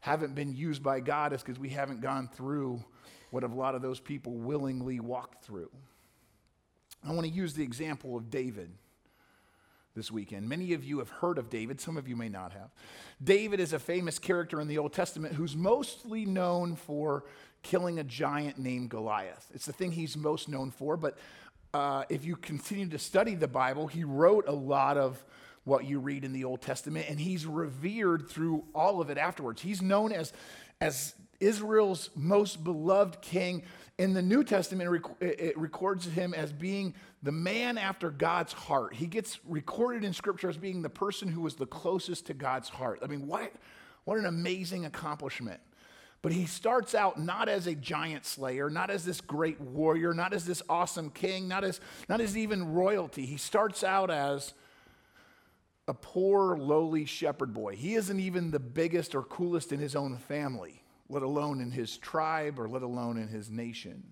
haven't 0.00 0.34
been 0.34 0.54
used 0.54 0.82
by 0.82 1.00
God 1.00 1.32
is 1.32 1.42
because 1.42 1.58
we 1.58 1.70
haven't 1.70 2.00
gone 2.00 2.28
through 2.28 2.84
what 3.30 3.44
a 3.44 3.46
lot 3.46 3.74
of 3.74 3.82
those 3.82 4.00
people 4.00 4.32
willingly 4.32 5.00
walked 5.00 5.44
through. 5.44 5.70
I 7.06 7.12
want 7.12 7.26
to 7.26 7.32
use 7.32 7.54
the 7.54 7.62
example 7.62 8.16
of 8.16 8.30
David 8.30 8.70
this 9.94 10.10
weekend. 10.10 10.48
Many 10.48 10.72
of 10.72 10.84
you 10.84 10.98
have 10.98 11.10
heard 11.10 11.38
of 11.38 11.50
David, 11.50 11.80
some 11.80 11.96
of 11.96 12.06
you 12.06 12.16
may 12.16 12.28
not 12.28 12.52
have. 12.52 12.70
David 13.22 13.60
is 13.60 13.72
a 13.72 13.78
famous 13.78 14.18
character 14.18 14.60
in 14.60 14.68
the 14.68 14.78
Old 14.78 14.92
Testament 14.92 15.34
who's 15.34 15.56
mostly 15.56 16.24
known 16.24 16.76
for 16.76 17.24
killing 17.62 17.98
a 17.98 18.04
giant 18.04 18.58
named 18.58 18.90
Goliath. 18.90 19.50
It's 19.54 19.66
the 19.66 19.72
thing 19.72 19.92
he's 19.92 20.16
most 20.16 20.48
known 20.48 20.70
for, 20.70 20.96
but 20.96 21.18
uh, 21.74 22.04
if 22.08 22.24
you 22.24 22.36
continue 22.36 22.88
to 22.88 22.98
study 22.98 23.34
the 23.34 23.48
Bible, 23.48 23.86
he 23.86 24.04
wrote 24.04 24.48
a 24.48 24.52
lot 24.52 24.96
of 24.96 25.22
what 25.64 25.84
you 25.84 25.98
read 25.98 26.24
in 26.24 26.32
the 26.32 26.44
Old 26.44 26.62
Testament, 26.62 27.06
and 27.08 27.20
he's 27.20 27.46
revered 27.46 28.28
through 28.28 28.64
all 28.74 29.00
of 29.00 29.10
it 29.10 29.18
afterwards. 29.18 29.60
He's 29.60 29.82
known 29.82 30.12
as, 30.12 30.32
as 30.80 31.14
Israel's 31.40 32.10
most 32.14 32.62
beloved 32.62 33.20
king. 33.20 33.62
In 33.98 34.14
the 34.14 34.22
New 34.22 34.44
Testament, 34.44 35.04
it 35.20 35.58
records 35.58 36.06
him 36.06 36.32
as 36.32 36.52
being 36.52 36.94
the 37.22 37.32
man 37.32 37.76
after 37.76 38.10
God's 38.10 38.52
heart. 38.52 38.94
He 38.94 39.06
gets 39.06 39.38
recorded 39.44 40.04
in 40.04 40.12
Scripture 40.12 40.48
as 40.48 40.56
being 40.56 40.82
the 40.82 40.88
person 40.88 41.28
who 41.28 41.42
was 41.42 41.56
the 41.56 41.66
closest 41.66 42.26
to 42.26 42.34
God's 42.34 42.68
heart. 42.68 43.00
I 43.02 43.06
mean, 43.06 43.26
what, 43.26 43.52
what 44.04 44.18
an 44.18 44.26
amazing 44.26 44.86
accomplishment. 44.86 45.60
But 46.22 46.32
he 46.32 46.44
starts 46.44 46.94
out 46.94 47.18
not 47.18 47.48
as 47.48 47.66
a 47.66 47.74
giant 47.74 48.26
slayer, 48.26 48.68
not 48.68 48.90
as 48.90 49.04
this 49.04 49.20
great 49.20 49.60
warrior, 49.60 50.12
not 50.12 50.34
as 50.34 50.44
this 50.44 50.62
awesome 50.68 51.10
king, 51.10 51.48
not 51.48 51.64
as, 51.64 51.80
not 52.08 52.20
as 52.20 52.36
even 52.36 52.74
royalty. 52.74 53.24
He 53.24 53.38
starts 53.38 53.82
out 53.82 54.10
as 54.10 54.52
a 55.88 55.94
poor, 55.94 56.56
lowly 56.56 57.06
shepherd 57.06 57.54
boy. 57.54 57.74
He 57.74 57.94
isn't 57.94 58.20
even 58.20 58.50
the 58.50 58.60
biggest 58.60 59.14
or 59.14 59.22
coolest 59.22 59.72
in 59.72 59.80
his 59.80 59.96
own 59.96 60.16
family, 60.16 60.79
let 61.10 61.22
alone 61.22 61.60
in 61.60 61.70
his 61.72 61.98
tribe 61.98 62.58
or 62.58 62.68
let 62.68 62.82
alone 62.82 63.18
in 63.18 63.28
his 63.28 63.50
nation. 63.50 64.02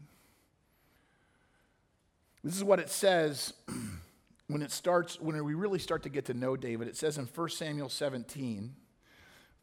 This 2.42 2.56
is 2.56 2.64
what 2.64 2.80
it 2.80 2.90
says 2.90 3.52
when 4.48 4.62
it 4.62 4.72
starts, 4.72 5.20
when 5.20 5.42
we 5.44 5.54
really 5.54 5.78
start 5.78 6.02
to 6.02 6.08
get 6.08 6.26
to 6.26 6.34
know 6.34 6.56
David. 6.56 6.88
It 6.88 6.96
says 6.96 7.16
in 7.16 7.26
1 7.26 7.48
Samuel 7.50 7.88
17, 7.88 8.74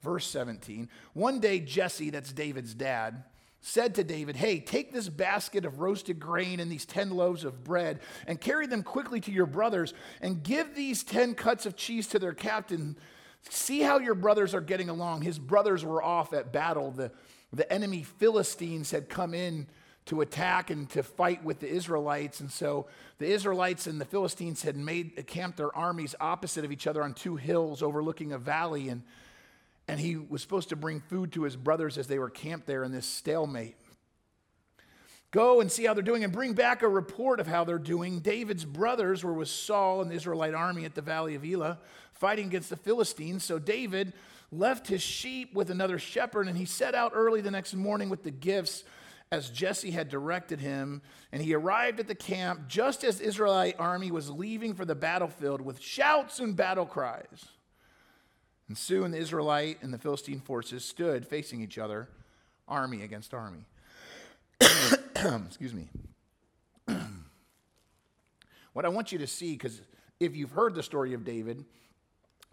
verse 0.01 0.27
17, 0.27 0.89
one 1.13 1.39
day 1.39 1.59
Jesse, 1.59 2.09
that's 2.09 2.31
David's 2.31 2.73
dad, 2.73 3.23
said 3.59 3.95
to 3.95 4.03
David, 4.03 4.35
Hey, 4.35 4.59
take 4.59 4.93
this 4.93 5.09
basket 5.09 5.65
of 5.65 5.79
roasted 5.79 6.19
grain 6.19 6.59
and 6.59 6.71
these 6.71 6.85
10 6.85 7.09
loaves 7.09 7.43
of 7.43 7.63
bread 7.63 7.99
and 8.27 8.39
carry 8.39 8.67
them 8.67 8.83
quickly 8.83 9.19
to 9.21 9.31
your 9.31 9.47
brothers 9.47 9.93
and 10.21 10.43
give 10.43 10.75
these 10.75 11.03
10 11.03 11.33
cuts 11.33 11.65
of 11.65 11.75
cheese 11.75 12.07
to 12.07 12.19
their 12.19 12.33
captain. 12.33 12.95
See 13.49 13.81
how 13.81 13.99
your 13.99 14.15
brothers 14.15 14.53
are 14.53 14.61
getting 14.61 14.89
along. 14.89 15.21
His 15.21 15.39
brothers 15.39 15.85
were 15.85 16.03
off 16.03 16.33
at 16.33 16.51
battle. 16.51 16.91
The, 16.91 17.11
the 17.53 17.71
enemy 17.71 18.03
Philistines 18.03 18.91
had 18.91 19.09
come 19.09 19.33
in 19.33 19.67
to 20.05 20.21
attack 20.21 20.69
and 20.69 20.89
to 20.91 21.01
fight 21.01 21.43
with 21.43 21.59
the 21.59 21.67
Israelites. 21.67 22.39
And 22.39 22.51
so 22.51 22.87
the 23.17 23.27
Israelites 23.27 23.87
and 23.87 23.99
the 23.99 24.05
Philistines 24.05 24.61
had 24.61 24.75
made 24.75 25.25
camped 25.27 25.57
their 25.57 25.75
armies 25.75 26.15
opposite 26.19 26.65
of 26.65 26.71
each 26.71 26.85
other 26.85 27.03
on 27.03 27.13
two 27.13 27.35
hills 27.35 27.81
overlooking 27.81 28.31
a 28.31 28.37
valley. 28.37 28.89
And 28.89 29.03
and 29.87 29.99
he 29.99 30.15
was 30.15 30.41
supposed 30.41 30.69
to 30.69 30.75
bring 30.75 30.99
food 30.99 31.31
to 31.33 31.43
his 31.43 31.55
brothers 31.55 31.97
as 31.97 32.07
they 32.07 32.17
were 32.17 32.29
camped 32.29 32.65
there 32.65 32.83
in 32.83 32.91
this 32.91 33.05
stalemate. 33.05 33.75
Go 35.31 35.59
and 35.59 35.71
see 35.71 35.85
how 35.85 35.93
they're 35.93 36.01
doing 36.01 36.23
and 36.23 36.31
bring 36.31 36.53
back 36.53 36.81
a 36.81 36.87
report 36.87 37.39
of 37.39 37.47
how 37.47 37.65
they're 37.65 37.77
doing. 37.77 38.19
David's 38.19 38.63
brothers 38.63 39.23
were 39.23 39.33
with 39.33 39.49
Saul 39.49 40.01
and 40.01 40.09
the 40.09 40.15
Israelite 40.15 40.53
army 40.53 40.85
at 40.85 40.95
the 40.95 41.01
valley 41.01 41.35
of 41.35 41.43
Elah, 41.43 41.77
fighting 42.15 42.47
against 42.47 42.69
the 42.69 42.75
Philistines. 42.75 43.43
So 43.43 43.59
David 43.59 44.13
left 44.51 44.87
his 44.87 45.01
sheep 45.01 45.53
with 45.53 45.69
another 45.69 45.99
shepherd, 45.99 46.47
and 46.47 46.57
he 46.57 46.65
set 46.65 46.95
out 46.95 47.11
early 47.15 47.41
the 47.41 47.51
next 47.51 47.73
morning 47.73 48.09
with 48.09 48.23
the 48.23 48.31
gifts 48.31 48.83
as 49.31 49.49
Jesse 49.49 49.91
had 49.91 50.09
directed 50.09 50.59
him. 50.59 51.01
And 51.31 51.41
he 51.41 51.53
arrived 51.53 51.99
at 51.99 52.07
the 52.07 52.15
camp 52.15 52.67
just 52.67 53.03
as 53.03 53.19
the 53.19 53.25
Israelite 53.25 53.75
army 53.79 54.11
was 54.11 54.29
leaving 54.29 54.73
for 54.73 54.85
the 54.85 54.95
battlefield 54.95 55.61
with 55.61 55.81
shouts 55.81 56.39
and 56.39 56.55
battle 56.55 56.85
cries. 56.85 57.45
And 58.67 58.77
soon 58.77 59.11
the 59.11 59.17
Israelite 59.17 59.83
and 59.83 59.93
the 59.93 59.97
Philistine 59.97 60.39
forces 60.39 60.83
stood 60.83 61.27
facing 61.27 61.61
each 61.61 61.77
other, 61.77 62.09
army 62.67 63.03
against 63.03 63.33
army. 63.33 63.65
Excuse 65.15 65.73
me. 65.73 65.89
what 68.73 68.85
I 68.85 68.89
want 68.89 69.11
you 69.11 69.19
to 69.19 69.27
see, 69.27 69.53
because 69.53 69.81
if 70.19 70.35
you've 70.35 70.51
heard 70.51 70.73
the 70.73 70.83
story 70.83 71.13
of 71.13 71.23
David, 71.23 71.65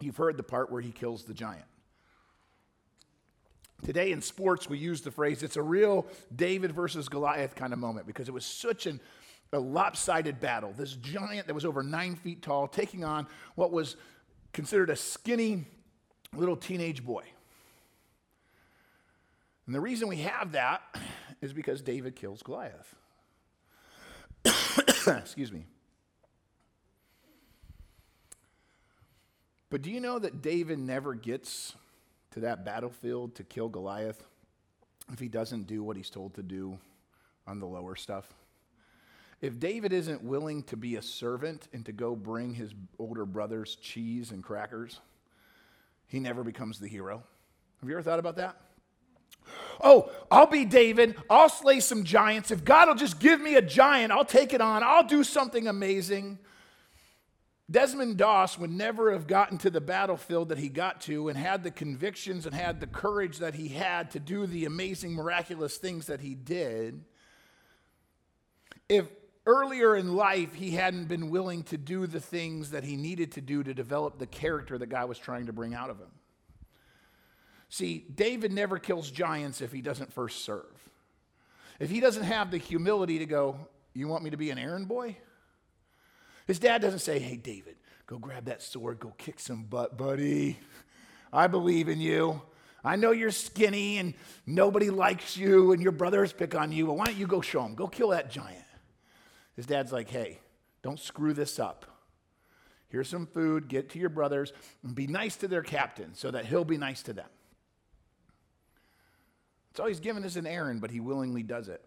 you've 0.03 0.17
heard 0.17 0.37
the 0.37 0.43
part 0.43 0.71
where 0.71 0.81
he 0.81 0.91
kills 0.91 1.23
the 1.23 1.33
giant. 1.33 1.65
Today 3.83 4.11
in 4.11 4.21
sports, 4.21 4.69
we 4.69 4.77
use 4.77 5.01
the 5.01 5.11
phrase, 5.11 5.43
it's 5.43 5.57
a 5.57 5.61
real 5.61 6.05
David 6.33 6.71
versus 6.71 7.09
Goliath 7.09 7.55
kind 7.55 7.73
of 7.73 7.79
moment 7.79 8.07
because 8.07 8.29
it 8.29 8.33
was 8.33 8.45
such 8.45 8.85
an, 8.85 8.99
a 9.51 9.59
lopsided 9.59 10.39
battle. 10.39 10.73
This 10.75 10.93
giant 10.93 11.47
that 11.47 11.53
was 11.53 11.65
over 11.65 11.83
nine 11.83 12.15
feet 12.15 12.41
tall 12.41 12.67
taking 12.67 13.03
on 13.03 13.27
what 13.55 13.71
was 13.71 13.97
considered 14.53 14.89
a 14.89 14.95
skinny 14.95 15.65
little 16.33 16.55
teenage 16.55 17.03
boy. 17.05 17.23
And 19.65 19.75
the 19.75 19.81
reason 19.81 20.07
we 20.07 20.17
have 20.17 20.53
that 20.53 20.81
is 21.41 21.53
because 21.53 21.81
David 21.81 22.15
kills 22.15 22.41
Goliath. 22.41 22.95
Excuse 25.07 25.51
me. 25.51 25.65
But 29.73 29.81
do 29.81 29.89
you 29.89 29.99
know 29.99 30.19
that 30.19 30.43
David 30.43 30.77
never 30.77 31.15
gets 31.15 31.73
to 32.29 32.41
that 32.41 32.63
battlefield 32.63 33.33
to 33.33 33.43
kill 33.43 33.69
Goliath 33.69 34.23
if 35.11 35.17
he 35.17 35.27
doesn't 35.27 35.65
do 35.65 35.83
what 35.83 35.97
he's 35.97 36.11
told 36.11 36.35
to 36.35 36.43
do 36.43 36.77
on 37.47 37.59
the 37.59 37.65
lower 37.65 37.95
stuff? 37.95 38.31
If 39.41 39.59
David 39.59 39.91
isn't 39.91 40.21
willing 40.21 40.61
to 40.65 40.77
be 40.77 40.95
a 40.97 41.01
servant 41.01 41.69
and 41.73 41.83
to 41.87 41.91
go 41.91 42.15
bring 42.15 42.53
his 42.53 42.71
older 42.99 43.25
brothers 43.25 43.75
cheese 43.81 44.29
and 44.29 44.43
crackers, 44.43 44.99
he 46.05 46.19
never 46.19 46.43
becomes 46.43 46.77
the 46.77 46.87
hero. 46.87 47.23
Have 47.79 47.89
you 47.89 47.95
ever 47.95 48.03
thought 48.03 48.19
about 48.19 48.35
that? 48.35 48.55
Oh, 49.83 50.11
I'll 50.29 50.45
be 50.45 50.65
David. 50.65 51.15
I'll 51.31 51.49
slay 51.49 51.79
some 51.79 52.03
giants. 52.03 52.51
If 52.51 52.63
God 52.63 52.89
will 52.89 52.95
just 52.95 53.19
give 53.19 53.41
me 53.41 53.55
a 53.55 53.61
giant, 53.63 54.11
I'll 54.11 54.23
take 54.23 54.53
it 54.53 54.61
on. 54.61 54.83
I'll 54.83 55.07
do 55.07 55.23
something 55.23 55.67
amazing. 55.67 56.37
Desmond 57.73 58.17
Doss 58.17 58.57
would 58.57 58.71
never 58.71 59.11
have 59.11 59.27
gotten 59.27 59.57
to 59.57 59.69
the 59.69 59.81
battlefield 59.81 60.49
that 60.49 60.59
he 60.59 60.69
got 60.69 61.01
to 61.01 61.27
and 61.27 61.37
had 61.37 61.63
the 61.63 61.71
convictions 61.71 62.45
and 62.45 62.55
had 62.55 62.79
the 62.79 62.87
courage 62.87 63.39
that 63.39 63.55
he 63.55 63.67
had 63.67 64.11
to 64.11 64.19
do 64.19 64.45
the 64.45 64.63
amazing, 64.63 65.13
miraculous 65.13 65.75
things 65.75 66.05
that 66.05 66.21
he 66.21 66.35
did 66.35 67.03
if 68.89 69.07
earlier 69.45 69.95
in 69.95 70.15
life, 70.15 70.53
he 70.53 70.71
hadn't 70.71 71.05
been 71.05 71.29
willing 71.29 71.63
to 71.63 71.77
do 71.77 72.07
the 72.07 72.19
things 72.19 72.71
that 72.71 72.83
he 72.83 72.95
needed 72.95 73.31
to 73.33 73.41
do 73.41 73.63
to 73.63 73.73
develop 73.73 74.19
the 74.19 74.27
character 74.27 74.77
that 74.77 74.87
God 74.87 75.09
was 75.09 75.17
trying 75.17 75.47
to 75.47 75.53
bring 75.53 75.73
out 75.73 75.89
of 75.89 75.99
him. 75.99 76.11
See, 77.69 78.05
David 78.13 78.51
never 78.51 78.77
kills 78.77 79.09
giants 79.09 79.61
if 79.61 79.71
he 79.71 79.81
doesn't 79.81 80.13
first 80.13 80.45
serve. 80.45 80.89
If 81.79 81.89
he 81.89 81.99
doesn't 81.99 82.23
have 82.23 82.51
the 82.51 82.57
humility 82.57 83.19
to 83.19 83.25
go, 83.25 83.57
You 83.93 84.07
want 84.07 84.23
me 84.23 84.29
to 84.29 84.37
be 84.37 84.49
an 84.49 84.57
errand 84.57 84.87
boy? 84.87 85.17
His 86.47 86.59
dad 86.59 86.81
doesn't 86.81 86.99
say, 86.99 87.19
Hey, 87.19 87.37
David, 87.37 87.75
go 88.07 88.17
grab 88.17 88.45
that 88.45 88.61
sword, 88.61 88.99
go 88.99 89.13
kick 89.17 89.39
some 89.39 89.63
butt, 89.63 89.97
buddy. 89.97 90.57
I 91.31 91.47
believe 91.47 91.89
in 91.89 91.99
you. 91.99 92.41
I 92.83 92.95
know 92.97 93.11
you're 93.11 93.31
skinny 93.31 93.97
and 93.97 94.13
nobody 94.45 94.89
likes 94.89 95.37
you 95.37 95.71
and 95.71 95.81
your 95.81 95.93
brothers 95.93 96.33
pick 96.33 96.53
on 96.53 96.71
you, 96.71 96.85
but 96.85 96.93
why 96.93 97.05
don't 97.05 97.17
you 97.17 97.27
go 97.27 97.41
show 97.41 97.63
them? 97.63 97.75
Go 97.75 97.87
kill 97.87 98.09
that 98.09 98.29
giant. 98.29 98.65
His 99.55 99.65
dad's 99.65 99.91
like, 99.91 100.09
hey, 100.09 100.39
don't 100.81 100.99
screw 100.99 101.33
this 101.33 101.59
up. 101.59 101.85
Here's 102.89 103.09
some 103.09 103.25
food, 103.25 103.69
get 103.69 103.89
to 103.91 103.99
your 103.99 104.09
brothers, 104.09 104.53
and 104.83 104.93
be 104.93 105.07
nice 105.07 105.35
to 105.37 105.47
their 105.47 105.63
captain 105.63 106.13
so 106.13 106.29
that 106.29 106.45
he'll 106.45 106.65
be 106.65 106.77
nice 106.77 107.01
to 107.03 107.13
them. 107.13 107.29
It's 109.71 109.79
all 109.79 109.87
he's 109.87 109.99
given 109.99 110.23
us 110.23 110.35
an 110.35 110.45
errand, 110.45 110.81
but 110.81 110.91
he 110.91 110.99
willingly 110.99 111.41
does 111.41 111.69
it. 111.69 111.83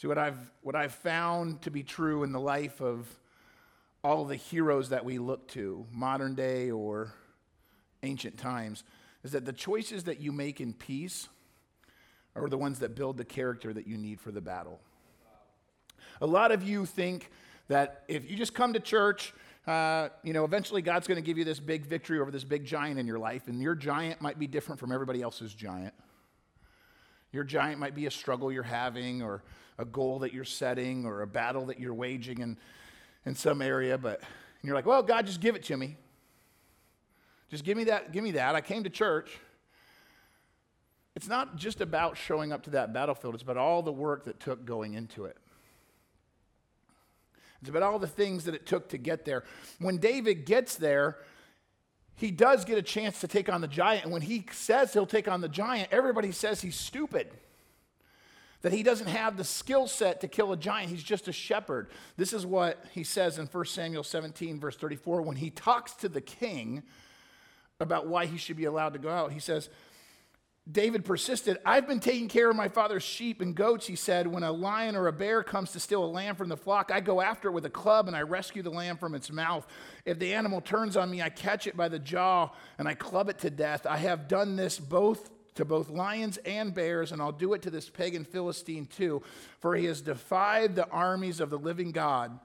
See, 0.00 0.06
what 0.06 0.16
I've, 0.16 0.50
what 0.62 0.74
I've 0.74 0.94
found 0.94 1.60
to 1.60 1.70
be 1.70 1.82
true 1.82 2.22
in 2.22 2.32
the 2.32 2.40
life 2.40 2.80
of 2.80 3.06
all 4.02 4.24
the 4.24 4.34
heroes 4.34 4.88
that 4.88 5.04
we 5.04 5.18
look 5.18 5.46
to, 5.48 5.84
modern 5.92 6.34
day 6.34 6.70
or 6.70 7.12
ancient 8.02 8.38
times, 8.38 8.82
is 9.24 9.32
that 9.32 9.44
the 9.44 9.52
choices 9.52 10.04
that 10.04 10.18
you 10.18 10.32
make 10.32 10.58
in 10.58 10.72
peace 10.72 11.28
are 12.34 12.48
the 12.48 12.56
ones 12.56 12.78
that 12.78 12.94
build 12.94 13.18
the 13.18 13.26
character 13.26 13.74
that 13.74 13.86
you 13.86 13.98
need 13.98 14.22
for 14.22 14.30
the 14.30 14.40
battle. 14.40 14.80
A 16.22 16.26
lot 16.26 16.50
of 16.50 16.62
you 16.62 16.86
think 16.86 17.30
that 17.68 18.04
if 18.08 18.30
you 18.30 18.38
just 18.38 18.54
come 18.54 18.72
to 18.72 18.80
church, 18.80 19.34
uh, 19.66 20.08
you 20.22 20.32
know, 20.32 20.46
eventually 20.46 20.80
God's 20.80 21.06
going 21.06 21.16
to 21.16 21.26
give 21.26 21.36
you 21.36 21.44
this 21.44 21.60
big 21.60 21.84
victory 21.84 22.20
over 22.20 22.30
this 22.30 22.44
big 22.44 22.64
giant 22.64 22.98
in 22.98 23.06
your 23.06 23.18
life, 23.18 23.48
and 23.48 23.60
your 23.60 23.74
giant 23.74 24.22
might 24.22 24.38
be 24.38 24.46
different 24.46 24.80
from 24.80 24.92
everybody 24.92 25.20
else's 25.20 25.52
giant. 25.52 25.92
Your 27.32 27.44
giant 27.44 27.78
might 27.78 27.94
be 27.94 28.06
a 28.06 28.10
struggle 28.10 28.50
you're 28.50 28.62
having, 28.62 29.20
or 29.20 29.42
a 29.80 29.84
goal 29.86 30.18
that 30.18 30.34
you're 30.34 30.44
setting, 30.44 31.06
or 31.06 31.22
a 31.22 31.26
battle 31.26 31.66
that 31.66 31.80
you're 31.80 31.94
waging 31.94 32.40
in, 32.40 32.58
in 33.24 33.34
some 33.34 33.62
area, 33.62 33.96
but 33.96 34.20
you're 34.62 34.74
like, 34.74 34.84
well, 34.84 35.02
God, 35.02 35.24
just 35.24 35.40
give 35.40 35.56
it 35.56 35.62
to 35.64 35.76
me. 35.76 35.96
Just 37.48 37.64
give 37.64 37.78
me 37.78 37.84
that, 37.84 38.12
give 38.12 38.22
me 38.22 38.32
that. 38.32 38.54
I 38.54 38.60
came 38.60 38.84
to 38.84 38.90
church. 38.90 39.38
it's 41.16 41.28
not 41.28 41.56
just 41.56 41.80
about 41.80 42.18
showing 42.18 42.52
up 42.52 42.62
to 42.64 42.70
that 42.70 42.92
battlefield, 42.92 43.32
it's 43.32 43.42
about 43.42 43.56
all 43.56 43.82
the 43.82 43.92
work 43.92 44.26
that 44.26 44.38
took 44.38 44.66
going 44.66 44.92
into 44.92 45.24
it. 45.24 45.38
It's 47.62 47.70
about 47.70 47.82
all 47.82 47.98
the 47.98 48.06
things 48.06 48.44
that 48.44 48.54
it 48.54 48.66
took 48.66 48.90
to 48.90 48.98
get 48.98 49.24
there. 49.24 49.44
When 49.78 49.96
David 49.96 50.44
gets 50.44 50.76
there, 50.76 51.16
he 52.16 52.30
does 52.30 52.66
get 52.66 52.76
a 52.76 52.82
chance 52.82 53.20
to 53.20 53.28
take 53.28 53.50
on 53.50 53.62
the 53.62 53.68
giant. 53.68 54.04
And 54.04 54.12
when 54.12 54.22
he 54.22 54.44
says 54.52 54.92
he'll 54.92 55.06
take 55.06 55.26
on 55.26 55.40
the 55.40 55.48
giant, 55.48 55.88
everybody 55.90 56.32
says 56.32 56.60
he's 56.60 56.76
stupid. 56.76 57.30
That 58.62 58.72
he 58.72 58.82
doesn't 58.82 59.06
have 59.06 59.36
the 59.36 59.44
skill 59.44 59.86
set 59.86 60.20
to 60.20 60.28
kill 60.28 60.52
a 60.52 60.56
giant. 60.56 60.90
He's 60.90 61.02
just 61.02 61.28
a 61.28 61.32
shepherd. 61.32 61.88
This 62.16 62.32
is 62.32 62.44
what 62.44 62.84
he 62.92 63.04
says 63.04 63.38
in 63.38 63.46
1 63.46 63.64
Samuel 63.64 64.04
17, 64.04 64.60
verse 64.60 64.76
34, 64.76 65.22
when 65.22 65.36
he 65.36 65.50
talks 65.50 65.92
to 65.94 66.08
the 66.08 66.20
king 66.20 66.82
about 67.80 68.06
why 68.06 68.26
he 68.26 68.36
should 68.36 68.56
be 68.56 68.66
allowed 68.66 68.92
to 68.92 68.98
go 68.98 69.08
out. 69.08 69.32
He 69.32 69.40
says, 69.40 69.70
David 70.70 71.04
persisted, 71.04 71.56
I've 71.64 71.88
been 71.88 72.00
taking 72.00 72.28
care 72.28 72.50
of 72.50 72.54
my 72.54 72.68
father's 72.68 73.02
sheep 73.02 73.40
and 73.40 73.54
goats, 73.54 73.86
he 73.86 73.96
said. 73.96 74.26
When 74.26 74.42
a 74.42 74.52
lion 74.52 74.94
or 74.94 75.06
a 75.08 75.12
bear 75.12 75.42
comes 75.42 75.72
to 75.72 75.80
steal 75.80 76.04
a 76.04 76.06
lamb 76.06 76.36
from 76.36 76.48
the 76.48 76.56
flock, 76.56 76.90
I 76.92 77.00
go 77.00 77.20
after 77.20 77.48
it 77.48 77.52
with 77.52 77.64
a 77.64 77.70
club 77.70 78.06
and 78.06 78.16
I 78.16 78.22
rescue 78.22 78.62
the 78.62 78.70
lamb 78.70 78.98
from 78.98 79.14
its 79.14 79.32
mouth. 79.32 79.66
If 80.04 80.18
the 80.18 80.34
animal 80.34 80.60
turns 80.60 80.96
on 80.96 81.10
me, 81.10 81.22
I 81.22 81.30
catch 81.30 81.66
it 81.66 81.76
by 81.76 81.88
the 81.88 81.98
jaw 81.98 82.50
and 82.78 82.86
I 82.86 82.94
club 82.94 83.30
it 83.30 83.38
to 83.38 83.50
death. 83.50 83.86
I 83.86 83.96
have 83.96 84.28
done 84.28 84.56
this 84.56 84.78
both 84.78 85.30
to 85.60 85.64
both 85.64 85.88
lions 85.88 86.38
and 86.38 86.74
bears, 86.74 87.12
and 87.12 87.22
I'll 87.22 87.32
do 87.32 87.54
it 87.54 87.62
to 87.62 87.70
this 87.70 87.88
pagan 87.88 88.24
Philistine 88.24 88.86
too, 88.86 89.22
for 89.60 89.74
he 89.76 89.86
has 89.86 90.00
defied 90.00 90.74
the 90.74 90.88
armies 90.88 91.40
of 91.40 91.50
the 91.50 91.58
living 91.58 91.92
God. 91.92 92.38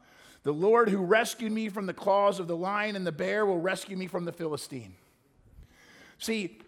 The 0.44 0.54
Lord 0.54 0.90
who 0.90 1.00
rescued 1.00 1.52
me 1.52 1.70
from 1.70 1.88
the 1.88 1.94
claws 1.94 2.40
of 2.40 2.48
the 2.48 2.56
lion 2.56 2.96
and 2.96 3.06
the 3.06 3.12
bear 3.12 3.46
will 3.46 3.60
rescue 3.60 3.98
me 3.98 4.06
from 4.06 4.26
the 4.26 4.32
Philistine. 4.32 4.94
See, 6.20 6.60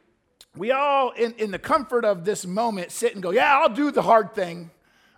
we 0.55 0.71
all, 0.71 1.11
in, 1.11 1.33
in 1.33 1.51
the 1.51 1.59
comfort 1.59 2.03
of 2.03 2.25
this 2.25 2.45
moment, 2.45 2.91
sit 2.91 3.13
and 3.13 3.21
go, 3.21 3.29
Yeah, 3.29 3.59
I'll 3.59 3.69
do 3.69 3.91
the 3.91 4.01
hard 4.01 4.33
thing. 4.33 4.71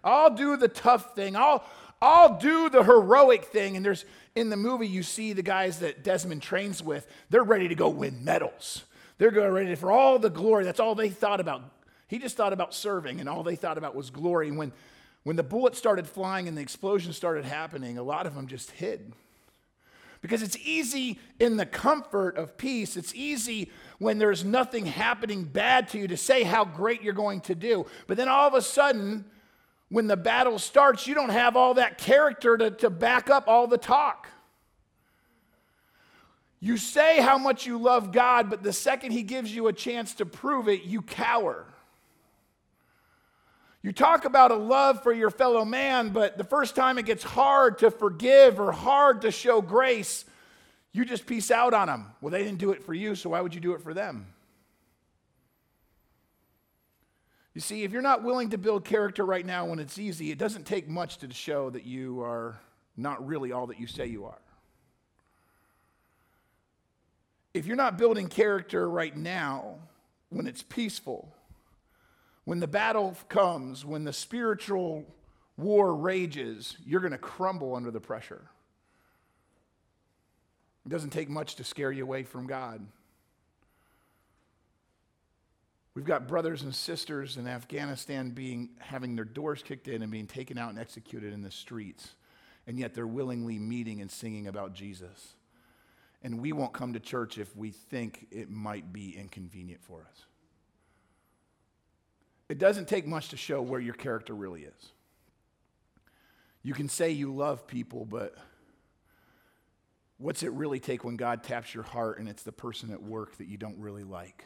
I'll 0.04 0.36
do 0.36 0.58
the 0.58 0.68
tough 0.68 1.16
thing. 1.16 1.36
I'll, 1.36 1.64
I'll 2.02 2.38
do 2.38 2.70
the 2.70 2.84
heroic 2.84 3.46
thing. 3.46 3.76
And 3.76 3.86
there's, 3.86 4.06
in 4.36 4.50
the 4.50 4.58
movie, 4.58 4.88
you 4.88 5.04
see 5.04 5.34
the 5.34 5.42
guys 5.42 5.80
that 5.80 6.04
Desmond 6.04 6.42
trains 6.42 6.84
with, 6.84 7.08
they're 7.30 7.44
ready 7.44 7.68
to 7.68 7.76
go 7.76 7.90
win 7.90 8.24
medals. 8.24 8.84
They're 9.20 9.32
going 9.32 9.52
ready 9.52 9.76
for 9.76 9.92
all 9.92 10.18
the 10.18 10.30
glory. 10.30 10.64
That's 10.64 10.80
all 10.80 10.96
they 10.96 11.10
thought 11.10 11.40
about. 11.40 11.62
He 12.08 12.18
just 12.18 12.36
thought 12.36 12.54
about 12.54 12.74
serving, 12.74 13.20
and 13.20 13.30
all 13.30 13.44
they 13.44 13.56
thought 13.56 13.78
about 13.78 13.94
was 13.94 14.10
glory. 14.10 14.48
And 14.48 14.58
when, 14.58 14.72
when 15.24 15.36
the 15.36 15.44
bullets 15.44 15.78
started 15.78 16.08
flying 16.08 16.48
and 16.48 16.58
the 16.58 16.62
explosion 16.62 17.14
started 17.14 17.46
happening, 17.46 17.98
a 17.98 18.04
lot 18.04 18.26
of 18.26 18.34
them 18.34 18.48
just 18.48 18.72
hid. 18.72 19.14
Because 20.22 20.42
it's 20.42 20.58
easy 20.58 21.20
in 21.40 21.58
the 21.58 21.66
comfort 21.66 22.38
of 22.38 22.58
peace, 22.58 22.98
it's 22.98 23.14
easy 23.14 23.72
when 24.00 24.18
there's 24.18 24.44
nothing 24.44 24.86
happening 24.86 25.44
bad 25.44 25.90
to 25.90 26.00
you 26.00 26.08
to 26.08 26.18
say 26.18 26.44
how 26.44 26.66
great 26.66 27.04
you're 27.04 27.14
going 27.14 27.42
to 27.42 27.56
do. 27.56 27.86
But 28.08 28.18
then 28.18 28.28
all 28.28 28.48
of 28.48 28.54
a 28.54 28.62
sudden, 28.62 29.26
when 29.90 30.08
the 30.08 30.18
battle 30.18 30.60
starts, 30.60 31.08
you 31.08 31.14
don't 31.14 31.30
have 31.30 31.56
all 31.56 31.74
that 31.76 31.98
character 31.98 32.58
to, 32.58 32.72
to 32.72 32.90
back 32.90 33.30
up 33.30 33.48
all 33.48 33.68
the 33.68 33.78
talk. 33.78 34.28
You 36.60 36.78
say 36.78 37.22
how 37.22 37.38
much 37.38 37.66
you 37.66 37.78
love 37.78 38.12
God, 38.12 38.50
but 38.50 38.64
the 38.64 38.74
second 38.74 39.12
He 39.12 39.24
gives 39.24 39.54
you 39.54 39.68
a 39.68 39.74
chance 39.74 40.14
to 40.16 40.26
prove 40.26 40.68
it, 40.68 40.84
you 40.84 41.02
cower. 41.02 41.66
You 43.82 43.94
talk 43.94 44.26
about 44.26 44.52
a 44.52 44.56
love 44.56 45.02
for 45.04 45.14
your 45.14 45.30
fellow 45.30 45.64
man, 45.64 46.10
but 46.10 46.38
the 46.38 46.44
first 46.44 46.76
time 46.76 46.98
it 46.98 47.06
gets 47.06 47.24
hard 47.24 47.80
to 47.80 47.90
forgive 47.90 48.60
or 48.60 48.74
hard 48.74 49.22
to 49.22 49.32
show 49.32 49.62
grace, 49.62 50.26
you 50.92 51.06
just 51.06 51.26
peace 51.26 51.50
out 51.50 51.74
on 51.74 51.88
them. 51.88 52.08
Well, 52.20 52.32
they 52.32 52.44
didn't 52.44 52.60
do 52.60 52.72
it 52.72 52.84
for 52.84 52.94
you, 52.94 53.16
so 53.16 53.30
why 53.30 53.40
would 53.40 53.56
you 53.56 53.62
do 53.62 53.74
it 53.74 53.82
for 53.82 53.94
them? 53.94 54.28
You 57.54 57.62
see, 57.62 57.84
if 57.84 57.92
you're 57.92 58.02
not 58.02 58.24
willing 58.24 58.50
to 58.50 58.58
build 58.58 58.84
character 58.84 59.26
right 59.26 59.46
now 59.46 59.66
when 59.66 59.80
it's 59.80 59.98
easy, 59.98 60.32
it 60.32 60.38
doesn't 60.38 60.66
take 60.66 60.90
much 60.90 61.18
to 61.20 61.34
show 61.34 61.70
that 61.70 61.86
you 61.86 62.22
are 62.22 62.60
not 62.98 63.26
really 63.26 63.54
all 63.54 63.68
that 63.68 63.80
you 63.80 63.88
say 63.88 64.06
you 64.06 64.26
are. 64.26 64.40
If 67.60 67.66
you're 67.66 67.76
not 67.76 67.98
building 67.98 68.30
character 68.30 68.90
right 68.90 69.14
now 69.14 69.80
when 70.30 70.48
it's 70.48 70.64
peaceful, 70.64 71.36
when 72.46 72.62
the 72.62 72.68
battle 72.68 73.18
comes, 73.28 73.84
when 73.84 74.06
the 74.06 74.14
spiritual 74.14 75.04
war 75.58 75.94
rages, 75.94 76.78
you're 76.86 77.02
going 77.02 77.12
to 77.12 77.18
crumble 77.18 77.76
under 77.76 77.92
the 77.92 78.00
pressure. 78.00 78.42
It 80.86 80.90
doesn't 80.90 81.10
take 81.10 81.28
much 81.28 81.56
to 81.56 81.66
scare 81.66 81.92
you 81.92 82.02
away 82.02 82.24
from 82.24 82.48
God. 82.48 82.80
We've 85.96 86.06
got 86.06 86.30
brothers 86.30 86.62
and 86.62 86.74
sisters 86.74 87.36
in 87.36 87.46
Afghanistan 87.46 88.30
being 88.30 88.70
having 88.80 89.18
their 89.18 89.26
doors 89.26 89.64
kicked 89.64 89.90
in 89.90 90.02
and 90.02 90.10
being 90.10 90.28
taken 90.28 90.58
out 90.58 90.70
and 90.70 90.80
executed 90.80 91.34
in 91.34 91.42
the 91.42 91.52
streets. 91.52 92.16
And 92.68 92.80
yet 92.80 92.94
they're 92.94 93.06
willingly 93.06 93.60
meeting 93.60 94.00
and 94.00 94.10
singing 94.10 94.48
about 94.48 94.74
Jesus. 94.74 95.36
And 96.22 96.42
we 96.42 96.52
won't 96.52 96.74
come 96.74 96.94
to 96.94 97.00
church 97.00 97.38
if 97.38 97.56
we 97.56 97.72
think 97.72 98.28
it 98.32 98.50
might 98.50 98.92
be 98.92 99.18
inconvenient 99.18 99.82
for 99.82 100.06
us. 100.10 100.26
It 102.50 102.58
doesn't 102.58 102.88
take 102.88 103.06
much 103.08 103.30
to 103.30 103.38
show 103.38 103.62
where 103.62 103.80
your 103.80 103.94
character 103.94 104.34
really 104.34 104.64
is. 104.64 104.92
You 106.62 106.74
can 106.74 106.90
say 106.90 107.12
you 107.12 107.34
love 107.34 107.68
people, 107.68 108.06
but 108.06 108.36
what's 110.18 110.44
it 110.44 110.52
really 110.52 110.80
take 110.80 111.06
when 111.06 111.16
God 111.16 111.44
taps 111.44 111.74
your 111.74 111.84
heart 111.84 112.20
and 112.20 112.28
it's 112.28 112.44
the 112.44 112.52
person 112.52 112.92
at 112.92 113.02
work 113.02 113.38
that 113.38 113.48
you 113.48 113.58
don't 113.58 113.78
really 113.78 114.04
like? 114.04 114.46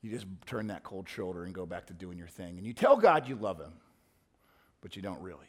You 0.00 0.10
just 0.10 0.26
turn 0.46 0.68
that 0.68 0.82
cold 0.82 1.08
shoulder 1.08 1.44
and 1.44 1.54
go 1.54 1.66
back 1.66 1.86
to 1.86 1.92
doing 1.92 2.18
your 2.18 2.28
thing. 2.28 2.56
And 2.56 2.66
you 2.66 2.72
tell 2.72 2.96
God 2.96 3.28
you 3.28 3.36
love 3.36 3.60
him, 3.60 3.72
but 4.80 4.96
you 4.96 5.02
don't 5.02 5.20
really. 5.20 5.46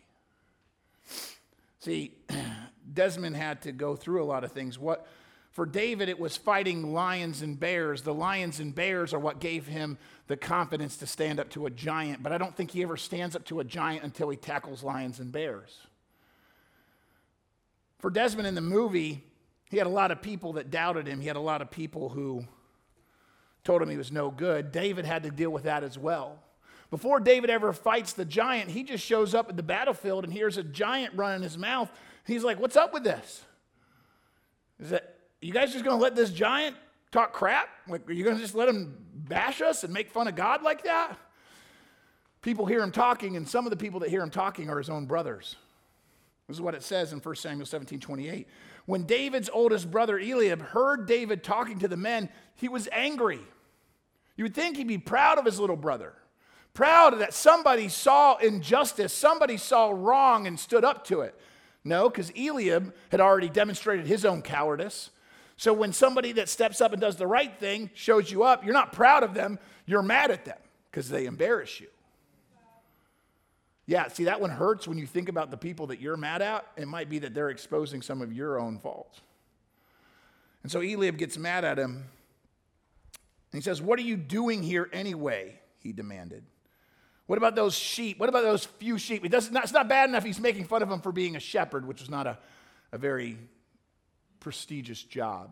See, 1.83 2.13
Desmond 2.93 3.35
had 3.35 3.63
to 3.63 3.73
go 3.73 3.97
through 3.97 4.23
a 4.23 4.25
lot 4.25 4.45
of 4.45 4.53
things. 4.53 4.79
What 4.79 5.05
for 5.51 5.65
David, 5.65 6.07
it 6.07 6.17
was 6.17 6.37
fighting 6.37 6.93
lions 6.93 7.41
and 7.41 7.59
bears. 7.59 8.03
The 8.03 8.13
lions 8.13 8.61
and 8.61 8.73
bears 8.73 9.13
are 9.13 9.19
what 9.19 9.41
gave 9.41 9.67
him 9.67 9.97
the 10.27 10.37
confidence 10.37 10.95
to 10.97 11.05
stand 11.05 11.41
up 11.41 11.49
to 11.49 11.65
a 11.65 11.69
giant, 11.69 12.23
but 12.23 12.31
I 12.31 12.37
don't 12.37 12.55
think 12.55 12.71
he 12.71 12.83
ever 12.83 12.95
stands 12.95 13.35
up 13.35 13.43
to 13.45 13.59
a 13.59 13.65
giant 13.65 14.05
until 14.05 14.29
he 14.29 14.37
tackles 14.37 14.81
lions 14.81 15.19
and 15.19 15.29
bears. 15.29 15.77
For 17.99 18.09
Desmond 18.09 18.47
in 18.47 18.55
the 18.55 18.61
movie, 18.61 19.21
he 19.69 19.75
had 19.75 19.85
a 19.85 19.89
lot 19.89 20.09
of 20.09 20.21
people 20.21 20.53
that 20.53 20.71
doubted 20.71 21.05
him. 21.05 21.19
He 21.19 21.27
had 21.27 21.35
a 21.35 21.41
lot 21.41 21.61
of 21.61 21.69
people 21.69 22.07
who 22.07 22.45
told 23.65 23.81
him 23.81 23.89
he 23.89 23.97
was 23.97 24.11
no 24.11 24.31
good. 24.31 24.71
David 24.71 25.03
had 25.03 25.23
to 25.23 25.31
deal 25.31 25.49
with 25.49 25.63
that 25.63 25.83
as 25.83 25.97
well. 25.97 26.39
Before 26.93 27.19
David 27.19 27.49
ever 27.49 27.73
fights 27.73 28.13
the 28.13 28.23
giant, 28.23 28.69
he 28.69 28.83
just 28.83 29.03
shows 29.03 29.33
up 29.33 29.49
at 29.49 29.57
the 29.57 29.63
battlefield 29.63 30.25
and 30.25 30.31
hears 30.31 30.57
a 30.57 30.63
giant 30.63 31.15
run 31.15 31.33
in 31.33 31.41
his 31.41 31.57
mouth. 31.57 31.91
He's 32.23 32.43
like, 32.43 32.59
What's 32.59 32.75
up 32.75 32.93
with 32.93 33.03
this? 33.03 33.43
Is 34.79 34.91
that 34.91 35.15
you 35.41 35.51
guys 35.51 35.73
just 35.73 35.83
to 35.85 35.95
let 35.95 36.15
this 36.15 36.29
giant 36.29 36.75
talk 37.11 37.33
crap? 37.33 37.67
Like, 37.87 38.07
are 38.07 38.13
you 38.13 38.23
to 38.25 38.35
just 38.35 38.53
let 38.53 38.69
him 38.69 38.95
bash 39.11 39.59
us 39.59 39.83
and 39.83 39.91
make 39.91 40.11
fun 40.11 40.27
of 40.27 40.35
God 40.35 40.61
like 40.61 40.83
that? 40.83 41.17
People 42.43 42.67
hear 42.67 42.83
him 42.83 42.91
talking, 42.91 43.37
and 43.37 43.49
some 43.49 43.65
of 43.65 43.71
the 43.71 43.77
people 43.77 44.01
that 44.01 44.11
hear 44.11 44.21
him 44.21 44.29
talking 44.29 44.69
are 44.69 44.77
his 44.77 44.91
own 44.91 45.07
brothers. 45.07 45.55
This 46.47 46.57
is 46.57 46.61
what 46.61 46.75
it 46.75 46.83
says 46.83 47.11
in 47.11 47.17
1 47.17 47.35
Samuel 47.37 47.65
17 47.65 48.01
28. 48.01 48.47
When 48.85 49.05
David's 49.05 49.49
oldest 49.51 49.89
brother 49.89 50.19
Eliab 50.19 50.61
heard 50.61 51.07
David 51.07 51.43
talking 51.43 51.79
to 51.79 51.87
the 51.87 51.97
men, 51.97 52.29
he 52.53 52.69
was 52.69 52.87
angry. 52.91 53.41
You 54.37 54.43
would 54.43 54.53
think 54.53 54.77
he'd 54.77 54.87
be 54.87 54.99
proud 54.99 55.39
of 55.39 55.45
his 55.45 55.59
little 55.59 55.75
brother, 55.75 56.13
proud 56.73 57.19
that 57.19 57.33
somebody 57.33 57.87
saw 57.87 58.37
injustice, 58.37 59.13
somebody 59.13 59.57
saw 59.57 59.91
wrong 59.91 60.47
and 60.47 60.59
stood 60.59 60.83
up 60.83 61.05
to 61.05 61.21
it. 61.21 61.39
No, 61.83 62.09
because 62.09 62.31
Eliab 62.31 62.93
had 63.11 63.19
already 63.19 63.49
demonstrated 63.49 64.07
his 64.07 64.25
own 64.25 64.41
cowardice. 64.41 65.09
So 65.57 65.73
when 65.73 65.93
somebody 65.93 66.31
that 66.33 66.49
steps 66.49 66.81
up 66.81 66.93
and 66.93 67.01
does 67.01 67.17
the 67.17 67.27
right 67.27 67.53
thing 67.59 67.91
shows 67.93 68.31
you 68.31 68.43
up, 68.43 68.63
you're 68.63 68.73
not 68.73 68.93
proud 68.93 69.23
of 69.23 69.33
them, 69.33 69.59
you're 69.85 70.01
mad 70.01 70.31
at 70.31 70.45
them 70.45 70.57
because 70.89 71.09
they 71.09 71.25
embarrass 71.25 71.79
you. 71.79 71.87
Yeah, 73.85 74.07
see, 74.07 74.23
that 74.25 74.39
one 74.39 74.49
hurts 74.49 74.87
when 74.87 74.97
you 74.97 75.05
think 75.05 75.27
about 75.27 75.51
the 75.51 75.57
people 75.57 75.87
that 75.87 75.99
you're 75.99 76.15
mad 76.15 76.41
at. 76.41 76.65
It 76.77 76.87
might 76.87 77.09
be 77.09 77.19
that 77.19 77.33
they're 77.33 77.49
exposing 77.49 78.01
some 78.01 78.21
of 78.21 78.31
your 78.31 78.57
own 78.57 78.79
faults. 78.79 79.19
And 80.63 80.71
so 80.71 80.79
Eliab 80.79 81.17
gets 81.17 81.37
mad 81.37 81.65
at 81.65 81.77
him. 81.77 81.91
And 81.91 82.05
he 83.51 83.61
says, 83.61 83.81
What 83.81 83.99
are 83.99 84.03
you 84.03 84.15
doing 84.15 84.63
here 84.63 84.89
anyway? 84.93 85.59
He 85.79 85.91
demanded. 85.91 86.45
What 87.27 87.37
about 87.37 87.55
those 87.55 87.73
sheep? 87.73 88.19
What 88.19 88.29
about 88.29 88.43
those 88.43 88.65
few 88.65 88.97
sheep? 88.97 89.23
It 89.23 89.29
does 89.29 89.49
not, 89.49 89.63
it's 89.63 89.73
not 89.73 89.87
bad 89.87 90.09
enough 90.09 90.23
he's 90.23 90.39
making 90.39 90.65
fun 90.65 90.81
of 90.81 90.89
them 90.89 91.01
for 91.01 91.11
being 91.11 91.35
a 91.35 91.39
shepherd, 91.39 91.87
which 91.87 92.01
was 92.01 92.09
not 92.09 92.27
a, 92.27 92.37
a 92.91 92.97
very 92.97 93.37
prestigious 94.39 95.01
job. 95.01 95.49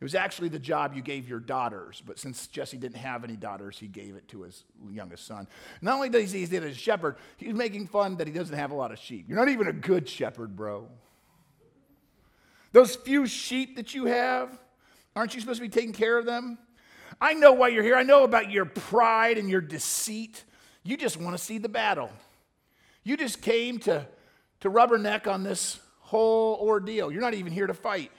It 0.00 0.04
was 0.04 0.14
actually 0.14 0.48
the 0.48 0.58
job 0.58 0.94
you 0.94 1.00
gave 1.00 1.28
your 1.28 1.40
daughters, 1.40 2.02
but 2.04 2.18
since 2.18 2.46
Jesse 2.48 2.76
didn't 2.76 2.96
have 2.96 3.24
any 3.24 3.36
daughters, 3.36 3.78
he 3.78 3.86
gave 3.86 4.16
it 4.16 4.28
to 4.28 4.42
his 4.42 4.64
youngest 4.90 5.26
son. 5.26 5.46
Not 5.80 5.94
only 5.94 6.10
does 6.10 6.32
he 6.32 6.44
do 6.44 6.56
it 6.56 6.62
as 6.64 6.72
a 6.72 6.78
shepherd, 6.78 7.16
he's 7.38 7.54
making 7.54 7.86
fun 7.86 8.16
that 8.16 8.26
he 8.26 8.32
doesn't 8.32 8.56
have 8.56 8.70
a 8.70 8.74
lot 8.74 8.92
of 8.92 8.98
sheep. 8.98 9.26
You're 9.28 9.38
not 9.38 9.48
even 9.48 9.68
a 9.68 9.72
good 9.72 10.06
shepherd, 10.06 10.56
bro. 10.56 10.88
Those 12.72 12.96
few 12.96 13.24
sheep 13.26 13.76
that 13.76 13.94
you 13.94 14.06
have, 14.06 14.58
aren't 15.16 15.34
you 15.34 15.40
supposed 15.40 15.60
to 15.60 15.62
be 15.62 15.70
taking 15.70 15.92
care 15.92 16.18
of 16.18 16.26
them? 16.26 16.58
I 17.20 17.32
know 17.32 17.52
why 17.52 17.68
you're 17.68 17.84
here. 17.84 17.96
I 17.96 18.02
know 18.02 18.24
about 18.24 18.50
your 18.50 18.64
pride 18.64 19.38
and 19.38 19.48
your 19.48 19.60
deceit. 19.60 20.44
You 20.84 20.96
just 20.96 21.16
want 21.16 21.36
to 21.36 21.42
see 21.42 21.58
the 21.58 21.68
battle. 21.68 22.10
You 23.02 23.16
just 23.16 23.42
came 23.42 23.78
to, 23.80 24.06
to 24.60 24.70
rubberneck 24.70 25.26
on 25.26 25.42
this 25.42 25.80
whole 26.00 26.56
ordeal. 26.60 27.10
You're 27.10 27.22
not 27.22 27.34
even 27.34 27.52
here 27.52 27.66
to 27.66 27.74
fight. 27.74 28.12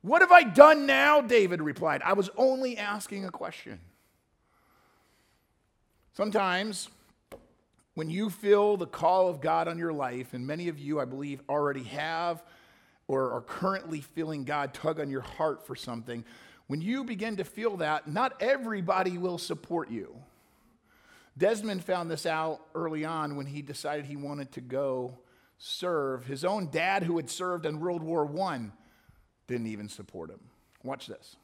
What 0.00 0.22
have 0.22 0.32
I 0.32 0.42
done 0.42 0.86
now? 0.86 1.20
David 1.20 1.62
replied. 1.62 2.02
I 2.02 2.14
was 2.14 2.30
only 2.36 2.76
asking 2.76 3.24
a 3.24 3.30
question. 3.30 3.78
Sometimes, 6.14 6.88
when 7.94 8.10
you 8.10 8.30
feel 8.30 8.76
the 8.76 8.86
call 8.86 9.28
of 9.28 9.40
God 9.40 9.68
on 9.68 9.78
your 9.78 9.92
life, 9.92 10.34
and 10.34 10.46
many 10.46 10.68
of 10.68 10.78
you, 10.78 11.00
I 11.00 11.04
believe, 11.04 11.40
already 11.48 11.84
have 11.84 12.42
or 13.06 13.32
are 13.32 13.40
currently 13.42 14.00
feeling 14.00 14.44
God 14.44 14.74
tug 14.74 15.00
on 15.00 15.10
your 15.10 15.20
heart 15.20 15.66
for 15.66 15.76
something, 15.76 16.24
when 16.66 16.80
you 16.80 17.04
begin 17.04 17.36
to 17.36 17.44
feel 17.44 17.76
that, 17.78 18.08
not 18.08 18.40
everybody 18.40 19.18
will 19.18 19.38
support 19.38 19.90
you. 19.90 20.14
Desmond 21.36 21.82
found 21.84 22.10
this 22.10 22.26
out 22.26 22.60
early 22.74 23.04
on 23.04 23.36
when 23.36 23.46
he 23.46 23.60
decided 23.60 24.06
he 24.06 24.16
wanted 24.16 24.52
to 24.52 24.60
go 24.60 25.18
serve. 25.58 26.26
His 26.26 26.44
own 26.44 26.70
dad, 26.70 27.02
who 27.02 27.16
had 27.16 27.28
served 27.28 27.66
in 27.66 27.80
World 27.80 28.02
War 28.02 28.30
I, 28.42 28.60
didn't 29.46 29.66
even 29.66 29.88
support 29.88 30.30
him. 30.30 30.40
Watch 30.82 31.06
this. 31.06 31.36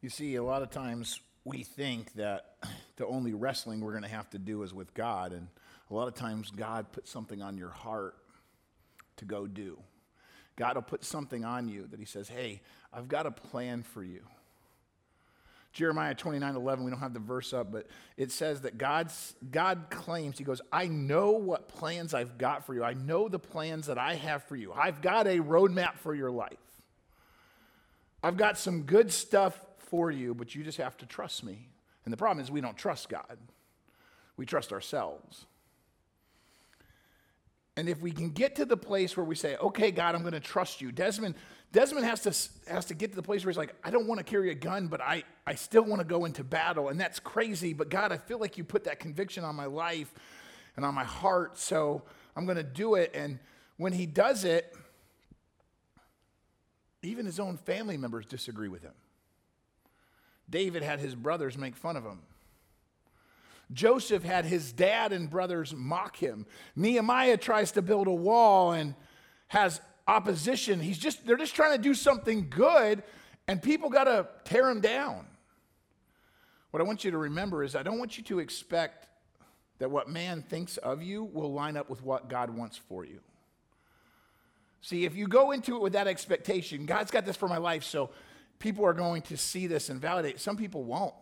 You 0.00 0.10
see, 0.10 0.36
a 0.36 0.42
lot 0.42 0.62
of 0.62 0.70
times 0.70 1.20
we 1.44 1.62
think 1.62 2.12
that 2.14 2.56
the 2.96 3.06
only 3.06 3.34
wrestling 3.34 3.80
we're 3.80 3.92
going 3.92 4.04
to 4.04 4.08
have 4.08 4.30
to 4.30 4.38
do 4.38 4.62
is 4.62 4.72
with 4.72 4.94
God. 4.94 5.32
And 5.32 5.48
a 5.90 5.94
lot 5.94 6.08
of 6.08 6.14
times 6.14 6.50
God 6.50 6.92
puts 6.92 7.10
something 7.10 7.42
on 7.42 7.56
your 7.56 7.70
heart 7.70 8.16
to 9.16 9.24
go 9.24 9.46
do. 9.46 9.78
God 10.58 10.74
will 10.74 10.82
put 10.82 11.04
something 11.04 11.44
on 11.44 11.68
you 11.68 11.86
that 11.90 12.00
He 12.00 12.04
says, 12.04 12.28
Hey, 12.28 12.60
I've 12.92 13.08
got 13.08 13.26
a 13.26 13.30
plan 13.30 13.82
for 13.82 14.02
you. 14.02 14.20
Jeremiah 15.72 16.14
29 16.14 16.56
11, 16.56 16.84
we 16.84 16.90
don't 16.90 16.98
have 16.98 17.14
the 17.14 17.20
verse 17.20 17.52
up, 17.52 17.70
but 17.70 17.86
it 18.16 18.32
says 18.32 18.62
that 18.62 18.76
God's, 18.76 19.36
God 19.52 19.86
claims, 19.90 20.36
He 20.36 20.44
goes, 20.44 20.60
I 20.72 20.88
know 20.88 21.30
what 21.30 21.68
plans 21.68 22.12
I've 22.12 22.36
got 22.38 22.66
for 22.66 22.74
you. 22.74 22.82
I 22.82 22.94
know 22.94 23.28
the 23.28 23.38
plans 23.38 23.86
that 23.86 23.98
I 23.98 24.16
have 24.16 24.42
for 24.44 24.56
you. 24.56 24.72
I've 24.72 25.00
got 25.00 25.28
a 25.28 25.38
roadmap 25.38 25.94
for 25.98 26.12
your 26.12 26.32
life. 26.32 26.58
I've 28.20 28.36
got 28.36 28.58
some 28.58 28.82
good 28.82 29.12
stuff 29.12 29.60
for 29.78 30.10
you, 30.10 30.34
but 30.34 30.56
you 30.56 30.64
just 30.64 30.78
have 30.78 30.96
to 30.98 31.06
trust 31.06 31.44
me. 31.44 31.68
And 32.04 32.12
the 32.12 32.16
problem 32.16 32.42
is, 32.42 32.50
we 32.50 32.60
don't 32.60 32.76
trust 32.76 33.08
God, 33.08 33.38
we 34.36 34.44
trust 34.44 34.72
ourselves. 34.72 35.46
And 37.78 37.88
if 37.88 38.00
we 38.00 38.10
can 38.10 38.30
get 38.30 38.56
to 38.56 38.64
the 38.64 38.76
place 38.76 39.16
where 39.16 39.22
we 39.22 39.36
say, 39.36 39.56
okay, 39.58 39.92
God, 39.92 40.16
I'm 40.16 40.22
going 40.22 40.32
to 40.32 40.40
trust 40.40 40.80
you. 40.80 40.90
Desmond, 40.90 41.36
Desmond 41.70 42.04
has 42.04 42.22
to, 42.22 42.72
has 42.72 42.86
to 42.86 42.94
get 42.94 43.10
to 43.10 43.16
the 43.16 43.22
place 43.22 43.44
where 43.44 43.52
he's 43.52 43.56
like, 43.56 43.72
I 43.84 43.90
don't 43.92 44.08
want 44.08 44.18
to 44.18 44.24
carry 44.24 44.50
a 44.50 44.54
gun, 44.56 44.88
but 44.88 45.00
I, 45.00 45.22
I 45.46 45.54
still 45.54 45.84
want 45.84 46.00
to 46.00 46.04
go 46.04 46.24
into 46.24 46.42
battle. 46.42 46.88
And 46.88 46.98
that's 46.98 47.20
crazy. 47.20 47.74
But 47.74 47.88
God, 47.88 48.10
I 48.10 48.16
feel 48.16 48.40
like 48.40 48.58
you 48.58 48.64
put 48.64 48.82
that 48.82 48.98
conviction 48.98 49.44
on 49.44 49.54
my 49.54 49.66
life 49.66 50.12
and 50.74 50.84
on 50.84 50.92
my 50.92 51.04
heart. 51.04 51.56
So 51.56 52.02
I'm 52.34 52.46
going 52.46 52.56
to 52.56 52.64
do 52.64 52.96
it. 52.96 53.12
And 53.14 53.38
when 53.76 53.92
he 53.92 54.06
does 54.06 54.42
it, 54.42 54.74
even 57.02 57.26
his 57.26 57.38
own 57.38 57.58
family 57.58 57.96
members 57.96 58.26
disagree 58.26 58.68
with 58.68 58.82
him. 58.82 58.94
David 60.50 60.82
had 60.82 60.98
his 60.98 61.14
brothers 61.14 61.56
make 61.56 61.76
fun 61.76 61.96
of 61.96 62.02
him. 62.02 62.22
Joseph 63.72 64.22
had 64.22 64.44
his 64.44 64.72
dad 64.72 65.12
and 65.12 65.28
brothers 65.28 65.74
mock 65.74 66.16
him. 66.16 66.46
Nehemiah 66.74 67.36
tries 67.36 67.72
to 67.72 67.82
build 67.82 68.06
a 68.06 68.12
wall 68.12 68.72
and 68.72 68.94
has 69.48 69.80
opposition. 70.06 70.80
He's 70.80 70.98
just 70.98 71.26
they're 71.26 71.36
just 71.36 71.54
trying 71.54 71.76
to 71.76 71.82
do 71.82 71.94
something 71.94 72.48
good 72.48 73.02
and 73.46 73.62
people 73.62 73.90
got 73.90 74.04
to 74.04 74.28
tear 74.44 74.68
him 74.68 74.80
down. 74.80 75.26
What 76.70 76.80
I 76.80 76.84
want 76.84 77.04
you 77.04 77.10
to 77.10 77.18
remember 77.18 77.62
is 77.62 77.74
I 77.74 77.82
don't 77.82 77.98
want 77.98 78.18
you 78.18 78.24
to 78.24 78.38
expect 78.38 79.06
that 79.78 79.90
what 79.90 80.08
man 80.08 80.42
thinks 80.42 80.76
of 80.76 81.02
you 81.02 81.24
will 81.24 81.52
line 81.52 81.76
up 81.76 81.88
with 81.88 82.02
what 82.02 82.28
God 82.28 82.50
wants 82.50 82.76
for 82.76 83.04
you. 83.04 83.20
See, 84.80 85.04
if 85.04 85.16
you 85.16 85.26
go 85.26 85.50
into 85.50 85.76
it 85.76 85.82
with 85.82 85.94
that 85.94 86.06
expectation, 86.06 86.86
God's 86.86 87.10
got 87.10 87.24
this 87.24 87.36
for 87.36 87.48
my 87.48 87.56
life, 87.56 87.84
so 87.84 88.10
people 88.58 88.84
are 88.84 88.92
going 88.92 89.22
to 89.22 89.36
see 89.36 89.66
this 89.66 89.88
and 89.88 90.00
validate. 90.00 90.40
Some 90.40 90.56
people 90.56 90.84
won't. 90.84 91.14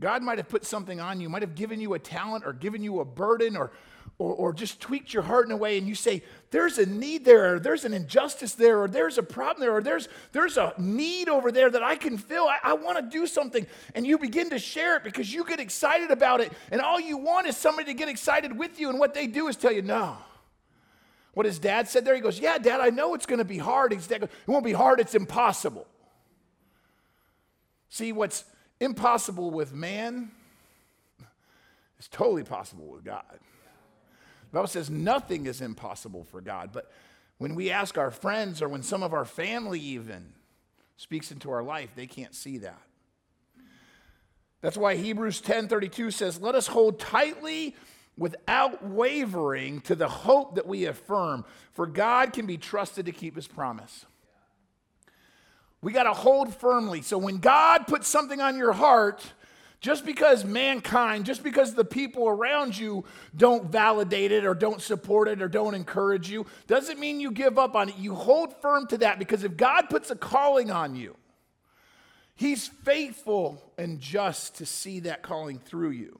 God 0.00 0.22
might 0.22 0.38
have 0.38 0.48
put 0.48 0.64
something 0.64 1.00
on 1.00 1.20
you, 1.20 1.28
might 1.28 1.42
have 1.42 1.54
given 1.54 1.80
you 1.80 1.94
a 1.94 1.98
talent 1.98 2.44
or 2.44 2.52
given 2.52 2.82
you 2.82 3.00
a 3.00 3.04
burden 3.04 3.56
or, 3.56 3.72
or, 4.18 4.34
or, 4.34 4.52
just 4.54 4.80
tweaked 4.80 5.12
your 5.12 5.22
heart 5.22 5.44
in 5.44 5.52
a 5.52 5.56
way, 5.56 5.76
and 5.76 5.86
you 5.86 5.94
say, 5.94 6.22
There's 6.50 6.78
a 6.78 6.86
need 6.86 7.26
there, 7.26 7.56
or 7.56 7.60
there's 7.60 7.84
an 7.84 7.92
injustice 7.92 8.54
there, 8.54 8.80
or 8.80 8.88
there's 8.88 9.18
a 9.18 9.22
problem 9.22 9.60
there, 9.60 9.76
or 9.76 9.82
there's, 9.82 10.08
there's 10.32 10.56
a 10.56 10.72
need 10.78 11.28
over 11.28 11.52
there 11.52 11.68
that 11.68 11.82
I 11.82 11.96
can 11.96 12.16
fill. 12.16 12.48
I, 12.48 12.58
I 12.62 12.72
want 12.74 12.96
to 12.96 13.02
do 13.02 13.26
something. 13.26 13.66
And 13.94 14.06
you 14.06 14.16
begin 14.16 14.48
to 14.50 14.58
share 14.58 14.96
it 14.96 15.04
because 15.04 15.32
you 15.32 15.44
get 15.44 15.60
excited 15.60 16.10
about 16.10 16.40
it. 16.40 16.50
And 16.70 16.80
all 16.80 16.98
you 16.98 17.18
want 17.18 17.46
is 17.46 17.58
somebody 17.58 17.92
to 17.92 17.98
get 17.98 18.08
excited 18.08 18.56
with 18.56 18.80
you. 18.80 18.88
And 18.88 18.98
what 18.98 19.12
they 19.12 19.26
do 19.26 19.48
is 19.48 19.56
tell 19.56 19.72
you, 19.72 19.82
No. 19.82 20.16
What 21.34 21.44
his 21.44 21.58
dad 21.58 21.86
said 21.86 22.06
there, 22.06 22.14
he 22.14 22.22
goes, 22.22 22.40
Yeah, 22.40 22.56
dad, 22.56 22.80
I 22.80 22.88
know 22.88 23.12
it's 23.12 23.26
going 23.26 23.40
to 23.40 23.44
be 23.44 23.58
hard. 23.58 23.92
It 23.92 24.30
won't 24.46 24.64
be 24.64 24.72
hard, 24.72 24.98
it's 24.98 25.14
impossible. 25.14 25.86
See, 27.90 28.12
what's 28.12 28.44
impossible 28.80 29.50
with 29.50 29.72
man 29.72 30.30
is 31.98 32.08
totally 32.08 32.44
possible 32.44 32.86
with 32.86 33.04
God. 33.04 33.24
The 33.30 34.52
Bible 34.52 34.68
says 34.68 34.90
nothing 34.90 35.46
is 35.46 35.60
impossible 35.60 36.24
for 36.24 36.40
God. 36.40 36.70
But 36.72 36.90
when 37.38 37.54
we 37.54 37.70
ask 37.70 37.98
our 37.98 38.10
friends 38.10 38.62
or 38.62 38.68
when 38.68 38.82
some 38.82 39.02
of 39.02 39.12
our 39.12 39.24
family 39.24 39.80
even 39.80 40.32
speaks 40.96 41.30
into 41.30 41.50
our 41.50 41.62
life, 41.62 41.90
they 41.94 42.06
can't 42.06 42.34
see 42.34 42.58
that. 42.58 42.80
That's 44.60 44.76
why 44.76 44.96
Hebrews 44.96 45.40
10:32 45.42 46.10
says, 46.10 46.40
"Let 46.40 46.54
us 46.54 46.68
hold 46.68 46.98
tightly 46.98 47.76
without 48.16 48.82
wavering 48.82 49.82
to 49.82 49.94
the 49.94 50.08
hope 50.08 50.54
that 50.54 50.66
we 50.66 50.86
affirm, 50.86 51.44
for 51.72 51.86
God 51.86 52.32
can 52.32 52.46
be 52.46 52.56
trusted 52.56 53.04
to 53.06 53.12
keep 53.12 53.36
his 53.36 53.46
promise." 53.46 54.06
We 55.86 55.92
got 55.92 56.02
to 56.02 56.14
hold 56.14 56.52
firmly. 56.52 57.00
So 57.00 57.16
when 57.16 57.38
God 57.38 57.86
puts 57.86 58.08
something 58.08 58.40
on 58.40 58.56
your 58.56 58.72
heart, 58.72 59.24
just 59.80 60.04
because 60.04 60.44
mankind, 60.44 61.24
just 61.24 61.44
because 61.44 61.74
the 61.74 61.84
people 61.84 62.26
around 62.26 62.76
you 62.76 63.04
don't 63.36 63.70
validate 63.70 64.32
it 64.32 64.44
or 64.44 64.52
don't 64.52 64.82
support 64.82 65.28
it 65.28 65.40
or 65.40 65.46
don't 65.46 65.76
encourage 65.76 66.28
you, 66.28 66.44
doesn't 66.66 66.98
mean 66.98 67.20
you 67.20 67.30
give 67.30 67.56
up 67.56 67.76
on 67.76 67.90
it. 67.90 67.98
You 67.98 68.16
hold 68.16 68.60
firm 68.60 68.88
to 68.88 68.98
that 68.98 69.20
because 69.20 69.44
if 69.44 69.56
God 69.56 69.82
puts 69.82 70.10
a 70.10 70.16
calling 70.16 70.72
on 70.72 70.96
you, 70.96 71.14
He's 72.34 72.66
faithful 72.66 73.62
and 73.78 74.00
just 74.00 74.56
to 74.56 74.66
see 74.66 74.98
that 74.98 75.22
calling 75.22 75.60
through 75.60 75.90
you. 75.90 76.18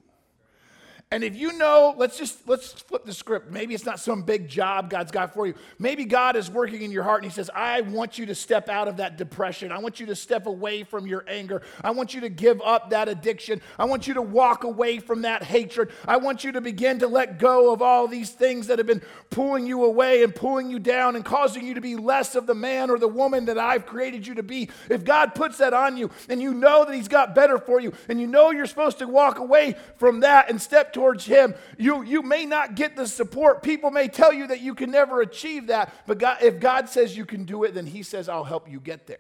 And 1.12 1.23
if 1.23 1.37
you 1.37 1.53
know, 1.53 1.95
let's 1.97 2.19
just 2.19 2.49
let's 2.49 2.73
flip 2.73 3.05
the 3.05 3.14
script. 3.14 3.49
Maybe 3.53 3.75
it's 3.75 3.87
not 3.87 4.01
some 4.01 4.23
big 4.23 4.49
job 4.49 4.90
God's 4.90 5.12
got 5.12 5.33
for 5.35 5.47
you. 5.47 5.55
Maybe 5.79 6.05
God 6.05 6.35
is 6.35 6.51
working 6.51 6.83
in 6.83 6.90
your 6.90 7.05
heart 7.05 7.23
and 7.23 7.31
he 7.31 7.35
says, 7.35 7.49
"I 7.55 7.83
want 7.83 8.19
you 8.19 8.27
to 8.27 8.35
step 8.35 8.69
out 8.69 8.88
of 8.88 8.97
that 8.97 9.16
depression. 9.16 9.71
I 9.71 9.79
want 9.79 10.01
you 10.01 10.07
to 10.07 10.16
step 10.16 10.47
away 10.47 10.83
from 10.83 11.07
your 11.07 11.25
anger. 11.29 11.62
I 11.85 11.92
want 11.92 12.12
you 12.12 12.23
to 12.23 12.29
give 12.29 12.61
up 12.61 12.90
that 12.90 13.09
addiction. 13.09 13.61
I 13.79 13.85
want 13.85 14.09
you 14.09 14.14
to 14.14 14.23
walk 14.23 14.64
away 14.64 14.99
from 14.99 15.23
that 15.23 15.45
hatred. 15.45 15.92
I 16.09 16.16
want 16.16 16.42
you 16.42 16.51
to 16.51 16.61
begin 16.61 16.99
to 16.99 17.07
let 17.07 17.38
go 17.38 17.73
of 17.73 17.83
all 17.83 18.09
these 18.09 18.31
things 18.31 18.66
that 18.66 18.79
have 18.79 18.88
been 18.88 19.03
pulling 19.31 19.64
you 19.64 19.85
away 19.85 20.25
and 20.25 20.35
pulling 20.35 20.71
you 20.71 20.81
down 20.81 21.14
and 21.14 21.25
causing 21.25 21.64
you 21.64 21.75
to 21.75 21.81
be 21.81 21.95
less 21.95 22.35
of 22.35 22.49
the 22.49 22.55
man 22.55 22.90
or 22.90 22.99
the 22.99 23.07
woman 23.07 23.45
that 23.45 23.59
I've 23.59 23.87
created 23.87 24.27
you 24.27 24.35
to 24.35 24.42
be." 24.42 24.71
If 24.90 25.05
God 25.05 25.37
puts 25.37 25.59
that 25.59 25.73
on 25.73 25.97
you 25.97 26.11
and 26.29 26.42
you 26.42 26.53
know 26.53 26.85
that 26.85 26.97
he's 26.97 27.07
got 27.07 27.33
better 27.33 27.59
for 27.59 27.79
you 27.79 27.92
and 28.09 28.21
you 28.21 28.27
know 28.27 28.51
you're 28.51 28.66
supposed 28.66 28.99
to 28.99 29.07
walk 29.07 29.38
away 29.38 29.77
from 29.99 30.19
that 30.21 30.51
and 30.51 30.61
step 30.61 30.92
towards 30.96 31.26
Him, 31.26 31.54
you, 31.76 32.02
you 32.02 32.22
may 32.22 32.46
not 32.46 32.74
get 32.74 32.96
the 32.96 33.06
support. 33.06 33.62
People 33.62 33.90
may 33.90 34.09
tell 34.09 34.32
you 34.32 34.46
that 34.46 34.62
you 34.62 34.74
can 34.74 34.90
never 34.90 35.20
achieve 35.20 35.66
that, 35.66 35.92
but 36.06 36.16
God, 36.16 36.38
if 36.42 36.59
God 36.59 36.88
says 36.88 37.14
you 37.14 37.26
can 37.26 37.44
do 37.44 37.64
it, 37.64 37.74
then 37.74 37.85
He 37.85 38.02
says, 38.02 38.30
I'll 38.30 38.44
help 38.44 38.70
you 38.70 38.80
get 38.80 39.06
there. 39.06 39.18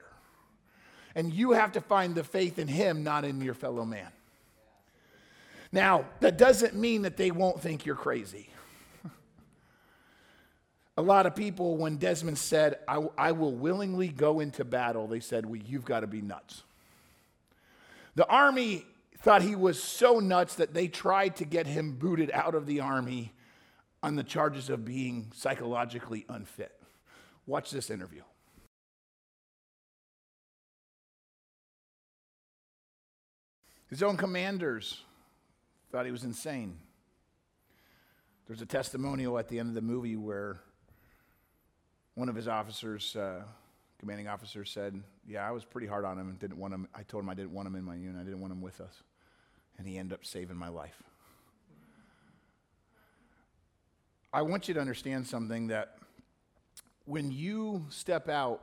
And 1.14 1.34
you 1.34 1.52
have 1.52 1.72
to 1.72 1.82
find 1.82 2.14
the 2.14 2.24
faith 2.24 2.58
in 2.58 2.66
Him, 2.66 3.04
not 3.04 3.26
in 3.26 3.42
your 3.42 3.52
fellow 3.52 3.84
man. 3.84 4.08
Now, 5.70 6.06
that 6.20 6.38
doesn't 6.38 6.74
mean 6.74 7.02
that 7.02 7.18
they 7.18 7.30
won't 7.30 7.60
think 7.60 7.84
you're 7.84 7.94
crazy. 7.94 8.48
A 10.96 11.02
lot 11.02 11.26
of 11.26 11.36
people, 11.36 11.76
when 11.76 11.98
Desmond 11.98 12.38
said, 12.38 12.78
I, 12.88 13.06
I 13.18 13.32
will 13.32 13.52
willingly 13.52 14.08
go 14.08 14.40
into 14.40 14.64
battle, 14.64 15.06
they 15.06 15.20
said, 15.20 15.44
well, 15.44 15.60
You've 15.62 15.84
got 15.84 16.00
to 16.00 16.06
be 16.06 16.22
nuts. 16.22 16.62
The 18.14 18.26
army 18.26 18.86
thought 19.20 19.42
he 19.42 19.56
was 19.56 19.82
so 19.82 20.20
nuts 20.20 20.54
that 20.56 20.74
they 20.74 20.88
tried 20.88 21.36
to 21.36 21.44
get 21.44 21.66
him 21.66 21.92
booted 21.92 22.30
out 22.32 22.54
of 22.54 22.66
the 22.66 22.80
army 22.80 23.32
on 24.02 24.14
the 24.16 24.22
charges 24.22 24.70
of 24.70 24.84
being 24.84 25.32
psychologically 25.34 26.24
unfit. 26.28 26.72
Watch 27.46 27.70
this 27.70 27.90
interview. 27.90 28.22
His 33.88 34.02
own 34.02 34.16
commanders 34.16 35.02
thought 35.90 36.06
he 36.06 36.12
was 36.12 36.24
insane. 36.24 36.76
There's 38.46 38.62
a 38.62 38.66
testimonial 38.66 39.38
at 39.38 39.48
the 39.48 39.58
end 39.58 39.68
of 39.70 39.74
the 39.74 39.80
movie 39.80 40.16
where 40.16 40.60
one 42.14 42.28
of 42.28 42.34
his 42.34 42.48
officers, 42.48 43.14
uh, 43.16 43.42
commanding 43.98 44.28
officer 44.28 44.64
said, 44.64 45.02
Yeah, 45.26 45.46
I 45.46 45.50
was 45.50 45.64
pretty 45.64 45.86
hard 45.86 46.04
on 46.04 46.18
him 46.18 46.28
and 46.28 46.38
didn't 46.38 46.58
want 46.58 46.74
him. 46.74 46.88
I 46.94 47.02
told 47.02 47.24
him 47.24 47.30
I 47.30 47.34
didn't 47.34 47.52
want 47.52 47.66
him 47.68 47.74
in 47.74 47.84
my 47.84 47.94
unit, 47.94 48.20
I 48.20 48.24
didn't 48.24 48.40
want 48.40 48.52
him 48.52 48.60
with 48.60 48.80
us. 48.80 49.02
And 49.78 49.86
he 49.86 49.98
ended 49.98 50.14
up 50.14 50.24
saving 50.24 50.56
my 50.56 50.68
life. 50.68 51.02
I 54.32 54.42
want 54.42 54.68
you 54.68 54.74
to 54.74 54.80
understand 54.80 55.26
something 55.26 55.68
that 55.68 55.98
when 57.04 57.30
you 57.30 57.86
step 57.88 58.28
out, 58.28 58.62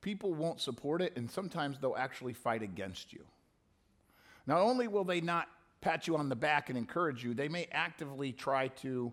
people 0.00 0.34
won't 0.34 0.60
support 0.60 1.02
it, 1.02 1.16
and 1.16 1.30
sometimes 1.30 1.78
they'll 1.78 1.96
actually 1.96 2.32
fight 2.32 2.62
against 2.62 3.12
you. 3.12 3.24
Not 4.46 4.60
only 4.60 4.88
will 4.88 5.04
they 5.04 5.20
not 5.20 5.48
pat 5.80 6.06
you 6.06 6.16
on 6.16 6.28
the 6.28 6.36
back 6.36 6.68
and 6.68 6.78
encourage 6.78 7.24
you, 7.24 7.34
they 7.34 7.48
may 7.48 7.66
actively 7.72 8.32
try 8.32 8.68
to 8.68 9.12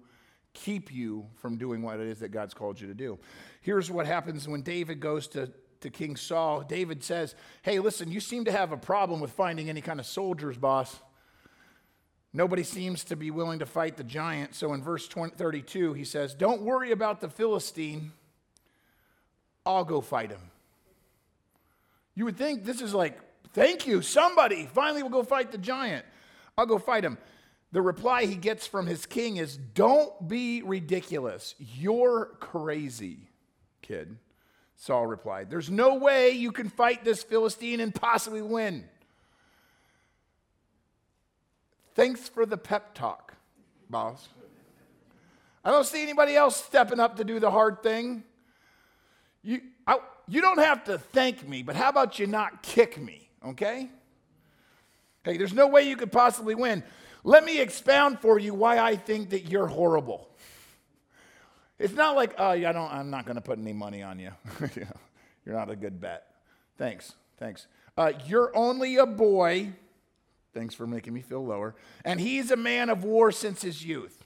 keep 0.63 0.93
you 0.93 1.25
from 1.35 1.57
doing 1.57 1.81
what 1.81 1.99
it 1.99 2.07
is 2.07 2.19
that 2.19 2.29
God's 2.29 2.53
called 2.53 2.79
you 2.79 2.87
to 2.87 2.93
do. 2.93 3.19
Here's 3.61 3.89
what 3.91 4.05
happens 4.05 4.47
when 4.47 4.61
David 4.61 4.99
goes 4.99 5.27
to, 5.29 5.51
to 5.81 5.89
King 5.89 6.15
Saul. 6.15 6.61
David 6.61 7.03
says, 7.03 7.35
Hey, 7.61 7.79
listen, 7.79 8.11
you 8.11 8.19
seem 8.19 8.45
to 8.45 8.51
have 8.51 8.71
a 8.71 8.77
problem 8.77 9.19
with 9.19 9.31
finding 9.31 9.69
any 9.69 9.81
kind 9.81 9.99
of 9.99 10.05
soldiers, 10.05 10.57
boss. 10.57 10.99
Nobody 12.33 12.63
seems 12.63 13.03
to 13.05 13.15
be 13.15 13.31
willing 13.31 13.59
to 13.59 13.65
fight 13.65 13.97
the 13.97 14.03
giant. 14.03 14.53
So 14.53 14.73
in 14.73 14.83
verse 14.83 15.07
20, 15.07 15.35
32, 15.35 15.93
he 15.93 16.03
says, 16.03 16.33
Don't 16.33 16.61
worry 16.61 16.91
about 16.91 17.21
the 17.21 17.29
Philistine. 17.29 18.11
I'll 19.65 19.85
go 19.85 20.01
fight 20.01 20.31
him. 20.31 20.51
You 22.15 22.25
would 22.25 22.37
think 22.37 22.63
this 22.63 22.81
is 22.81 22.93
like, 22.93 23.19
thank 23.53 23.85
you, 23.85 24.01
somebody 24.01 24.65
finally 24.65 25.03
will 25.03 25.09
go 25.09 25.23
fight 25.23 25.51
the 25.51 25.57
giant. 25.57 26.05
I'll 26.57 26.65
go 26.65 26.79
fight 26.79 27.03
him. 27.03 27.17
The 27.71 27.81
reply 27.81 28.25
he 28.25 28.35
gets 28.35 28.65
from 28.65 28.87
his 28.87 29.05
king 29.05 29.37
is, 29.37 29.57
Don't 29.57 30.27
be 30.27 30.61
ridiculous. 30.61 31.55
You're 31.59 32.37
crazy, 32.39 33.29
kid. 33.81 34.17
Saul 34.77 35.07
replied, 35.07 35.49
There's 35.49 35.69
no 35.69 35.95
way 35.95 36.31
you 36.31 36.51
can 36.51 36.69
fight 36.69 37.03
this 37.03 37.23
Philistine 37.23 37.79
and 37.79 37.93
possibly 37.93 38.41
win. 38.41 38.85
Thanks 41.95 42.29
for 42.29 42.45
the 42.45 42.57
pep 42.57 42.93
talk, 42.93 43.33
boss. 43.89 44.29
I 45.65 45.71
don't 45.71 45.85
see 45.85 46.03
anybody 46.03 46.35
else 46.35 46.55
stepping 46.55 46.99
up 46.99 47.17
to 47.17 47.23
do 47.23 47.39
the 47.39 47.51
hard 47.51 47.83
thing. 47.83 48.23
You, 49.43 49.61
I, 49.85 49.97
you 50.27 50.39
don't 50.39 50.59
have 50.59 50.85
to 50.85 50.97
thank 50.97 51.45
me, 51.47 51.63
but 51.63 51.75
how 51.75 51.89
about 51.89 52.19
you 52.19 52.27
not 52.27 52.61
kick 52.61 53.01
me, 53.01 53.29
okay? 53.45 53.89
Okay, 55.25 55.37
there's 55.37 55.53
no 55.53 55.67
way 55.67 55.89
you 55.89 55.97
could 55.97 56.11
possibly 56.11 56.55
win. 56.55 56.83
Let 57.23 57.43
me 57.43 57.59
expound 57.59 58.19
for 58.19 58.39
you 58.39 58.53
why 58.53 58.79
I 58.79 58.95
think 58.95 59.31
that 59.31 59.49
you're 59.49 59.67
horrible. 59.67 60.29
It's 61.79 61.93
not 61.93 62.15
like, 62.15 62.35
oh, 62.37 62.49
I 62.49 62.59
don't, 62.59 62.91
I'm 62.91 63.09
not 63.09 63.25
going 63.25 63.35
to 63.35 63.41
put 63.41 63.59
any 63.59 63.73
money 63.73 64.01
on 64.01 64.19
you. 64.19 64.31
you're 65.45 65.55
not 65.55 65.69
a 65.69 65.75
good 65.75 66.01
bet. 66.01 66.25
Thanks, 66.77 67.13
thanks. 67.37 67.67
Uh, 67.97 68.13
you're 68.25 68.55
only 68.55 68.97
a 68.97 69.05
boy. 69.05 69.73
Thanks 70.53 70.73
for 70.73 70.87
making 70.87 71.13
me 71.13 71.21
feel 71.21 71.45
lower. 71.45 71.75
And 72.03 72.19
he's 72.19 72.51
a 72.51 72.55
man 72.55 72.89
of 72.89 73.03
war 73.03 73.31
since 73.31 73.61
his 73.61 73.85
youth. 73.85 74.23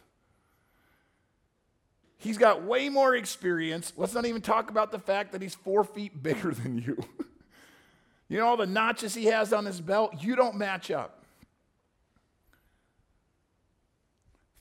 He's 2.17 2.37
got 2.37 2.63
way 2.63 2.87
more 2.87 3.15
experience. 3.15 3.93
Let's 3.97 4.13
not 4.13 4.25
even 4.25 4.41
talk 4.41 4.69
about 4.69 4.91
the 4.91 4.99
fact 4.99 5.31
that 5.31 5.41
he's 5.41 5.55
four 5.55 5.83
feet 5.83 6.21
bigger 6.23 6.51
than 6.51 6.77
you. 6.77 6.97
you 8.29 8.37
know 8.37 8.47
all 8.47 8.57
the 8.57 8.67
notches 8.67 9.15
he 9.15 9.25
has 9.25 9.51
on 9.51 9.65
his 9.65 9.81
belt? 9.81 10.21
You 10.21 10.35
don't 10.35 10.55
match 10.55 10.91
up. 10.91 11.20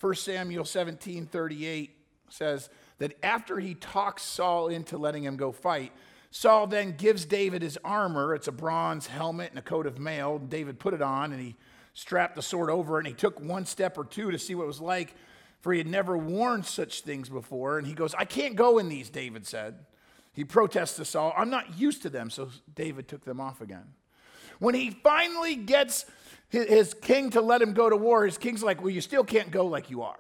1 0.01 0.15
Samuel 0.15 0.65
17 0.65 1.27
38 1.27 1.97
says 2.29 2.71
that 2.99 3.17
after 3.23 3.59
he 3.59 3.75
talks 3.75 4.23
Saul 4.23 4.69
into 4.69 4.97
letting 4.97 5.25
him 5.25 5.37
go 5.37 5.53
fight, 5.53 5.93
Saul 6.31 6.67
then 6.67 6.93
gives 6.97 7.25
David 7.25 7.63
his 7.63 7.79
armor. 7.85 8.35
It's 8.35 8.49
a 8.49 8.53
bronze 8.53 9.09
helmet 9.09 9.51
and 9.51 9.59
a 9.59 9.63
coat 9.63 9.87
of 9.87 9.99
mail. 9.99 10.39
David 10.39 10.79
put 10.79 10.95
it 10.95 11.03
on 11.03 11.33
and 11.33 11.41
he 11.41 11.57
strapped 11.93 12.37
the 12.37 12.43
sword 12.43 12.71
over 12.71 12.97
it 12.97 13.01
and 13.01 13.09
he 13.09 13.15
took 13.15 13.41
one 13.41 13.67
step 13.67 13.99
or 13.99 14.05
two 14.05 14.31
to 14.31 14.39
see 14.39 14.55
what 14.55 14.65
it 14.65 14.69
was 14.69 14.81
like, 14.81 15.15
for 15.61 15.73
he 15.73 15.79
had 15.79 15.89
never 15.89 16.17
worn 16.17 16.63
such 16.63 17.03
things 17.03 17.29
before. 17.29 17.79
And 17.79 17.87
he 17.87 17.95
goes, 17.95 18.15
I 18.15 18.25
can't 18.25 18.55
go 18.55 18.79
in 18.79 18.89
these, 18.89 19.11
David 19.11 19.47
said. 19.47 19.85
He 20.33 20.45
protests 20.45 20.97
to 20.97 21.05
Saul, 21.05 21.35
I'm 21.37 21.51
not 21.51 21.79
used 21.79 22.03
to 22.03 22.11
them. 22.11 22.31
So 22.31 22.51
David 22.75 23.09
took 23.09 23.25
them 23.25 23.41
off 23.41 23.61
again. 23.61 23.93
When 24.61 24.75
he 24.77 24.91
finally 24.91 25.57
gets 25.57 26.07
his 26.49 26.95
king 26.95 27.31
to 27.31 27.41
let 27.41 27.61
him 27.61 27.73
go 27.73 27.91
to 27.91 27.97
war, 27.97 28.25
his 28.25 28.39
king's 28.39 28.63
like, 28.63 28.81
Well, 28.81 28.91
you 28.91 29.01
still 29.01 29.25
can't 29.25 29.51
go 29.51 29.67
like 29.67 29.91
you 29.91 30.03
are. 30.03 30.19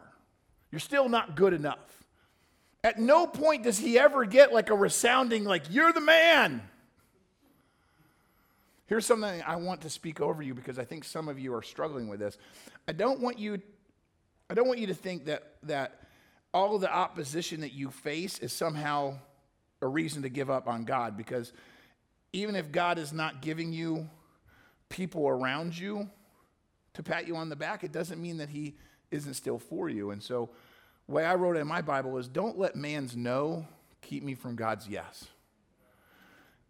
You're 0.72 0.80
still 0.80 1.08
not 1.08 1.36
good 1.36 1.52
enough. 1.52 1.78
At 2.82 2.98
no 2.98 3.26
point 3.26 3.62
does 3.62 3.78
he 3.78 3.98
ever 3.98 4.24
get 4.24 4.52
like 4.52 4.70
a 4.70 4.74
resounding, 4.74 5.44
like, 5.44 5.64
You're 5.70 5.92
the 5.92 6.00
man. 6.00 6.62
Here's 8.86 9.06
something 9.06 9.42
I 9.46 9.54
want 9.54 9.82
to 9.82 9.90
speak 9.90 10.20
over 10.20 10.42
you 10.42 10.52
because 10.52 10.78
I 10.78 10.84
think 10.84 11.04
some 11.04 11.28
of 11.28 11.38
you 11.38 11.54
are 11.54 11.62
struggling 11.62 12.08
with 12.08 12.18
this. 12.18 12.38
I 12.88 12.92
don't 12.92 13.20
want 13.20 13.38
you, 13.38 13.60
I 14.48 14.54
don't 14.54 14.66
want 14.66 14.80
you 14.80 14.88
to 14.88 14.94
think 14.94 15.26
that, 15.26 15.54
that 15.64 16.00
all 16.52 16.74
of 16.74 16.80
the 16.80 16.92
opposition 16.92 17.60
that 17.60 17.72
you 17.72 17.90
face 17.90 18.40
is 18.40 18.52
somehow 18.52 19.18
a 19.80 19.86
reason 19.86 20.22
to 20.22 20.28
give 20.28 20.50
up 20.50 20.66
on 20.66 20.84
God 20.84 21.16
because 21.16 21.52
even 22.32 22.56
if 22.56 22.72
God 22.72 22.98
is 22.98 23.12
not 23.12 23.42
giving 23.42 23.72
you 23.72 24.08
people 24.90 25.26
around 25.26 25.78
you, 25.78 26.10
to 26.92 27.02
pat 27.02 27.26
you 27.26 27.36
on 27.36 27.48
the 27.48 27.56
back, 27.56 27.82
it 27.82 27.92
doesn't 27.92 28.20
mean 28.20 28.36
that 28.36 28.50
he 28.50 28.76
isn't 29.10 29.34
still 29.34 29.58
for 29.58 29.88
you. 29.88 30.10
And 30.10 30.22
so, 30.22 30.50
way 31.06 31.24
I 31.24 31.34
wrote 31.34 31.56
it 31.56 31.60
in 31.60 31.66
my 31.66 31.80
Bible 31.80 32.18
is 32.18 32.28
don't 32.28 32.58
let 32.58 32.76
man's 32.76 33.16
no 33.16 33.66
keep 34.02 34.22
me 34.22 34.34
from 34.34 34.56
God's 34.56 34.88
yes. 34.88 35.26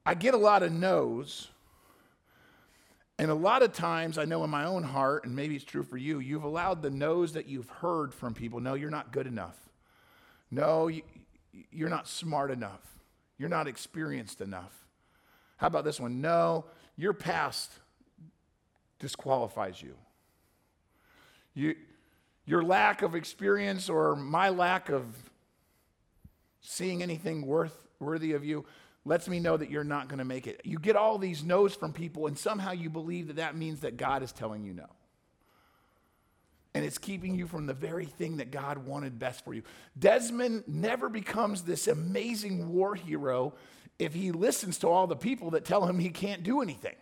I 0.04 0.14
get 0.14 0.35
a 0.35 0.38
lot 0.38 0.62
of 0.62 0.72
no's. 0.72 1.48
And 3.18 3.30
a 3.30 3.35
lot 3.35 3.62
of 3.62 3.74
times, 3.74 4.16
I 4.16 4.24
know 4.24 4.42
in 4.44 4.50
my 4.50 4.64
own 4.64 4.83
heart, 4.83 5.26
and 5.26 5.37
maybe 5.37 5.54
it's 5.54 5.64
true 5.64 5.83
for 5.83 5.98
you, 5.98 6.20
you've 6.20 6.44
allowed 6.44 6.80
the 6.80 6.88
no's 6.88 7.35
that 7.35 7.46
you've 7.46 7.68
heard 7.68 8.14
from 8.14 8.33
people 8.33 8.61
no, 8.61 8.74
you're 8.74 8.88
not 8.88 9.12
good 9.12 9.26
enough. 9.26 9.59
No, 10.50 10.88
you, 10.88 11.02
you're 11.70 11.90
not 11.90 12.09
smart 12.09 12.50
enough. 12.50 12.80
You're 13.37 13.50
not 13.50 13.68
experienced 13.68 14.40
enough. 14.40 14.72
How 15.59 15.66
about 15.66 15.85
this 15.85 16.00
one? 16.00 16.22
No, 16.22 16.64
your 16.96 17.12
past 17.12 17.70
disqualifies 19.00 19.82
you. 19.82 19.96
You, 21.54 21.74
your 22.46 22.62
lack 22.62 23.02
of 23.02 23.16
experience 23.16 23.88
or 23.88 24.14
my 24.14 24.50
lack 24.50 24.88
of 24.88 25.04
seeing 26.60 27.02
anything 27.02 27.44
worth, 27.44 27.88
worthy 27.98 28.32
of 28.32 28.44
you 28.44 28.64
lets 29.04 29.28
me 29.28 29.40
know 29.40 29.56
that 29.56 29.70
you're 29.70 29.82
not 29.82 30.08
going 30.08 30.18
to 30.18 30.24
make 30.24 30.46
it. 30.46 30.60
You 30.64 30.78
get 30.78 30.94
all 30.94 31.18
these 31.18 31.42
no's 31.42 31.74
from 31.74 31.92
people, 31.92 32.26
and 32.26 32.38
somehow 32.38 32.72
you 32.72 32.90
believe 32.90 33.28
that 33.28 33.36
that 33.36 33.56
means 33.56 33.80
that 33.80 33.96
God 33.96 34.22
is 34.22 34.30
telling 34.30 34.62
you 34.62 34.74
no. 34.74 34.86
And 36.74 36.84
it's 36.84 36.98
keeping 36.98 37.34
you 37.34 37.48
from 37.48 37.66
the 37.66 37.74
very 37.74 38.04
thing 38.04 38.36
that 38.36 38.52
God 38.52 38.78
wanted 38.78 39.18
best 39.18 39.44
for 39.44 39.54
you. 39.54 39.62
Desmond 39.98 40.64
never 40.68 41.08
becomes 41.08 41.62
this 41.62 41.88
amazing 41.88 42.68
war 42.68 42.94
hero 42.94 43.54
if 43.98 44.14
he 44.14 44.30
listens 44.30 44.78
to 44.78 44.88
all 44.88 45.06
the 45.06 45.16
people 45.16 45.50
that 45.50 45.64
tell 45.64 45.84
him 45.86 45.98
he 45.98 46.10
can't 46.10 46.42
do 46.42 46.60
anything. 46.62 46.94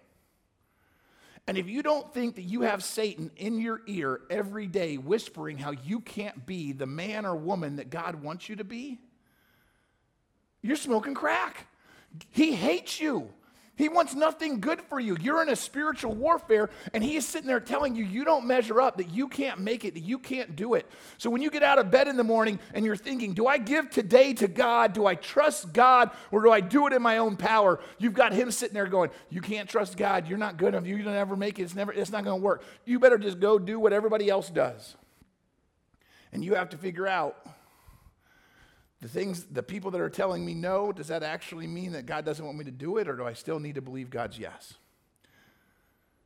And 1.49 1.57
if 1.57 1.67
you 1.67 1.83
don't 1.83 2.13
think 2.13 2.35
that 2.35 2.43
you 2.43 2.61
have 2.61 2.85
Satan 2.85 3.31
in 3.39 3.59
your 3.59 3.81
ear 3.87 4.21
every 4.29 4.67
day 4.67 4.99
whispering 4.99 5.57
how 5.57 5.71
you 5.71 6.01
can't 6.01 6.45
be 6.45 6.73
the 6.73 6.85
man 6.85 7.25
or 7.25 7.35
woman 7.35 7.77
that 7.77 7.89
God 7.89 8.23
wants 8.23 8.51
you 8.51 8.57
to 8.57 8.65
be, 8.65 8.99
you're 10.61 10.77
smoking 10.77 11.15
crack. 11.15 11.67
He 12.31 12.53
hates 12.53 13.01
you. 13.01 13.31
He 13.79 13.89
wants 13.89 14.17
nothing 14.17 14.59
good 14.59 14.81
for 14.83 14.99
you. 14.99 15.17
You're 15.21 15.41
in 15.41 15.49
a 15.49 15.57
spiritual 15.57 16.13
warfare, 16.13 16.69
and 16.93 17.03
he 17.03 17.15
is 17.15 17.25
sitting 17.25 17.47
there 17.47 17.61
telling 17.61 17.95
you 17.95 18.05
you 18.05 18.25
don't 18.25 18.45
measure 18.45 18.81
up, 18.81 18.97
that 18.97 19.11
you 19.11 19.29
can't 19.29 19.61
make 19.61 19.85
it, 19.85 19.95
that 19.95 20.03
you 20.03 20.19
can't 20.19 20.57
do 20.57 20.75
it. 20.75 20.85
So 21.17 21.31
when 21.31 21.43
you 21.43 21.49
get 21.49 21.63
out 21.63 21.79
of 21.79 21.89
bed 21.89 22.09
in 22.09 22.17
the 22.17 22.25
morning 22.25 22.59
and 22.75 22.85
you're 22.85 22.97
thinking, 22.97 23.35
do 23.35 23.47
I 23.47 23.57
give 23.57 23.89
today 23.89 24.35
to 24.35 24.49
God? 24.49 24.95
Do 24.95 25.07
I 25.07 25.15
trust 25.15 25.73
God? 25.73 26.11
Or 26.33 26.43
do 26.43 26.51
I 26.51 26.61
do 26.61 26.89
it 26.89 26.93
in 26.93 27.01
my 27.01 27.19
own 27.19 27.37
power? 27.37 27.79
You've 27.99 28.15
got 28.15 28.33
him 28.33 28.51
sitting 28.51 28.75
there 28.75 28.89
going, 28.89 29.11
You 29.31 29.41
can't 29.41 29.69
trust 29.69 29.97
God. 29.97 30.27
You're 30.27 30.39
not 30.39 30.57
good 30.57 30.75
enough. 30.75 30.85
You'll 30.85 31.13
never 31.13 31.37
make 31.37 31.61
it. 31.61 31.63
It's, 31.63 31.77
never, 31.77 31.93
it's 31.93 32.11
not 32.11 32.25
going 32.25 32.41
to 32.41 32.45
work. 32.45 32.65
You 32.85 32.99
better 32.99 33.17
just 33.17 33.39
go 33.39 33.61
do 33.61 33.79
what 33.79 33.93
everybody 33.93 34.29
else 34.29 34.51
does. 34.51 34.97
And 36.33 36.45
you 36.45 36.55
have 36.57 36.71
to 36.71 36.77
figure 36.77 37.07
out 37.07 37.37
the 39.01 39.09
things, 39.09 39.45
the 39.45 39.63
people 39.63 39.91
that 39.93 40.01
are 40.01 40.11
telling 40.11 40.45
me 40.45 40.55
no, 40.55 40.91
does 40.91 41.09
that 41.09 41.23
actually 41.23 41.67
mean 41.67 41.93
that 41.93 42.07
God 42.07 42.25
doesn't 42.25 42.45
want 42.45 42.59
me 42.59 42.65
to 42.65 42.71
do 42.71 42.97
it, 42.97 43.09
or 43.09 43.17
do 43.17 43.25
I 43.25 43.33
still 43.33 43.61
need 43.61 43.77
to 43.77 43.83
believe 43.83 44.11
God's 44.11 44.39
yes? 44.39 44.75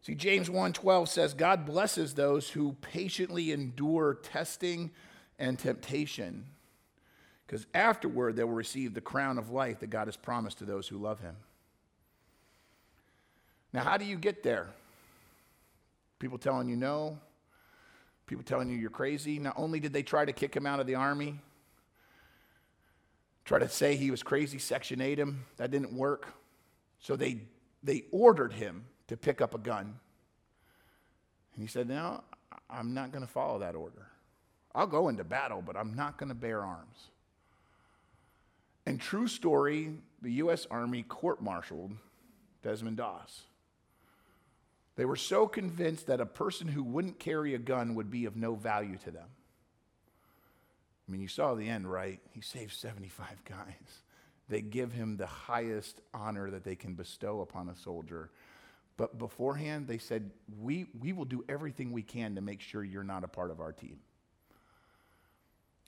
See, 0.01 0.15
James 0.15 0.49
1:12 0.49 1.09
says, 1.09 1.35
God 1.35 1.65
blesses 1.67 2.15
those 2.15 2.51
who 2.51 2.77
patiently 2.81 3.53
endure 3.53 4.15
testing 4.15 4.91
and 5.39 5.59
temptation, 5.59 6.47
because 7.47 7.67
afterward 7.75 8.37
they 8.37 8.45
will 8.45 8.53
receive 8.53 8.95
the 8.95 9.01
crown 9.01 9.39
of 9.39 9.51
life 9.51 9.81
that 9.81 9.91
God 9.91 10.09
has 10.09 10.17
promised 10.17 10.59
to 10.59 10.65
those 10.65 10.89
who 10.89 10.97
love 10.97 11.21
him. 11.21 11.37
Now, 13.73 13.83
how 13.83 13.97
do 13.97 14.05
you 14.05 14.17
get 14.17 14.43
there? 14.43 14.69
People 16.19 16.39
telling 16.39 16.69
you 16.69 16.77
no, 16.77 17.19
people 18.27 18.45
telling 18.45 18.71
you 18.71 18.77
you're 18.77 18.91
crazy. 18.91 19.39
Not 19.39 19.55
only 19.57 19.79
did 19.79 19.93
they 19.93 20.03
try 20.03 20.25
to 20.25 20.33
kick 20.33 20.55
him 20.55 20.67
out 20.67 20.81
of 20.81 20.87
the 20.87 20.95
army, 20.95 21.41
Try 23.45 23.59
to 23.59 23.69
say 23.69 23.97
he 23.97 24.11
was 24.11 24.23
crazy, 24.23 24.59
Section 24.59 25.01
8 25.01 25.19
him. 25.19 25.45
That 25.57 25.71
didn't 25.71 25.93
work. 25.93 26.29
So 27.01 27.17
they, 27.17 27.39
they 27.83 28.05
ordered 28.13 28.53
him 28.53 28.85
to 29.09 29.17
pick 29.17 29.41
up 29.41 29.55
a 29.55 29.59
gun. 29.59 29.99
And 31.55 31.63
he 31.63 31.67
said, 31.67 31.89
No, 31.89 32.23
I'm 32.71 32.95
not 32.95 33.13
going 33.13 33.27
to 33.27 33.31
follow 33.31 33.59
that 33.59 33.75
order. 33.75 34.07
I'll 34.75 34.87
go 34.87 35.09
into 35.09 35.25
battle, 35.25 35.63
but 35.65 35.77
I'm 35.77 35.95
not 35.95 36.17
going 36.17 36.29
to 36.29 36.35
bear 36.35 36.65
arms. 36.65 37.11
And 38.87 39.01
true 39.01 39.27
story, 39.27 39.93
the 40.23 40.33
U.S. 40.33 40.67
Army 40.71 41.03
court 41.03 41.43
martialed 41.43 41.93
Desmond 42.63 42.97
Doss. 42.97 43.43
They 44.97 45.05
were 45.05 45.17
so 45.17 45.47
convinced 45.47 46.07
that 46.07 46.21
a 46.21 46.27
person 46.27 46.69
who 46.69 46.83
wouldn't 46.83 47.19
carry 47.19 47.55
a 47.55 47.59
gun 47.59 47.95
would 47.95 48.11
be 48.11 48.25
of 48.25 48.37
no 48.37 48.55
value 48.55 48.99
to 49.05 49.11
them. 49.11 49.29
I 51.13 51.15
mean, 51.15 51.21
you 51.21 51.29
saw 51.29 51.55
the 51.55 51.69
end, 51.69 51.93
right? 51.93 52.21
He 52.31 52.41
saved 52.41 52.73
75 52.73 53.45
guys. 53.49 54.03
They 54.49 54.63
give 54.63 54.93
him 54.93 55.19
the 55.19 55.27
highest 55.27 56.01
honor 56.15 56.51
that 56.51 56.65
they 56.65 56.75
can 56.75 56.95
bestow 56.95 57.43
upon 57.43 57.69
a 57.69 57.77
soldier. 57.77 58.31
But 58.97 59.19
beforehand, 59.19 59.89
they 59.89 59.99
said, 59.99 60.31
we, 60.59 60.87
we 60.99 61.13
will 61.13 61.27
do 61.27 61.45
everything 61.51 61.93
we 61.93 62.03
can 62.03 62.35
to 62.37 62.41
make 62.41 62.63
sure 62.63 62.83
you're 62.83 63.05
not 63.05 63.25
a 63.25 63.29
part 63.29 63.51
of 63.51 63.61
our 63.61 63.73
team. 63.73 63.99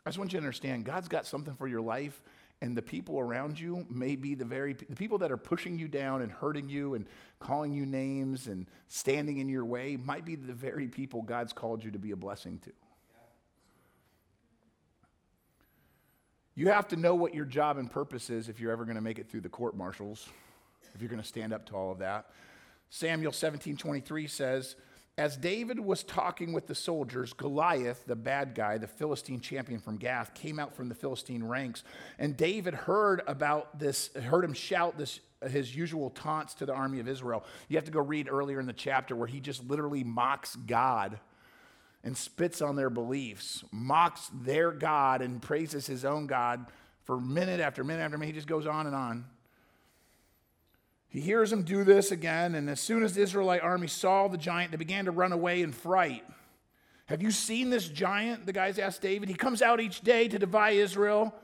I 0.05 0.11
just 0.11 0.19
want 0.19 0.35
you 0.35 0.39
to 0.39 0.43
understand 0.43 0.85
God's 0.85 1.09
got 1.09 1.25
something 1.25 1.55
for 1.55 1.69
your 1.69 1.81
life, 1.81 2.21
and 2.61 2.77
the 2.77 2.83
people 2.83 3.19
around 3.19 3.59
you 3.59 3.87
may 3.89 4.17
be 4.17 4.35
the 4.35 4.45
very 4.45 4.75
the 4.75 4.95
people 4.95 5.17
that 5.19 5.33
are 5.33 5.39
pushing 5.39 5.79
you 5.79 5.89
down 5.89 6.21
and 6.21 6.31
hurting 6.31 6.69
you 6.69 6.93
and 6.93 7.07
calling 7.39 7.73
you 7.73 7.87
names 7.87 8.47
and 8.47 8.67
standing 8.89 9.39
in 9.39 9.49
your 9.49 9.65
way 9.65 9.97
might 9.97 10.27
be 10.27 10.37
the 10.37 10.53
very 10.53 10.87
people 10.87 11.23
God's 11.23 11.55
called 11.55 11.83
you 11.83 11.91
to 11.93 11.99
be 11.99 12.11
a 12.11 12.17
blessing 12.17 12.59
to. 12.65 12.73
You 16.57 16.69
have 16.69 16.87
to 16.89 16.97
know 16.97 17.17
what 17.17 17.35
your 17.35 17.45
job 17.45 17.79
and 17.79 17.91
purpose 17.91 18.31
is 18.31 18.49
if 18.49 18.61
you're 18.61 18.71
ever 18.71 18.85
going 18.85 18.95
to 18.95 19.03
make 19.03 19.19
it 19.19 19.29
through 19.29 19.41
the 19.41 19.49
court 19.49 19.77
martials, 19.77 20.29
if 20.95 21.01
you're 21.01 21.11
going 21.11 21.21
to 21.21 21.27
stand 21.27 21.53
up 21.53 21.67
to 21.67 21.75
all 21.75 21.91
of 21.91 21.99
that. 21.99 22.27
Samuel 22.91 23.33
17 23.33 23.77
23 23.77 24.29
says, 24.29 24.77
As 25.19 25.37
David 25.37 25.81
was 25.81 26.05
talking 26.05 26.53
with 26.53 26.69
the 26.69 26.75
soldiers, 26.77 27.33
Goliath, 27.33 28.05
the 28.07 28.15
bad 28.15 28.55
guy, 28.55 28.79
the 28.79 28.87
Philistine 28.87 29.41
champion 29.41 29.81
from 29.81 29.97
Gath, 29.97 30.33
came 30.35 30.61
out 30.61 30.77
from 30.77 30.89
the 30.89 30.95
Philistine 30.95 31.43
ranks. 31.43 31.83
And 32.21 32.37
David 32.37 32.75
heard 32.75 33.23
about 33.27 33.81
this, 33.81 34.11
heard 34.15 34.45
him 34.45 34.55
shout 34.55 34.97
this, 34.97 35.19
his 35.51 35.75
usual 35.75 36.11
taunts 36.11 36.55
to 36.55 36.67
the 36.67 36.73
army 36.73 37.01
of 37.01 37.09
Israel. 37.09 37.45
You 37.69 37.79
have 37.79 37.85
to 37.87 37.91
go 37.91 38.01
read 38.01 38.29
earlier 38.31 38.61
in 38.61 38.67
the 38.67 38.73
chapter 38.73 39.17
where 39.17 39.27
he 39.27 39.41
just 39.41 39.69
literally 39.69 40.05
mocks 40.05 40.55
God 40.55 41.19
and 42.05 42.17
spits 42.17 42.61
on 42.61 42.77
their 42.77 42.91
beliefs, 42.91 43.65
mocks 43.73 44.31
their 44.33 44.71
God 44.71 45.23
and 45.23 45.41
praises 45.41 45.87
his 45.87 46.05
own 46.05 46.27
God 46.27 46.67
for 47.05 47.19
minute 47.19 47.61
after 47.61 47.83
minute 47.83 48.03
after 48.03 48.19
minute. 48.19 48.35
He 48.35 48.39
just 48.39 48.47
goes 48.47 48.67
on 48.67 48.87
and 48.87 48.95
on. 48.95 49.25
He 51.09 51.21
hears 51.21 51.51
them 51.51 51.63
do 51.63 51.83
this 51.85 52.11
again, 52.11 52.55
and 52.55 52.69
as 52.69 52.81
soon 52.81 53.03
as 53.05 53.15
the 53.15 53.23
Israelite 53.23 53.63
army 53.63 53.87
saw 53.87 54.29
the 54.29 54.37
giant, 54.37 54.73
they 54.73 54.77
began 54.77 55.07
to 55.07 55.13
run 55.13 55.33
away 55.33 55.63
in 55.63 55.73
fright. 55.73 56.25
Have 57.07 57.23
you 57.23 57.31
seen 57.31 57.71
this 57.71 57.89
giant? 57.89 58.47
The 58.47 58.53
guys 58.53 58.79
asked 58.79 59.01
David. 59.01 59.29
He 59.29 59.35
comes 59.35 59.63
out 59.63 59.81
each 59.81 60.01
day 60.01 60.29
to 60.29 60.39
defy 60.39 60.71
Israel. 60.71 61.35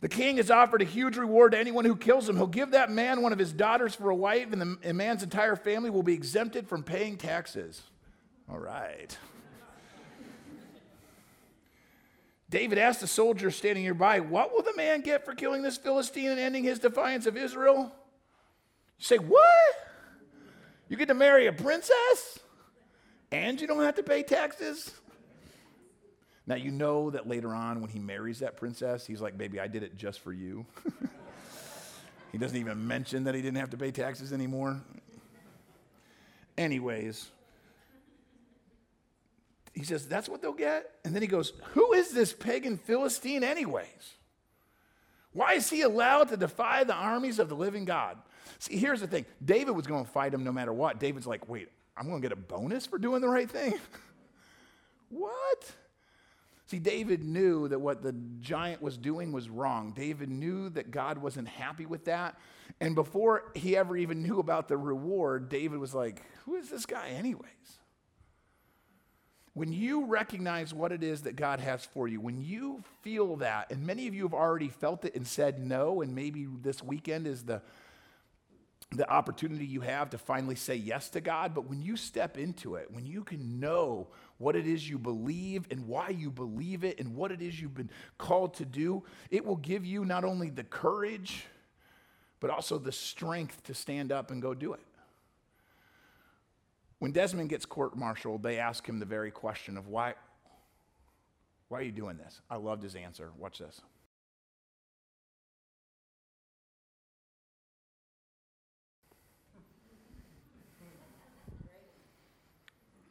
The 0.00 0.08
king 0.08 0.38
has 0.38 0.50
offered 0.50 0.80
a 0.80 0.86
huge 0.86 1.18
reward 1.18 1.52
to 1.52 1.58
anyone 1.58 1.84
who 1.84 1.94
kills 1.94 2.26
him. 2.28 2.36
He'll 2.36 2.46
give 2.46 2.70
that 2.70 2.90
man 2.90 3.20
one 3.20 3.34
of 3.34 3.38
his 3.38 3.52
daughters 3.52 3.94
for 3.94 4.08
a 4.08 4.14
wife, 4.14 4.50
and 4.52 4.78
the 4.82 4.94
man's 4.94 5.22
entire 5.22 5.56
family 5.56 5.90
will 5.90 6.02
be 6.02 6.14
exempted 6.14 6.66
from 6.66 6.82
paying 6.82 7.18
taxes. 7.18 7.82
All 8.50 8.58
right. 8.58 9.16
David 12.50 12.78
asked 12.78 13.00
the 13.00 13.06
soldier 13.06 13.52
standing 13.52 13.84
nearby, 13.84 14.18
What 14.18 14.52
will 14.52 14.62
the 14.62 14.74
man 14.76 15.02
get 15.02 15.24
for 15.24 15.34
killing 15.34 15.62
this 15.62 15.76
Philistine 15.76 16.30
and 16.30 16.40
ending 16.40 16.64
his 16.64 16.80
defiance 16.80 17.26
of 17.26 17.36
Israel? 17.36 17.92
You 18.98 19.04
say, 19.04 19.18
What? 19.18 19.74
You 20.88 20.96
get 20.96 21.06
to 21.08 21.14
marry 21.14 21.46
a 21.46 21.52
princess? 21.52 22.40
And 23.30 23.60
you 23.60 23.68
don't 23.68 23.84
have 23.84 23.94
to 23.94 24.02
pay 24.02 24.24
taxes? 24.24 24.90
Now, 26.48 26.56
you 26.56 26.72
know 26.72 27.10
that 27.10 27.28
later 27.28 27.54
on, 27.54 27.80
when 27.80 27.90
he 27.90 28.00
marries 28.00 28.40
that 28.40 28.56
princess, 28.56 29.06
he's 29.06 29.20
like, 29.20 29.38
Baby, 29.38 29.60
I 29.60 29.68
did 29.68 29.84
it 29.84 29.96
just 29.96 30.18
for 30.18 30.32
you. 30.32 30.66
he 32.32 32.38
doesn't 32.38 32.56
even 32.56 32.88
mention 32.88 33.24
that 33.24 33.36
he 33.36 33.42
didn't 33.42 33.58
have 33.58 33.70
to 33.70 33.76
pay 33.76 33.92
taxes 33.92 34.32
anymore. 34.32 34.80
Anyways, 36.58 37.30
he 39.80 39.86
says, 39.86 40.06
That's 40.06 40.28
what 40.28 40.42
they'll 40.42 40.52
get? 40.52 40.90
And 41.04 41.14
then 41.14 41.22
he 41.22 41.28
goes, 41.28 41.52
Who 41.72 41.92
is 41.92 42.10
this 42.10 42.32
pagan 42.32 42.76
Philistine, 42.76 43.44
anyways? 43.44 44.14
Why 45.32 45.54
is 45.54 45.70
he 45.70 45.82
allowed 45.82 46.28
to 46.30 46.36
defy 46.36 46.84
the 46.84 46.94
armies 46.94 47.38
of 47.38 47.48
the 47.48 47.54
living 47.54 47.84
God? 47.84 48.18
See, 48.58 48.76
here's 48.76 49.00
the 49.00 49.06
thing 49.06 49.26
David 49.44 49.72
was 49.72 49.86
going 49.86 50.04
to 50.04 50.10
fight 50.10 50.34
him 50.34 50.44
no 50.44 50.52
matter 50.52 50.72
what. 50.72 51.00
David's 51.00 51.26
like, 51.26 51.48
Wait, 51.48 51.68
I'm 51.96 52.08
going 52.08 52.20
to 52.20 52.28
get 52.28 52.36
a 52.36 52.40
bonus 52.40 52.86
for 52.86 52.98
doing 52.98 53.20
the 53.20 53.28
right 53.28 53.50
thing? 53.50 53.74
what? 55.08 55.72
See, 56.66 56.78
David 56.78 57.24
knew 57.24 57.66
that 57.66 57.80
what 57.80 58.00
the 58.00 58.14
giant 58.40 58.80
was 58.80 58.96
doing 58.96 59.32
was 59.32 59.48
wrong. 59.48 59.92
David 59.92 60.28
knew 60.30 60.68
that 60.70 60.92
God 60.92 61.18
wasn't 61.18 61.48
happy 61.48 61.84
with 61.84 62.04
that. 62.04 62.38
And 62.80 62.94
before 62.94 63.50
he 63.56 63.76
ever 63.76 63.96
even 63.96 64.22
knew 64.22 64.38
about 64.38 64.68
the 64.68 64.76
reward, 64.76 65.48
David 65.48 65.80
was 65.80 65.94
like, 65.94 66.22
Who 66.44 66.56
is 66.56 66.70
this 66.70 66.86
guy, 66.86 67.08
anyways? 67.08 67.79
When 69.54 69.72
you 69.72 70.04
recognize 70.06 70.72
what 70.72 70.92
it 70.92 71.02
is 71.02 71.22
that 71.22 71.34
God 71.34 71.58
has 71.60 71.84
for 71.84 72.06
you, 72.06 72.20
when 72.20 72.40
you 72.40 72.84
feel 73.02 73.36
that, 73.36 73.72
and 73.72 73.84
many 73.84 74.06
of 74.06 74.14
you 74.14 74.22
have 74.22 74.34
already 74.34 74.68
felt 74.68 75.04
it 75.04 75.16
and 75.16 75.26
said 75.26 75.58
no, 75.58 76.02
and 76.02 76.14
maybe 76.14 76.46
this 76.62 76.82
weekend 76.82 77.26
is 77.26 77.42
the, 77.42 77.60
the 78.92 79.10
opportunity 79.10 79.66
you 79.66 79.80
have 79.80 80.10
to 80.10 80.18
finally 80.18 80.54
say 80.54 80.76
yes 80.76 81.08
to 81.10 81.20
God, 81.20 81.52
but 81.52 81.68
when 81.68 81.82
you 81.82 81.96
step 81.96 82.38
into 82.38 82.76
it, 82.76 82.88
when 82.92 83.06
you 83.06 83.24
can 83.24 83.58
know 83.58 84.06
what 84.38 84.54
it 84.54 84.66
is 84.66 84.88
you 84.88 84.98
believe 84.98 85.66
and 85.70 85.86
why 85.86 86.10
you 86.10 86.30
believe 86.30 86.84
it 86.84 87.00
and 87.00 87.16
what 87.16 87.32
it 87.32 87.42
is 87.42 87.60
you've 87.60 87.74
been 87.74 87.90
called 88.18 88.54
to 88.54 88.64
do, 88.64 89.02
it 89.30 89.44
will 89.44 89.56
give 89.56 89.84
you 89.84 90.04
not 90.04 90.24
only 90.24 90.48
the 90.48 90.64
courage, 90.64 91.46
but 92.38 92.50
also 92.50 92.78
the 92.78 92.92
strength 92.92 93.62
to 93.64 93.74
stand 93.74 94.12
up 94.12 94.30
and 94.30 94.40
go 94.40 94.54
do 94.54 94.72
it. 94.72 94.80
When 97.00 97.12
Desmond 97.12 97.48
gets 97.48 97.64
court 97.64 97.96
martialed, 97.96 98.42
they 98.42 98.58
ask 98.58 98.86
him 98.86 98.98
the 98.98 99.06
very 99.06 99.30
question 99.30 99.78
of 99.78 99.88
why, 99.88 100.14
why 101.68 101.78
are 101.78 101.82
you 101.82 101.92
doing 101.92 102.18
this? 102.18 102.42
I 102.50 102.56
loved 102.56 102.82
his 102.82 102.94
answer. 102.94 103.30
Watch 103.38 103.58
this. 103.58 103.80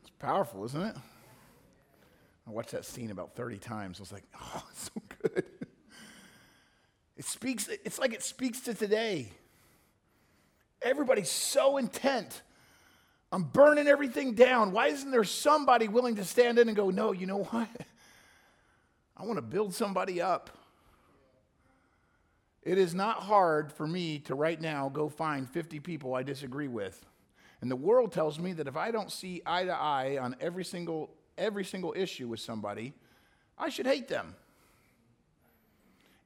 It's 0.02 0.12
powerful, 0.20 0.64
isn't 0.66 0.82
it? 0.82 0.96
I 2.48 2.52
watched 2.52 2.72
that 2.72 2.86
scene 2.86 3.10
about 3.10 3.36
30 3.36 3.58
times. 3.58 4.00
I 4.00 4.04
was 4.04 4.12
like, 4.12 4.26
oh, 4.40 4.64
it's 4.70 4.84
so 4.84 5.02
good. 5.24 5.46
It 7.18 7.26
speaks, 7.26 7.68
it's 7.68 7.98
like 7.98 8.14
it 8.14 8.22
speaks 8.22 8.60
to 8.62 8.76
today. 8.76 9.32
Everybody's 10.84 11.32
so 11.32 11.78
intent 11.78 12.44
I'm 13.32 13.44
burning 13.44 13.88
everything 13.88 14.34
down. 14.34 14.72
Why 14.72 14.88
isn't 14.88 15.12
there 15.12 15.24
somebody 15.24 15.88
willing 15.88 16.16
to 16.16 16.26
stand 16.26 16.58
in 16.58 16.68
and 16.68 16.76
go, 16.76 16.90
no, 16.90 17.12
you 17.12 17.28
know 17.28 17.44
what? 17.44 17.70
I 19.18 19.26
want 19.26 19.38
to 19.38 19.44
build 19.44 19.74
somebody 19.74 20.22
up. 20.22 20.50
It 22.64 22.78
is 22.78 22.94
not 22.94 23.24
hard 23.24 23.72
for 23.72 23.86
me 23.88 24.20
to 24.20 24.36
right 24.36 24.60
now 24.60 24.90
go 24.90 25.10
find 25.10 25.50
50 25.50 25.80
people 25.80 26.16
I 26.16 26.24
disagree 26.24 26.68
with. 26.68 27.06
And 27.62 27.70
the 27.70 27.76
world 27.76 28.12
tells 28.12 28.40
me 28.40 28.54
that 28.54 28.68
if 28.68 28.78
I 28.78 28.92
don't 28.92 29.12
see 29.12 29.42
eye 29.46 29.66
to 29.66 29.74
eye 29.74 30.18
on 30.20 30.36
every 30.40 30.64
single, 30.64 31.10
every 31.38 31.66
single 31.66 31.94
issue 31.96 32.28
with 32.28 32.40
somebody, 32.40 32.94
I 33.58 33.70
should 33.70 33.86
hate 33.86 34.08
them. 34.08 34.36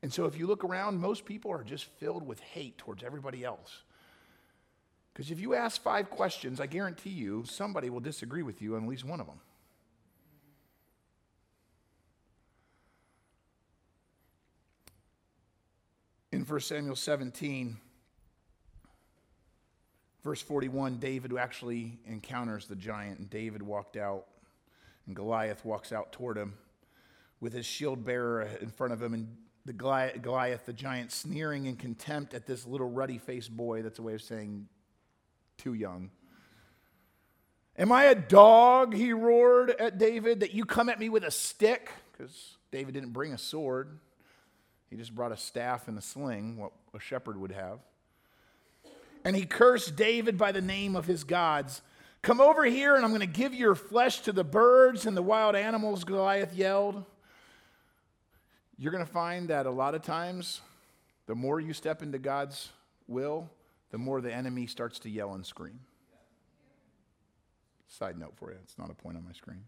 And 0.02 0.14
so 0.14 0.26
if 0.26 0.38
you 0.38 0.48
look 0.48 0.64
around, 0.64 1.00
most 1.00 1.26
people 1.26 1.52
are 1.52 1.64
just 1.64 1.86
filled 1.86 2.28
with 2.28 2.40
hate 2.40 2.78
towards 2.78 3.04
everybody 3.04 3.44
else. 3.44 3.84
Because 5.14 5.30
if 5.30 5.40
you 5.40 5.54
ask 5.54 5.82
five 5.82 6.10
questions, 6.10 6.60
I 6.60 6.66
guarantee 6.66 7.12
you 7.12 7.44
somebody 7.46 7.90
will 7.90 8.00
disagree 8.00 8.42
with 8.42 8.62
you 8.62 8.76
on 8.76 8.84
at 8.84 8.90
least 8.90 9.06
one 9.06 9.20
of 9.20 9.28
them. 9.28 9.40
In 16.32 16.44
1 16.46 16.60
Samuel 16.62 16.96
17, 16.96 17.78
verse 20.24 20.42
41, 20.42 20.98
David 20.98 21.38
actually 21.38 22.00
encounters 22.08 22.66
the 22.66 22.76
giant, 22.76 23.20
and 23.20 23.30
David 23.30 23.62
walked 23.62 23.98
out, 23.98 24.26
and 25.06 25.16
Goliath 25.16 25.64
walks 25.64 25.92
out 25.92 26.12
toward 26.12 26.36
him 26.36 26.56
with 27.40 27.54
his 27.54 27.68
shield 27.68 28.04
bearer 28.04 28.50
in 28.62 28.70
front 28.70 28.94
of 28.94 29.02
him, 29.02 29.14
and 29.14 29.38
the 29.66 29.74
Goliath, 29.74 30.66
the 30.66 30.74
giant, 30.74 31.12
sneering 31.12 31.68
in 31.68 31.76
contempt 31.76 32.34
at 32.34 32.48
this 32.48 32.66
little 32.66 32.90
ruddy 32.90 33.20
faced 33.20 33.56
boy. 33.56 33.84
That's 33.84 34.00
a 34.00 34.02
way 34.02 34.16
of 34.16 34.22
saying 34.24 34.68
too 35.58 35.74
young. 35.74 36.12
Am 37.78 37.92
I 37.92 38.06
a 38.06 38.16
dog, 38.16 38.94
he 38.94 39.14
roared 39.14 39.72
at 39.72 39.98
David, 39.98 40.42
that 40.42 40.54
you 40.54 40.66
come 40.66 40.90
at 40.90 41.00
me 41.00 41.10
with 41.10 41.24
a 41.24 41.32
stick? 41.32 41.90
Because 42.12 42.58
David 42.72 42.94
didn't 42.94 43.12
bring 43.12 43.34
a 43.34 43.38
sword. 43.38 43.98
He 44.90 44.96
just 44.96 45.16
brought 45.16 45.32
a 45.32 45.38
staff 45.38 45.88
and 45.88 45.98
a 45.98 46.02
sling, 46.02 46.58
what 46.58 46.72
a 46.94 47.00
shepherd 47.00 47.38
would 47.38 47.52
have. 47.52 47.80
And 49.26 49.36
he 49.36 49.46
cursed 49.46 49.96
David 49.96 50.38
by 50.38 50.52
the 50.52 50.62
name 50.62 50.96
of 50.96 51.06
his 51.06 51.24
gods. 51.24 51.82
Come 52.22 52.40
over 52.40 52.64
here, 52.64 52.96
and 52.96 53.04
I'm 53.04 53.12
going 53.12 53.22
to 53.22 53.26
give 53.26 53.54
your 53.54 53.74
flesh 53.74 54.22
to 54.22 54.32
the 54.32 54.44
birds 54.44 55.06
and 55.06 55.18
the 55.18 55.22
wild 55.22 55.56
animals, 55.56 56.04
Goliath 56.04 56.54
yelled. 56.54 57.04
You're 58.78 58.92
going 58.92 59.06
to 59.06 59.12
find 59.12 59.50
that 59.50 59.66
a 59.66 59.72
lot 59.72 59.96
of 59.96 60.04
times, 60.04 60.62
the 61.26 61.36
more 61.36 61.60
you 61.60 61.74
step 61.74 62.04
into 62.04 62.20
God's 62.20 62.70
will, 63.08 63.50
the 63.94 64.00
more 64.00 64.22
the 64.22 64.34
enemy 64.34 64.66
starts 64.66 64.98
to 64.98 65.10
yell 65.10 65.36
and 65.36 65.46
scream. 65.46 65.80
Side 67.88 68.18
note 68.18 68.34
for 68.38 68.50
you, 68.50 68.58
it's 68.64 68.76
not 68.80 68.90
a 68.90 68.96
point 68.96 69.18
on 69.18 69.24
my 69.24 69.34
screen. 69.34 69.66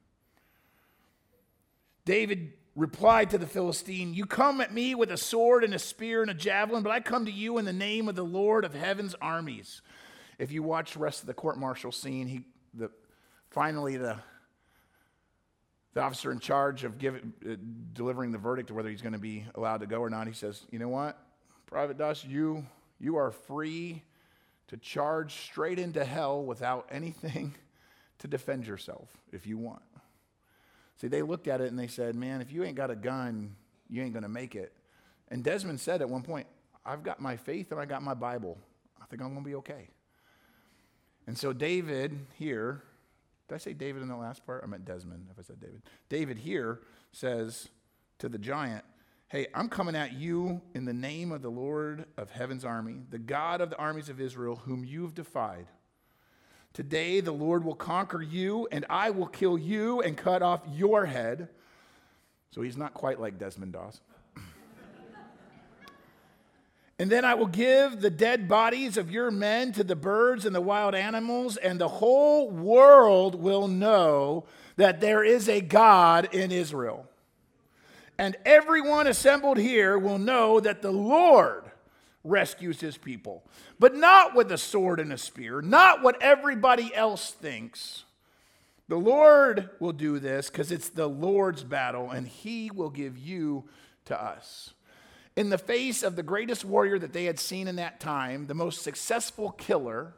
David 2.06 2.54
replied 2.76 3.30
to 3.30 3.38
the 3.38 3.46
Philistine, 3.46 4.16
You 4.16 4.26
come 4.26 4.62
at 4.62 4.74
me 4.74 4.96
with 4.96 5.12
a 5.12 5.18
sword 5.18 5.64
and 5.64 5.76
a 5.76 5.80
spear 5.80 6.24
and 6.24 6.32
a 6.32 6.34
javelin, 6.34 6.82
but 6.82 6.92
I 6.92 7.02
come 7.02 7.26
to 7.26 7.32
you 7.32 7.60
in 7.60 7.66
the 7.66 7.74
name 7.74 8.10
of 8.10 8.16
the 8.16 8.26
Lord 8.26 8.66
of 8.66 8.74
heaven's 8.74 9.14
armies. 9.22 9.84
If 10.40 10.52
you 10.52 10.64
watch 10.64 10.94
the 10.94 11.00
rest 11.00 11.22
of 11.22 11.28
the 11.28 11.36
court 11.36 11.60
martial 11.60 11.92
scene, 11.92 12.26
he, 12.28 12.46
the, 12.74 12.90
finally 13.52 13.96
the, 13.96 14.18
the 15.94 16.02
officer 16.02 16.32
in 16.32 16.40
charge 16.40 16.84
of 16.84 16.98
giving, 16.98 17.32
uh, 17.48 17.58
delivering 17.94 18.32
the 18.32 18.40
verdict 18.40 18.72
of 18.72 18.76
whether 18.76 18.90
he's 18.90 19.04
going 19.04 19.14
to 19.14 19.20
be 19.20 19.46
allowed 19.54 19.82
to 19.82 19.86
go 19.86 20.00
or 20.00 20.10
not, 20.10 20.26
he 20.26 20.34
says, 20.34 20.66
You 20.72 20.80
know 20.80 20.90
what, 20.90 21.16
Private 21.68 22.00
Doss, 22.00 22.26
you, 22.26 22.66
you 23.00 23.18
are 23.18 23.30
free 23.30 24.02
to 24.68 24.78
charge 24.78 25.34
straight 25.34 25.80
into 25.80 26.04
hell 26.04 26.44
without 26.44 26.88
anything 26.92 27.56
to 28.20 28.28
defend 28.28 28.66
yourself 28.66 29.10
if 29.32 29.46
you 29.46 29.58
want. 29.58 29.84
See, 30.98 31.08
they 31.08 31.22
looked 31.22 31.48
at 31.48 31.62
it 31.62 31.68
and 31.70 31.78
they 31.78 31.88
said, 31.88 32.16
Man, 32.16 32.42
if 32.42 32.52
you 32.52 32.64
ain't 32.64 32.76
got 32.76 32.90
a 32.90 32.96
gun, 32.96 33.56
you 33.90 34.02
ain't 34.02 34.14
going 34.14 34.24
to 34.24 34.30
make 34.30 34.56
it. 34.56 34.74
And 35.30 35.44
Desmond 35.44 35.80
said 35.80 36.02
at 36.02 36.10
one 36.10 36.22
point, 36.22 36.48
I've 36.86 37.04
got 37.04 37.20
my 37.20 37.36
faith 37.36 37.72
and 37.72 37.80
I 37.80 37.86
got 37.86 38.04
my 38.04 38.14
Bible. 38.14 38.58
I 39.02 39.06
think 39.06 39.22
I'm 39.22 39.34
going 39.34 39.44
to 39.44 39.50
be 39.50 39.56
okay. 39.56 39.90
And 41.28 41.38
so 41.38 41.54
David 41.54 42.18
here, 42.38 42.84
did 43.48 43.56
I 43.56 43.58
say 43.58 43.74
David 43.74 44.02
in 44.02 44.08
the 44.08 44.16
last 44.16 44.46
part? 44.46 44.64
I 44.64 44.68
meant 44.68 44.86
Desmond 44.86 45.28
if 45.32 45.40
I 45.40 45.42
said 45.42 45.60
David. 45.60 45.82
David 46.10 46.38
here 46.38 46.82
says 47.12 47.70
to 48.20 48.30
the 48.30 48.38
giant, 48.38 48.86
Hey, 49.30 49.48
I'm 49.56 49.70
coming 49.70 49.96
at 49.96 50.14
you 50.14 50.62
in 50.76 50.86
the 50.86 50.94
name 50.94 51.32
of 51.32 51.42
the 51.42 51.50
Lord 51.50 52.06
of 52.16 52.30
heaven's 52.30 52.64
army, 52.64 53.02
the 53.10 53.18
God 53.18 53.60
of 53.60 53.72
the 53.72 53.78
armies 53.78 54.08
of 54.08 54.22
Israel, 54.22 54.56
whom 54.56 54.86
you've 54.86 55.16
defied. 55.16 55.66
Today 56.74 57.22
the 57.22 57.32
Lord 57.32 57.64
will 57.64 57.76
conquer 57.76 58.22
you, 58.22 58.68
and 58.72 58.86
I 58.88 59.10
will 59.10 59.26
kill 59.26 59.58
you 59.58 60.00
and 60.02 60.16
cut 60.16 60.44
off 60.44 60.62
your 60.72 61.08
head. 61.08 61.50
So 62.52 62.62
he's 62.62 62.78
not 62.78 62.94
quite 62.94 63.20
like 63.20 63.40
Desmond 63.40 63.74
Doss. 63.74 64.00
and 67.00 67.10
then 67.10 67.26
I 67.26 67.34
will 67.34 67.48
give 67.48 68.02
the 68.02 68.12
dead 68.12 68.48
bodies 68.48 68.96
of 68.96 69.10
your 69.10 69.32
men 69.32 69.72
to 69.72 69.84
the 69.84 69.96
birds 69.96 70.46
and 70.46 70.56
the 70.56 70.62
wild 70.62 70.94
animals, 70.94 71.58
and 71.58 71.82
the 71.82 71.88
whole 71.88 72.52
world 72.52 73.34
will 73.34 73.68
know 73.68 74.46
that 74.76 75.02
there 75.02 75.24
is 75.24 75.50
a 75.50 75.62
God 75.62 76.30
in 76.32 76.52
Israel. 76.52 77.10
And 78.18 78.38
everyone 78.46 79.08
assembled 79.08 79.58
here 79.58 79.98
will 79.98 80.18
know 80.20 80.60
that 80.60 80.82
the 80.82 80.92
Lord 80.92 81.64
rescues 82.24 82.82
his 82.82 82.98
people. 82.98 83.44
But 83.80 83.96
not 83.96 84.36
with 84.36 84.52
a 84.52 84.58
sword 84.58 85.00
and 85.00 85.14
a 85.14 85.18
spear, 85.18 85.62
not 85.62 86.02
what 86.02 86.22
everybody 86.22 86.94
else 86.94 87.32
thinks. 87.32 88.04
The 88.88 88.98
Lord 88.98 89.70
will 89.80 89.94
do 89.94 90.20
this 90.20 90.50
because 90.50 90.72
it's 90.72 90.90
the 90.90 91.08
Lord's 91.08 91.64
battle, 91.64 92.12
and 92.12 92.28
he 92.28 92.70
will 92.70 92.90
give 92.90 93.18
you 93.18 93.66
to 94.06 94.22
us. 94.22 94.74
In 95.36 95.50
the 95.50 95.58
face 95.58 96.04
of 96.04 96.16
the 96.16 96.24
greatest 96.24 96.64
warrior 96.64 96.98
that 97.00 97.12
they 97.12 97.26
had 97.26 97.40
seen 97.40 97.68
in 97.68 97.76
that 97.76 98.00
time, 98.00 98.48
the 98.48 98.54
most 98.54 98.84
successful 98.84 99.52
killer, 99.52 100.14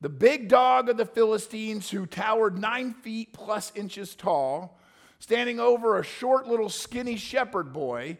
the 0.00 0.08
big 0.08 0.48
dog 0.48 0.88
of 0.88 0.96
the 0.96 1.06
Philistines 1.06 1.90
who 1.90 2.04
towered 2.04 2.58
nine 2.58 2.92
feet 2.92 3.32
plus 3.32 3.72
inches 3.74 4.14
tall, 4.14 4.78
standing 5.18 5.60
over 5.60 5.98
a 5.98 6.04
short 6.04 6.46
little 6.46 6.68
skinny 6.68 7.16
shepherd 7.16 7.72
boy, 7.72 8.18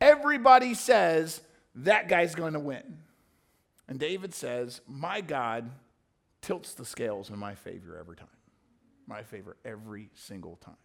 everybody 0.00 0.74
says, 0.74 1.40
that 1.76 2.08
guy's 2.08 2.34
going 2.34 2.52
to 2.52 2.60
win. 2.60 2.98
And 3.88 3.98
David 3.98 4.34
says, 4.34 4.80
My 4.86 5.20
God 5.20 5.70
tilts 6.40 6.74
the 6.74 6.84
scales 6.84 7.30
in 7.30 7.38
my 7.38 7.54
favor 7.54 7.96
every 7.98 8.16
time. 8.16 8.28
My 9.06 9.22
favor 9.22 9.56
every 9.64 10.10
single 10.14 10.56
time. 10.56 10.76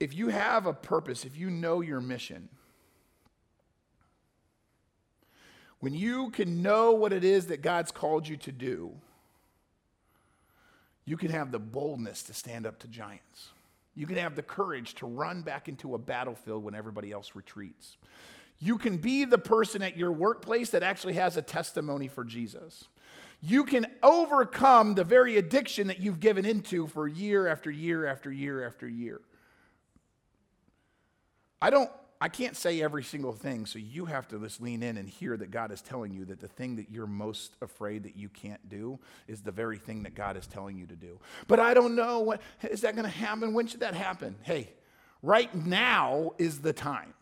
If 0.00 0.14
you 0.14 0.28
have 0.28 0.66
a 0.66 0.72
purpose, 0.72 1.24
if 1.24 1.36
you 1.36 1.48
know 1.48 1.80
your 1.80 2.00
mission, 2.00 2.48
when 5.78 5.94
you 5.94 6.30
can 6.30 6.62
know 6.62 6.92
what 6.92 7.12
it 7.12 7.24
is 7.24 7.46
that 7.46 7.62
God's 7.62 7.92
called 7.92 8.26
you 8.26 8.36
to 8.38 8.52
do, 8.52 8.92
you 11.04 11.16
can 11.16 11.30
have 11.30 11.50
the 11.50 11.58
boldness 11.58 12.22
to 12.24 12.34
stand 12.34 12.66
up 12.66 12.78
to 12.80 12.88
giants. 12.88 13.48
You 13.94 14.06
can 14.06 14.16
have 14.16 14.36
the 14.36 14.42
courage 14.42 14.94
to 14.96 15.06
run 15.06 15.42
back 15.42 15.68
into 15.68 15.94
a 15.94 15.98
battlefield 15.98 16.64
when 16.64 16.74
everybody 16.74 17.12
else 17.12 17.32
retreats. 17.34 17.96
You 18.58 18.78
can 18.78 18.96
be 18.96 19.24
the 19.24 19.38
person 19.38 19.82
at 19.82 19.96
your 19.96 20.12
workplace 20.12 20.70
that 20.70 20.82
actually 20.82 21.14
has 21.14 21.36
a 21.36 21.42
testimony 21.42 22.08
for 22.08 22.24
Jesus. 22.24 22.84
You 23.40 23.64
can 23.64 23.86
overcome 24.02 24.94
the 24.94 25.02
very 25.02 25.36
addiction 25.36 25.88
that 25.88 26.00
you've 26.00 26.20
given 26.20 26.44
into 26.46 26.86
for 26.86 27.08
year 27.08 27.48
after 27.48 27.70
year 27.70 28.06
after 28.06 28.30
year 28.30 28.64
after 28.64 28.88
year. 28.88 29.20
I 31.60 31.70
don't 31.70 31.90
I 32.22 32.28
can't 32.28 32.56
say 32.56 32.80
every 32.80 33.02
single 33.02 33.32
thing, 33.32 33.66
so 33.66 33.80
you 33.80 34.04
have 34.04 34.28
to 34.28 34.38
just 34.38 34.62
lean 34.62 34.84
in 34.84 34.96
and 34.96 35.08
hear 35.08 35.36
that 35.36 35.50
God 35.50 35.72
is 35.72 35.82
telling 35.82 36.12
you 36.12 36.24
that 36.26 36.38
the 36.38 36.46
thing 36.46 36.76
that 36.76 36.88
you're 36.88 37.08
most 37.08 37.56
afraid 37.60 38.04
that 38.04 38.16
you 38.16 38.28
can't 38.28 38.68
do 38.68 39.00
is 39.26 39.40
the 39.40 39.50
very 39.50 39.76
thing 39.76 40.04
that 40.04 40.14
God 40.14 40.36
is 40.36 40.46
telling 40.46 40.78
you 40.78 40.86
to 40.86 40.94
do. 40.94 41.18
But 41.48 41.58
I 41.58 41.74
don't 41.74 41.96
know 41.96 42.20
what 42.20 42.40
is 42.70 42.82
that 42.82 42.94
going 42.94 43.10
to 43.10 43.10
happen? 43.10 43.54
When 43.54 43.66
should 43.66 43.80
that 43.80 43.94
happen? 43.94 44.36
Hey, 44.42 44.68
right 45.20 45.52
now 45.52 46.30
is 46.38 46.60
the 46.60 46.72
time. 46.72 47.12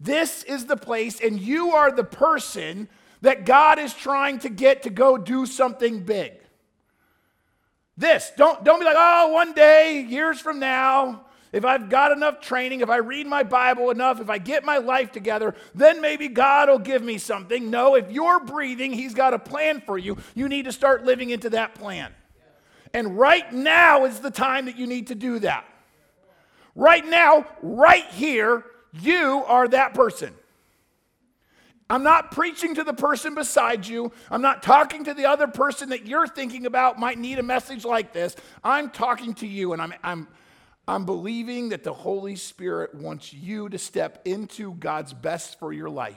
This 0.00 0.44
is 0.44 0.64
the 0.64 0.78
place, 0.78 1.20
and 1.20 1.38
you 1.38 1.72
are 1.72 1.92
the 1.92 2.04
person 2.04 2.88
that 3.20 3.44
God 3.44 3.78
is 3.78 3.92
trying 3.92 4.38
to 4.38 4.48
get 4.48 4.84
to 4.84 4.90
go 4.90 5.18
do 5.18 5.44
something 5.44 6.04
big. 6.04 6.32
This, 7.98 8.32
don't, 8.34 8.64
don't 8.64 8.78
be 8.78 8.86
like, 8.86 8.96
oh, 8.98 9.28
one 9.32 9.52
day, 9.52 10.06
years 10.08 10.40
from 10.40 10.58
now, 10.58 11.26
if 11.52 11.64
I've 11.64 11.88
got 11.88 12.12
enough 12.12 12.40
training, 12.40 12.80
if 12.80 12.90
I 12.90 12.96
read 12.96 13.26
my 13.26 13.42
Bible 13.42 13.90
enough, 13.90 14.20
if 14.20 14.28
I 14.28 14.38
get 14.38 14.64
my 14.64 14.78
life 14.78 15.12
together, 15.12 15.54
then 15.74 16.00
maybe 16.00 16.28
God 16.28 16.68
will 16.68 16.78
give 16.78 17.02
me 17.02 17.18
something. 17.18 17.70
No, 17.70 17.94
if 17.94 18.10
you're 18.10 18.40
breathing, 18.40 18.92
He's 18.92 19.14
got 19.14 19.34
a 19.34 19.38
plan 19.38 19.80
for 19.80 19.96
you. 19.96 20.18
You 20.34 20.48
need 20.48 20.66
to 20.66 20.72
start 20.72 21.04
living 21.04 21.30
into 21.30 21.50
that 21.50 21.74
plan. 21.74 22.12
And 22.92 23.18
right 23.18 23.52
now 23.52 24.04
is 24.04 24.20
the 24.20 24.30
time 24.30 24.66
that 24.66 24.76
you 24.76 24.86
need 24.86 25.08
to 25.08 25.14
do 25.14 25.38
that. 25.40 25.64
Right 26.74 27.06
now, 27.06 27.46
right 27.62 28.06
here, 28.12 28.64
you 28.92 29.42
are 29.46 29.68
that 29.68 29.94
person. 29.94 30.34
I'm 31.90 32.02
not 32.02 32.32
preaching 32.32 32.74
to 32.74 32.84
the 32.84 32.92
person 32.92 33.34
beside 33.34 33.86
you. 33.86 34.12
I'm 34.30 34.42
not 34.42 34.62
talking 34.62 35.04
to 35.04 35.14
the 35.14 35.24
other 35.24 35.46
person 35.46 35.88
that 35.88 36.06
you're 36.06 36.26
thinking 36.26 36.66
about 36.66 36.98
might 36.98 37.18
need 37.18 37.38
a 37.38 37.42
message 37.42 37.84
like 37.84 38.12
this. 38.12 38.36
I'm 38.62 38.90
talking 38.90 39.32
to 39.34 39.46
you, 39.46 39.72
and 39.72 39.80
I'm, 39.80 39.94
I'm 40.04 40.28
I'm 40.88 41.04
believing 41.04 41.68
that 41.68 41.84
the 41.84 41.92
Holy 41.92 42.34
Spirit 42.34 42.94
wants 42.94 43.34
you 43.34 43.68
to 43.68 43.76
step 43.76 44.22
into 44.24 44.72
God's 44.72 45.12
best 45.12 45.58
for 45.58 45.70
your 45.70 45.90
life. 45.90 46.16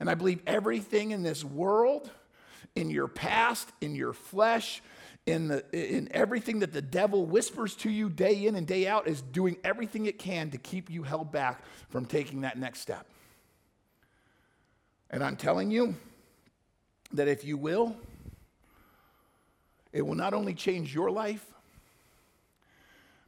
And 0.00 0.10
I 0.10 0.14
believe 0.14 0.42
everything 0.44 1.12
in 1.12 1.22
this 1.22 1.44
world, 1.44 2.10
in 2.74 2.90
your 2.90 3.06
past, 3.06 3.70
in 3.80 3.94
your 3.94 4.12
flesh, 4.12 4.82
in, 5.24 5.46
the, 5.46 5.64
in 5.72 6.08
everything 6.10 6.58
that 6.58 6.72
the 6.72 6.82
devil 6.82 7.24
whispers 7.24 7.76
to 7.76 7.90
you 7.90 8.10
day 8.10 8.46
in 8.46 8.56
and 8.56 8.66
day 8.66 8.88
out 8.88 9.06
is 9.06 9.22
doing 9.22 9.56
everything 9.62 10.06
it 10.06 10.18
can 10.18 10.50
to 10.50 10.58
keep 10.58 10.90
you 10.90 11.04
held 11.04 11.30
back 11.30 11.62
from 11.90 12.06
taking 12.06 12.40
that 12.40 12.58
next 12.58 12.80
step. 12.80 13.06
And 15.10 15.22
I'm 15.22 15.36
telling 15.36 15.70
you 15.70 15.94
that 17.12 17.28
if 17.28 17.44
you 17.44 17.56
will, 17.56 17.96
it 19.92 20.02
will 20.02 20.16
not 20.16 20.34
only 20.34 20.54
change 20.54 20.92
your 20.92 21.12
life, 21.12 21.46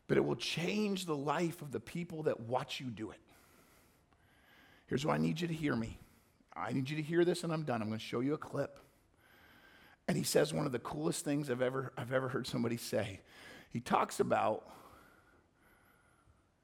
but 0.06 0.16
it 0.16 0.24
will 0.24 0.36
change 0.36 1.06
the 1.06 1.16
life 1.16 1.62
of 1.62 1.72
the 1.72 1.80
people 1.80 2.24
that 2.24 2.40
watch 2.40 2.80
you 2.80 2.86
do 2.86 3.10
it. 3.10 3.20
Here's 4.86 5.04
why 5.04 5.14
I 5.14 5.18
need 5.18 5.40
you 5.40 5.48
to 5.48 5.54
hear 5.54 5.74
me. 5.74 5.98
I 6.54 6.72
need 6.72 6.88
you 6.88 6.96
to 6.96 7.02
hear 7.02 7.24
this, 7.24 7.42
and 7.42 7.52
I'm 7.52 7.62
done. 7.62 7.82
I'm 7.82 7.88
going 7.88 7.98
to 7.98 8.04
show 8.04 8.20
you 8.20 8.34
a 8.34 8.38
clip. 8.38 8.78
And 10.06 10.16
he 10.16 10.22
says 10.22 10.52
one 10.52 10.66
of 10.66 10.72
the 10.72 10.78
coolest 10.78 11.24
things 11.24 11.50
I've 11.50 11.62
ever, 11.62 11.92
I've 11.96 12.12
ever 12.12 12.28
heard 12.28 12.46
somebody 12.46 12.76
say. 12.76 13.20
He 13.70 13.80
talks 13.80 14.20
about 14.20 14.68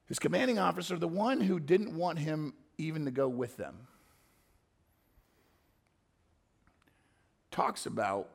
his 0.07 0.19
commanding 0.19 0.59
officer, 0.59 0.97
the 0.97 1.07
one 1.07 1.41
who 1.41 1.59
didn't 1.59 1.95
want 1.95 2.19
him 2.19 2.53
even 2.77 3.05
to 3.05 3.11
go 3.11 3.27
with 3.27 3.57
them, 3.57 3.87
talks 7.49 7.85
about 7.85 8.29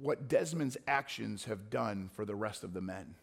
what 0.00 0.28
Desmond's 0.28 0.76
actions 0.86 1.44
have 1.44 1.70
done 1.70 2.10
for 2.12 2.24
the 2.24 2.34
rest 2.34 2.62
of 2.64 2.72
the 2.72 2.80
men. 2.80 3.14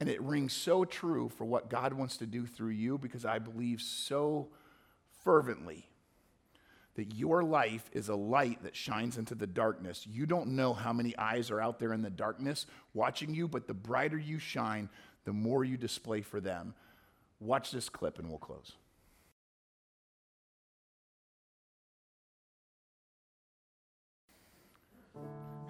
And 0.00 0.08
it 0.08 0.20
rings 0.20 0.52
so 0.52 0.84
true 0.84 1.28
for 1.28 1.44
what 1.44 1.70
God 1.70 1.92
wants 1.92 2.16
to 2.18 2.26
do 2.26 2.46
through 2.46 2.70
you 2.70 2.98
because 2.98 3.24
I 3.24 3.38
believe 3.38 3.80
so 3.80 4.48
fervently 5.22 5.86
that 6.96 7.14
your 7.14 7.42
life 7.42 7.88
is 7.92 8.08
a 8.08 8.14
light 8.14 8.62
that 8.64 8.76
shines 8.76 9.16
into 9.16 9.34
the 9.34 9.46
darkness. 9.46 10.06
You 10.06 10.26
don't 10.26 10.48
know 10.48 10.74
how 10.74 10.92
many 10.92 11.16
eyes 11.16 11.50
are 11.50 11.60
out 11.60 11.78
there 11.78 11.92
in 11.92 12.02
the 12.02 12.10
darkness 12.10 12.66
watching 12.92 13.34
you, 13.34 13.48
but 13.48 13.66
the 13.66 13.74
brighter 13.74 14.18
you 14.18 14.38
shine, 14.38 14.90
the 15.24 15.32
more 15.32 15.64
you 15.64 15.76
display 15.76 16.20
for 16.20 16.40
them. 16.40 16.74
Watch 17.40 17.70
this 17.70 17.88
clip 17.88 18.18
and 18.18 18.28
we'll 18.28 18.38
close. 18.38 18.72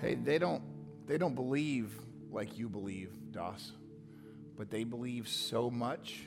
Hey, 0.00 0.16
they 0.16 0.38
don't 0.38 0.62
they 1.06 1.16
don't 1.16 1.34
believe 1.34 1.92
like 2.30 2.58
you 2.58 2.68
believe, 2.68 3.10
Doss, 3.30 3.72
but 4.62 4.70
they 4.70 4.84
believe 4.84 5.26
so 5.26 5.68
much 5.68 6.20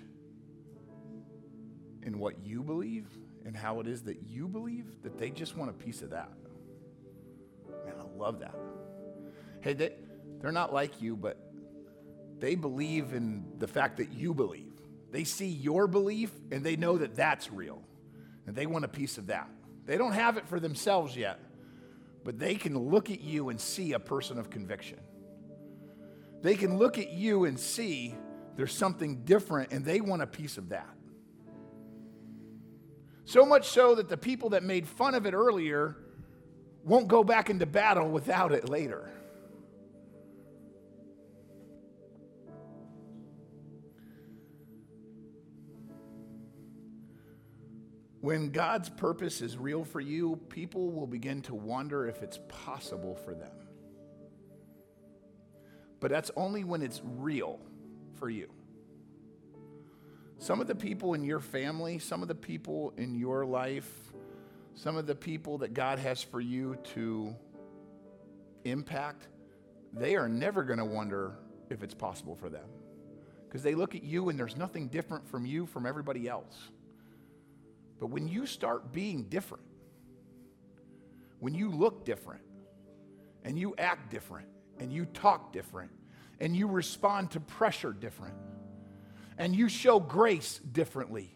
in 2.03 2.19
what 2.19 2.45
you 2.45 2.61
believe 2.63 3.07
and 3.45 3.55
how 3.55 3.79
it 3.79 3.87
is 3.87 4.03
that 4.03 4.23
you 4.27 4.49
believe 4.49 5.01
that 5.03 5.17
they 5.17 5.29
just 5.29 5.55
want 5.55 5.69
a 5.69 5.73
piece 5.73 6.01
of 6.01 6.09
that. 6.09 6.29
Man, 7.85 7.93
I 7.97 8.17
love 8.17 8.41
that. 8.41 8.53
Hey, 9.61 9.71
they, 9.71 9.93
they're 10.41 10.51
not 10.51 10.73
like 10.73 11.01
you, 11.01 11.15
but 11.15 11.49
they 12.37 12.55
believe 12.55 13.13
in 13.13 13.45
the 13.57 13.69
fact 13.69 13.95
that 13.99 14.11
you 14.11 14.33
believe. 14.33 14.73
They 15.11 15.23
see 15.23 15.47
your 15.47 15.87
belief 15.87 16.29
and 16.51 16.61
they 16.61 16.75
know 16.75 16.97
that 16.97 17.15
that's 17.15 17.49
real. 17.49 17.81
And 18.47 18.53
they 18.53 18.65
want 18.65 18.83
a 18.83 18.89
piece 18.89 19.17
of 19.17 19.27
that. 19.27 19.49
They 19.85 19.97
don't 19.97 20.11
have 20.11 20.35
it 20.35 20.45
for 20.45 20.59
themselves 20.59 21.15
yet, 21.15 21.39
but 22.25 22.37
they 22.37 22.55
can 22.55 22.77
look 22.77 23.09
at 23.09 23.21
you 23.21 23.47
and 23.47 23.61
see 23.61 23.93
a 23.93 23.99
person 23.99 24.37
of 24.37 24.49
conviction. 24.49 24.99
They 26.41 26.55
can 26.55 26.77
look 26.77 26.99
at 26.99 27.11
you 27.11 27.45
and 27.45 27.57
see 27.59 28.13
there's 28.55 28.73
something 28.73 29.23
different 29.23 29.71
and 29.71 29.83
they 29.83 30.01
want 30.01 30.21
a 30.21 30.27
piece 30.27 30.57
of 30.57 30.69
that. 30.69 30.95
So 33.25 33.45
much 33.45 33.67
so 33.69 33.95
that 33.95 34.07
the 34.07 34.17
people 34.17 34.49
that 34.49 34.63
made 34.63 34.87
fun 34.87 35.15
of 35.15 35.25
it 35.25 35.33
earlier 35.33 35.97
won't 36.83 37.07
go 37.07 37.23
back 37.23 37.49
into 37.49 37.65
battle 37.65 38.09
without 38.09 38.51
it 38.51 38.69
later. 38.69 39.09
When 48.21 48.49
God's 48.49 48.89
purpose 48.89 49.41
is 49.41 49.55
real 49.57 49.83
for 49.83 49.99
you, 49.99 50.39
people 50.49 50.91
will 50.91 51.05
begin 51.05 51.41
to 51.43 51.53
wonder 51.53 52.07
if 52.07 52.23
it's 52.23 52.39
possible 52.47 53.15
for 53.15 53.35
them. 53.35 53.51
But 55.99 56.09
that's 56.11 56.31
only 56.35 56.63
when 56.63 56.81
it's 56.81 57.01
real 57.03 57.59
for 58.15 58.29
you. 58.29 58.49
Some 60.37 60.59
of 60.59 60.67
the 60.67 60.75
people 60.75 61.13
in 61.13 61.23
your 61.23 61.39
family, 61.39 61.99
some 61.99 62.21
of 62.21 62.27
the 62.27 62.35
people 62.35 62.93
in 62.97 63.15
your 63.15 63.45
life, 63.45 63.89
some 64.75 64.97
of 64.97 65.07
the 65.07 65.15
people 65.15 65.59
that 65.59 65.73
God 65.73 65.99
has 65.99 66.21
for 66.21 66.41
you 66.41 66.77
to 66.95 67.33
impact, 68.65 69.27
they 69.93 70.15
are 70.15 70.27
never 70.27 70.63
going 70.63 70.79
to 70.79 70.85
wonder 70.85 71.37
if 71.69 71.83
it's 71.83 71.93
possible 71.93 72.35
for 72.35 72.49
them. 72.49 72.65
Because 73.47 73.63
they 73.63 73.75
look 73.75 73.95
at 73.95 74.03
you 74.03 74.29
and 74.29 74.37
there's 74.37 74.57
nothing 74.57 74.87
different 74.89 75.27
from 75.27 75.45
you 75.45 75.65
from 75.65 75.85
everybody 75.85 76.27
else. 76.27 76.69
But 77.99 78.07
when 78.07 78.27
you 78.27 78.45
start 78.45 78.91
being 78.91 79.23
different, 79.23 79.63
when 81.39 81.53
you 81.53 81.69
look 81.69 82.05
different, 82.05 82.41
and 83.45 83.57
you 83.57 83.75
act 83.77 84.11
different, 84.11 84.47
and 84.79 84.91
you 84.91 85.05
talk 85.05 85.53
different, 85.53 85.91
and 86.39 86.55
you 86.55 86.67
respond 86.67 87.31
to 87.31 87.39
pressure 87.39 87.93
different, 87.93 88.35
and 89.37 89.55
you 89.55 89.69
show 89.69 89.99
grace 89.99 90.59
differently. 90.59 91.31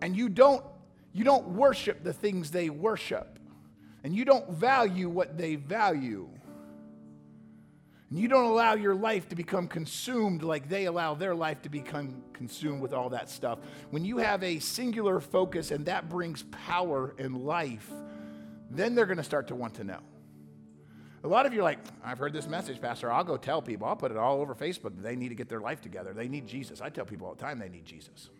And 0.00 0.16
you 0.16 0.28
don't 0.28 0.64
you 1.12 1.24
don't 1.24 1.48
worship 1.48 2.02
the 2.02 2.12
things 2.12 2.50
they 2.50 2.70
worship. 2.70 3.38
And 4.04 4.14
you 4.14 4.24
don't 4.24 4.50
value 4.50 5.08
what 5.08 5.36
they 5.38 5.56
value. 5.56 6.28
And 8.10 8.18
you 8.18 8.28
don't 8.28 8.44
allow 8.44 8.74
your 8.74 8.94
life 8.94 9.28
to 9.28 9.36
become 9.36 9.68
consumed 9.68 10.42
like 10.42 10.68
they 10.68 10.86
allow 10.86 11.14
their 11.14 11.34
life 11.34 11.62
to 11.62 11.68
become 11.68 12.22
consumed 12.32 12.80
with 12.80 12.92
all 12.92 13.10
that 13.10 13.30
stuff. 13.30 13.58
When 13.90 14.04
you 14.04 14.18
have 14.18 14.42
a 14.42 14.58
singular 14.58 15.20
focus 15.20 15.70
and 15.70 15.86
that 15.86 16.08
brings 16.08 16.42
power 16.66 17.14
and 17.18 17.44
life, 17.44 17.90
then 18.70 18.94
they're 18.94 19.06
going 19.06 19.18
to 19.18 19.24
start 19.24 19.48
to 19.48 19.54
want 19.54 19.74
to 19.74 19.84
know. 19.84 20.00
A 21.24 21.28
lot 21.28 21.46
of 21.46 21.54
you 21.54 21.60
are 21.60 21.64
like, 21.64 21.78
I've 22.04 22.18
heard 22.18 22.32
this 22.32 22.48
message, 22.48 22.80
Pastor. 22.80 23.10
I'll 23.10 23.22
go 23.22 23.36
tell 23.36 23.62
people. 23.62 23.86
I'll 23.86 23.96
put 23.96 24.10
it 24.10 24.16
all 24.16 24.40
over 24.40 24.54
Facebook 24.54 25.00
they 25.00 25.14
need 25.14 25.28
to 25.28 25.34
get 25.36 25.48
their 25.48 25.60
life 25.60 25.80
together. 25.80 26.12
They 26.12 26.28
need 26.28 26.46
Jesus. 26.46 26.80
I 26.80 26.88
tell 26.88 27.04
people 27.04 27.28
all 27.28 27.34
the 27.34 27.40
time 27.40 27.58
they 27.58 27.68
need 27.68 27.84
Jesus. 27.84 28.30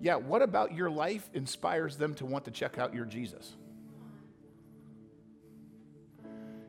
Yeah, 0.00 0.16
what 0.16 0.42
about 0.42 0.74
your 0.74 0.90
life 0.90 1.28
inspires 1.32 1.96
them 1.96 2.14
to 2.16 2.26
want 2.26 2.44
to 2.44 2.50
check 2.50 2.78
out 2.78 2.94
your 2.94 3.06
Jesus? 3.06 3.56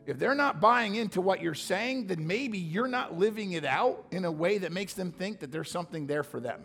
If 0.05 0.17
they're 0.17 0.33
not 0.33 0.59
buying 0.59 0.95
into 0.95 1.21
what 1.21 1.41
you're 1.41 1.53
saying, 1.53 2.07
then 2.07 2.25
maybe 2.25 2.57
you're 2.57 2.87
not 2.87 3.19
living 3.19 3.51
it 3.51 3.65
out 3.65 4.07
in 4.09 4.25
a 4.25 4.31
way 4.31 4.57
that 4.59 4.71
makes 4.71 4.93
them 4.93 5.11
think 5.11 5.41
that 5.41 5.51
there's 5.51 5.69
something 5.69 6.07
there 6.07 6.23
for 6.23 6.39
them. 6.39 6.61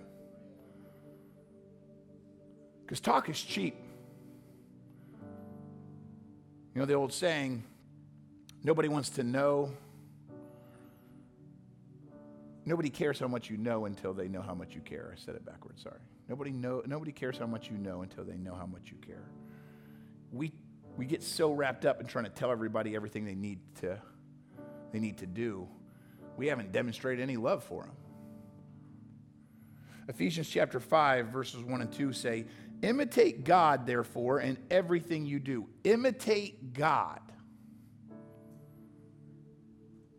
Because 2.80 3.01
talk 3.01 3.28
is 3.28 3.39
cheap. 3.39 3.76
You 6.75 6.81
know 6.81 6.87
the 6.87 6.95
old 6.95 7.12
saying, 7.12 7.62
nobody 8.64 8.89
wants 8.89 9.11
to 9.11 9.22
know. 9.22 9.70
Nobody 12.64 12.91
cares 12.91 13.20
how 13.20 13.29
much 13.29 13.49
you 13.49 13.57
know 13.57 13.85
until 13.85 14.12
they 14.12 14.27
know 14.27 14.43
how 14.43 14.55
much 14.55 14.75
you 14.75 14.81
care. 14.81 15.12
I 15.12 15.16
said 15.16 15.37
it 15.37 15.45
backwards, 15.45 15.83
sorry. 15.83 16.01
Nobody, 16.29 16.51
know, 16.51 16.83
nobody 16.85 17.12
cares 17.12 17.39
how 17.39 17.47
much 17.47 17.70
you 17.70 17.77
know 17.77 18.03
until 18.03 18.25
they 18.25 18.37
know 18.37 18.55
how 18.55 18.66
much 18.66 18.91
you 18.91 18.97
care. 19.07 19.22
We, 20.33 20.53
we 20.97 21.07
get 21.07 21.22
so 21.22 21.53
wrapped 21.53 21.85
up 21.85 22.01
in 22.01 22.07
trying 22.07 22.25
to 22.25 22.31
tell 22.31 22.51
everybody 22.51 22.97
everything 22.97 23.25
they 23.25 23.35
need 23.37 23.61
to, 23.81 24.01
they 24.93 24.99
need 24.99 25.18
to 25.18 25.27
do, 25.27 25.68
we 26.37 26.49
haven't 26.49 26.72
demonstrated 26.72 27.22
any 27.22 27.37
love 27.37 27.62
for 27.62 27.83
them. 27.83 27.93
Ephesians 30.09 30.49
chapter 30.49 30.81
5, 30.81 31.29
verses 31.29 31.62
1 31.62 31.81
and 31.81 31.93
2 31.93 32.12
say, 32.12 32.47
Imitate 32.85 33.45
God, 33.45 33.87
therefore, 33.87 34.41
in 34.41 34.59
everything 34.70 35.24
you 35.24 35.39
do. 35.39 35.66
Imitate 35.85 36.74
God. 36.74 37.20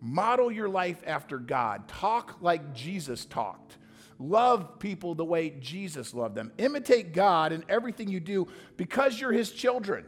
Model 0.02 0.52
your 0.52 0.70
life 0.70 1.02
after 1.06 1.38
God. 1.38 1.88
Talk 1.88 2.38
like 2.42 2.74
Jesus 2.74 3.26
talked. 3.26 3.78
Love 4.18 4.80
people 4.80 5.14
the 5.14 5.26
way 5.26 5.50
Jesus 5.50 6.14
loved 6.14 6.36
them. 6.36 6.52
Imitate 6.58 7.14
God 7.14 7.52
in 7.52 7.64
everything 7.70 8.10
you 8.10 8.20
do 8.20 8.48
because 8.78 9.20
you're 9.20 9.32
his 9.32 9.52
children. 9.52 10.06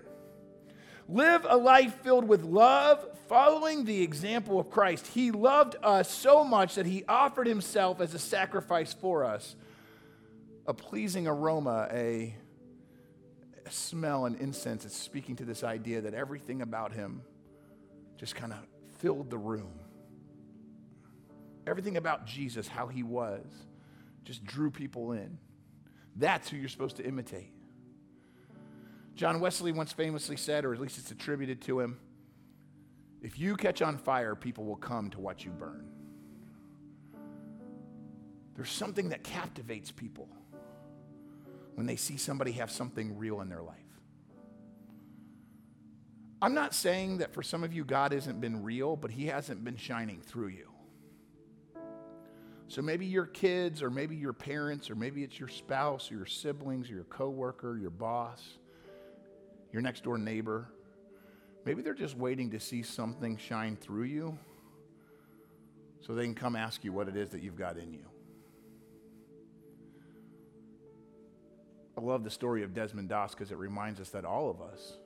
Live 1.10 1.46
a 1.48 1.58
life 1.58 2.02
filled 2.02 2.28
with 2.28 2.44
love, 2.44 3.06
following 3.28 3.86
the 3.86 4.02
example 4.02 4.60
of 4.60 4.70
Christ. 4.70 5.08
He 5.08 5.32
loved 5.32 5.76
us 5.84 6.12
so 6.12 6.44
much 6.44 6.76
that 6.76 6.86
he 6.86 7.04
offered 7.08 7.48
himself 7.48 8.02
as 8.02 8.14
a 8.14 8.20
sacrifice 8.20 8.94
for 8.94 9.24
us, 9.26 9.56
a 10.66 10.74
pleasing 10.74 11.28
aroma, 11.28 11.88
a 11.92 12.36
smell 13.72 14.26
and 14.26 14.36
incense, 14.40 14.86
it's 14.86 14.96
speaking 14.96 15.36
to 15.38 15.46
this 15.46 15.64
idea 15.64 16.02
that 16.02 16.14
everything 16.14 16.62
about 16.62 16.94
him 16.94 17.22
just 18.18 18.36
kind 18.36 18.52
of 18.52 18.60
filled 19.00 19.30
the 19.30 19.38
room. 19.38 19.80
Everything 21.66 21.98
about 21.98 22.26
Jesus, 22.26 22.68
how 22.68 22.88
he 22.88 23.04
was, 23.04 23.46
just 24.24 24.44
drew 24.44 24.72
people 24.72 25.12
in. 25.12 25.38
That's 26.16 26.50
who 26.50 26.58
you're 26.58 26.70
supposed 26.70 26.98
to 26.98 27.06
imitate. 27.06 27.52
John 29.16 29.40
Wesley 29.40 29.72
once 29.72 29.92
famously 29.92 30.38
said, 30.38 30.64
or 30.64 30.74
at 30.74 30.80
least 30.80 30.98
it's 30.98 31.12
attributed 31.12 31.62
to 31.64 31.80
him, 31.80 32.00
if 33.22 33.40
you 33.40 33.56
catch 33.56 33.82
on 33.82 33.98
fire, 33.98 34.36
people 34.36 34.64
will 34.66 34.76
come 34.76 35.10
to 35.10 35.20
watch 35.20 35.44
you 35.44 35.52
burn. 35.52 35.88
There's 38.56 38.70
something 38.70 39.10
that 39.10 39.24
captivates 39.24 39.92
people 39.92 40.30
when 41.78 41.86
they 41.86 41.96
see 41.96 42.18
somebody 42.18 42.54
have 42.54 42.72
something 42.72 43.20
real 43.20 43.40
in 43.42 43.50
their 43.50 43.62
life. 43.62 43.78
I'm 46.42 46.56
not 46.56 46.74
saying 46.74 47.20
that 47.20 47.36
for 47.36 47.44
some 47.44 47.64
of 47.64 47.72
you, 47.72 47.86
God 47.86 48.14
hasn't 48.14 48.42
been 48.42 48.64
real, 48.64 48.96
but 48.96 49.12
He 49.12 49.28
hasn't 49.28 49.64
been 49.64 49.78
shining 49.78 50.22
through 50.22 50.48
you. 50.48 50.72
So 52.68 52.82
maybe 52.82 53.06
your 53.06 53.28
kids, 53.28 53.84
or 53.84 53.92
maybe 53.92 54.16
your 54.16 54.34
parents, 54.34 54.90
or 54.90 54.96
maybe 54.96 55.24
it's 55.24 55.40
your 55.40 55.50
spouse, 55.50 56.12
or 56.12 56.16
your 56.16 56.26
siblings, 56.26 56.90
or 56.90 56.96
your 56.96 57.04
coworker, 57.04 57.78
your 57.78 57.92
boss, 57.92 58.44
your 59.72 59.84
next 59.84 60.04
door 60.04 60.18
neighbor. 60.18 60.70
Maybe 61.64 61.84
they're 61.84 61.94
just 61.94 62.18
waiting 62.18 62.50
to 62.52 62.60
see 62.60 62.82
something 62.82 63.38
shine 63.38 63.76
through 63.76 64.06
you 64.06 64.36
so 66.02 66.16
they 66.16 66.24
can 66.24 66.34
come 66.34 66.56
ask 66.56 66.84
you 66.84 66.92
what 66.92 67.08
it 67.08 67.16
is 67.16 67.30
that 67.30 67.44
you've 67.44 67.56
got 67.56 67.78
in 67.78 67.94
you. 67.94 68.17
I 71.98 72.02
love 72.02 72.24
the 72.24 72.30
story 72.30 72.62
of 72.62 72.76
Desmond 72.76 73.10
Doss 73.10 73.34
because 73.34 73.52
it 73.52 73.58
reminds 73.58 74.00
us 74.00 74.10
that 74.10 74.24
all 74.24 74.52
of 74.52 74.62
us, 74.62 74.98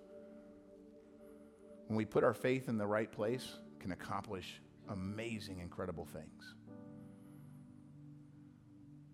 when 1.87 1.95
we 1.95 2.03
put 2.03 2.25
our 2.25 2.33
faith 2.33 2.67
in 2.67 2.77
the 2.77 2.85
right 2.85 3.09
place, 3.09 3.55
can 3.79 3.93
accomplish 3.93 4.61
amazing, 4.89 5.59
incredible 5.59 6.05
things. 6.05 6.55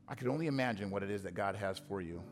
I 0.07 0.15
can 0.15 0.27
only 0.27 0.47
imagine 0.47 0.89
what 0.89 1.03
it 1.03 1.11
is 1.11 1.21
that 1.23 1.35
God 1.35 1.55
has 1.55 1.77
for 1.77 2.01
you. 2.01 2.23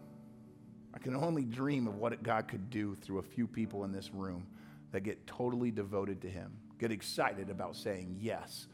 I 0.96 0.98
can 0.98 1.16
only 1.16 1.44
dream 1.44 1.88
of 1.88 1.98
what 1.98 2.24
God 2.24 2.48
could 2.48 2.70
do 2.72 2.96
through 2.96 3.20
a 3.20 3.24
few 3.24 3.46
people 3.46 3.84
in 3.84 3.92
this 3.92 4.12
room 4.14 4.48
that 4.92 5.02
get 5.02 5.28
totally 5.28 5.70
devoted 5.70 6.22
to 6.22 6.30
Him, 6.30 6.54
get 6.80 6.92
excited 6.92 7.50
about 7.52 7.76
saying 7.76 8.16
yes. 8.20 8.68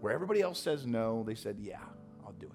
Where 0.00 0.12
everybody 0.12 0.40
else 0.40 0.58
says 0.58 0.86
no, 0.86 1.22
they 1.22 1.34
said, 1.34 1.58
Yeah, 1.60 1.80
I'll 2.24 2.32
do 2.32 2.46
it. 2.46 2.52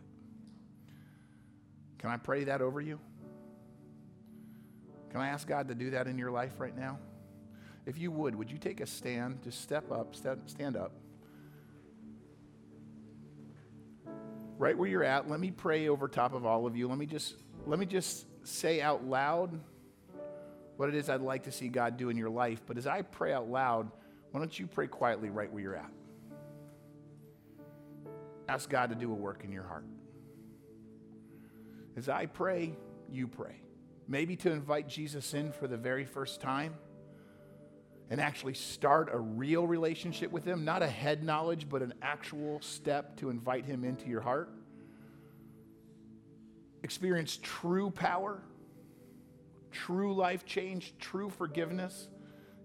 Can 1.99 2.09
I 2.09 2.17
pray 2.17 2.43
that 2.45 2.61
over 2.61 2.81
you? 2.81 2.99
Can 5.11 5.19
I 5.19 5.27
ask 5.27 5.45
God 5.47 5.67
to 5.67 5.75
do 5.75 5.91
that 5.91 6.07
in 6.07 6.17
your 6.17 6.31
life 6.31 6.53
right 6.57 6.75
now? 6.75 6.97
If 7.85 7.97
you 7.97 8.11
would, 8.11 8.33
would 8.35 8.49
you 8.49 8.57
take 8.57 8.79
a 8.79 8.85
stand? 8.85 9.43
Just 9.43 9.61
step 9.61 9.91
up, 9.91 10.15
stand 10.15 10.77
up. 10.77 10.93
Right 14.57 14.77
where 14.77 14.87
you're 14.87 15.03
at, 15.03 15.29
let 15.29 15.39
me 15.39 15.51
pray 15.51 15.89
over 15.89 16.07
top 16.07 16.33
of 16.33 16.45
all 16.45 16.65
of 16.65 16.77
you. 16.77 16.87
Let 16.87 16.97
me 16.97 17.07
just 17.07 17.35
let 17.65 17.77
me 17.79 17.85
just 17.85 18.25
say 18.43 18.81
out 18.81 19.03
loud 19.05 19.59
what 20.77 20.87
it 20.89 20.95
is 20.95 21.09
I'd 21.09 21.21
like 21.21 21.43
to 21.43 21.51
see 21.51 21.67
God 21.67 21.97
do 21.97 22.09
in 22.09 22.17
your 22.17 22.29
life. 22.29 22.61
But 22.65 22.77
as 22.77 22.87
I 22.87 23.01
pray 23.01 23.33
out 23.33 23.49
loud, 23.49 23.91
why 24.31 24.39
don't 24.39 24.57
you 24.57 24.67
pray 24.67 24.87
quietly 24.87 25.29
right 25.29 25.51
where 25.51 25.61
you're 25.61 25.75
at? 25.75 25.91
Ask 28.47 28.69
God 28.69 28.89
to 28.89 28.95
do 28.95 29.11
a 29.11 29.15
work 29.15 29.43
in 29.43 29.51
your 29.51 29.63
heart. 29.63 29.85
As 31.97 32.07
I 32.07 32.27
pray, 32.27 32.75
you 33.11 33.27
pray. 33.27 33.60
Maybe 34.11 34.35
to 34.35 34.51
invite 34.51 34.89
Jesus 34.89 35.33
in 35.33 35.53
for 35.53 35.69
the 35.69 35.77
very 35.77 36.03
first 36.03 36.41
time 36.41 36.73
and 38.09 38.19
actually 38.19 38.55
start 38.55 39.07
a 39.09 39.17
real 39.17 39.65
relationship 39.65 40.33
with 40.33 40.43
Him, 40.43 40.65
not 40.65 40.83
a 40.83 40.87
head 40.87 41.23
knowledge, 41.23 41.69
but 41.69 41.81
an 41.81 41.93
actual 42.01 42.59
step 42.59 43.15
to 43.21 43.29
invite 43.29 43.63
Him 43.63 43.85
into 43.85 44.09
your 44.09 44.19
heart. 44.19 44.49
Experience 46.83 47.39
true 47.41 47.89
power, 47.89 48.43
true 49.71 50.13
life 50.13 50.45
change, 50.45 50.93
true 50.99 51.29
forgiveness, 51.29 52.09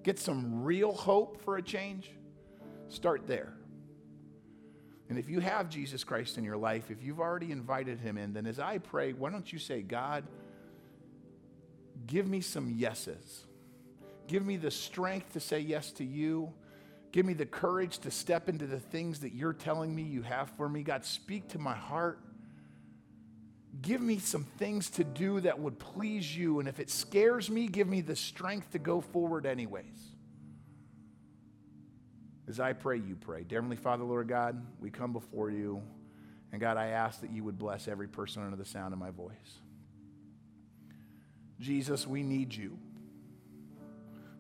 get 0.03 0.19
some 0.19 0.65
real 0.65 0.91
hope 0.91 1.41
for 1.45 1.59
a 1.59 1.63
change, 1.63 2.11
start 2.89 3.29
there. 3.29 3.53
And 5.09 5.17
if 5.17 5.29
you 5.29 5.39
have 5.39 5.71
Jesus 5.71 6.03
Christ 6.03 6.39
in 6.39 6.43
your 6.43 6.57
life, 6.57 6.91
if 6.91 7.05
you've 7.05 7.21
already 7.21 7.53
invited 7.53 8.01
him 8.01 8.19
in, 8.19 8.33
then 8.33 8.47
as 8.47 8.59
I 8.59 8.79
pray, 8.79 9.13
why 9.13 9.31
don't 9.31 9.53
you 9.53 9.61
say, 9.61 9.81
God, 9.83 10.25
give 12.07 12.27
me 12.27 12.41
some 12.41 12.71
yeses. 12.71 13.45
Give 14.27 14.45
me 14.45 14.57
the 14.57 14.71
strength 14.71 15.33
to 15.35 15.41
say 15.41 15.61
yes 15.61 15.93
to 15.93 16.05
you. 16.05 16.53
Give 17.13 17.25
me 17.25 17.33
the 17.33 17.47
courage 17.47 17.99
to 18.01 18.11
step 18.11 18.49
into 18.49 18.67
the 18.67 18.81
things 18.81 19.21
that 19.21 19.33
you're 19.33 19.53
telling 19.53 19.95
me 19.95 20.03
you 20.03 20.23
have 20.23 20.51
for 20.57 20.69
me. 20.69 20.83
God, 20.83 21.05
speak 21.05 21.49
to 21.49 21.59
my 21.59 21.75
heart 21.75 22.21
give 23.83 24.01
me 24.01 24.19
some 24.19 24.45
things 24.59 24.91
to 24.91 25.05
do 25.05 25.41
that 25.41 25.59
would 25.59 25.79
please 25.79 26.37
you. 26.37 26.61
And 26.61 26.69
if 26.69 26.81
it 26.81 26.91
scares 26.91 27.51
me, 27.51 27.69
give 27.69 27.89
me 27.89 28.01
the 28.01 28.17
strength 28.17 28.73
to 28.73 28.79
go 28.79 29.01
forward, 29.01 29.47
anyways. 29.47 29.85
As 32.49 32.61
I 32.61 32.73
pray, 32.73 32.99
you 32.99 33.17
pray. 33.17 33.43
Dear 33.43 33.59
Heavenly 33.59 33.77
Father, 33.77 34.05
Lord 34.05 34.29
God, 34.29 34.65
we 34.81 34.91
come 34.91 35.13
before 35.13 35.51
you. 35.51 35.83
And 36.53 36.61
God, 36.61 36.77
I 36.77 36.89
ask 36.89 37.21
that 37.21 37.31
you 37.33 37.43
would 37.45 37.59
bless 37.59 37.89
every 37.89 38.09
person 38.09 38.45
under 38.45 38.57
the 38.57 38.65
sound 38.65 38.93
of 38.93 39.01
my 39.01 39.11
voice. 39.11 39.61
Jesus, 41.61 42.07
we 42.07 42.23
need 42.23 42.55
you. 42.55 42.79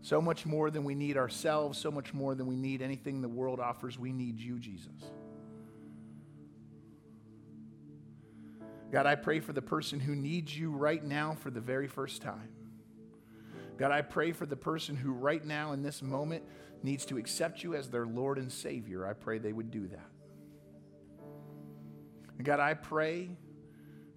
So 0.02 0.20
much 0.20 0.46
more 0.46 0.70
than 0.70 0.84
we 0.84 0.94
need 0.94 1.16
ourselves, 1.16 1.78
so 1.78 1.90
much 1.90 2.14
more 2.14 2.34
than 2.34 2.46
we 2.46 2.56
need 2.56 2.80
anything 2.82 3.22
the 3.22 3.28
world 3.28 3.58
offers. 3.58 3.98
We 3.98 4.12
need 4.12 4.38
you, 4.38 4.58
Jesus. 4.58 5.10
God, 8.92 9.06
I 9.06 9.16
pray 9.16 9.40
for 9.40 9.52
the 9.52 9.62
person 9.62 9.98
who 9.98 10.14
needs 10.14 10.56
you 10.56 10.70
right 10.70 11.02
now 11.02 11.36
for 11.40 11.50
the 11.50 11.60
very 11.60 11.88
first 11.88 12.22
time. 12.22 12.50
God, 13.78 13.90
I 13.90 14.00
pray 14.00 14.32
for 14.32 14.46
the 14.46 14.56
person 14.56 14.96
who 14.96 15.12
right 15.12 15.44
now 15.44 15.72
in 15.72 15.82
this 15.82 16.02
moment 16.02 16.44
needs 16.82 17.04
to 17.06 17.18
accept 17.18 17.62
you 17.64 17.74
as 17.74 17.90
their 17.90 18.06
Lord 18.06 18.38
and 18.38 18.50
Savior. 18.50 19.06
I 19.06 19.12
pray 19.12 19.38
they 19.38 19.52
would 19.52 19.70
do 19.70 19.88
that. 19.88 20.08
God, 22.42 22.60
I 22.60 22.74
pray 22.74 23.30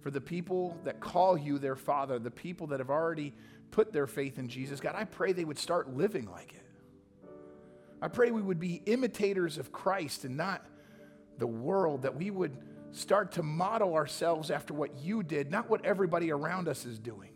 for 0.00 0.10
the 0.10 0.20
people 0.20 0.78
that 0.84 1.00
call 1.00 1.36
you 1.36 1.58
their 1.58 1.76
Father, 1.76 2.18
the 2.18 2.30
people 2.30 2.68
that 2.68 2.80
have 2.80 2.90
already 2.90 3.34
put 3.70 3.92
their 3.92 4.06
faith 4.06 4.38
in 4.38 4.48
Jesus. 4.48 4.80
God, 4.80 4.94
I 4.96 5.04
pray 5.04 5.32
they 5.32 5.44
would 5.44 5.58
start 5.58 5.94
living 5.94 6.26
like 6.30 6.54
it. 6.54 6.66
I 8.02 8.08
pray 8.08 8.30
we 8.30 8.40
would 8.40 8.60
be 8.60 8.82
imitators 8.86 9.58
of 9.58 9.72
Christ 9.72 10.24
and 10.24 10.36
not 10.36 10.64
the 11.38 11.46
world, 11.46 12.02
that 12.02 12.16
we 12.16 12.30
would 12.30 12.56
start 12.92 13.32
to 13.32 13.42
model 13.42 13.94
ourselves 13.94 14.50
after 14.50 14.74
what 14.74 14.98
you 14.98 15.22
did, 15.22 15.50
not 15.50 15.68
what 15.70 15.84
everybody 15.84 16.32
around 16.32 16.66
us 16.66 16.84
is 16.84 16.98
doing. 16.98 17.30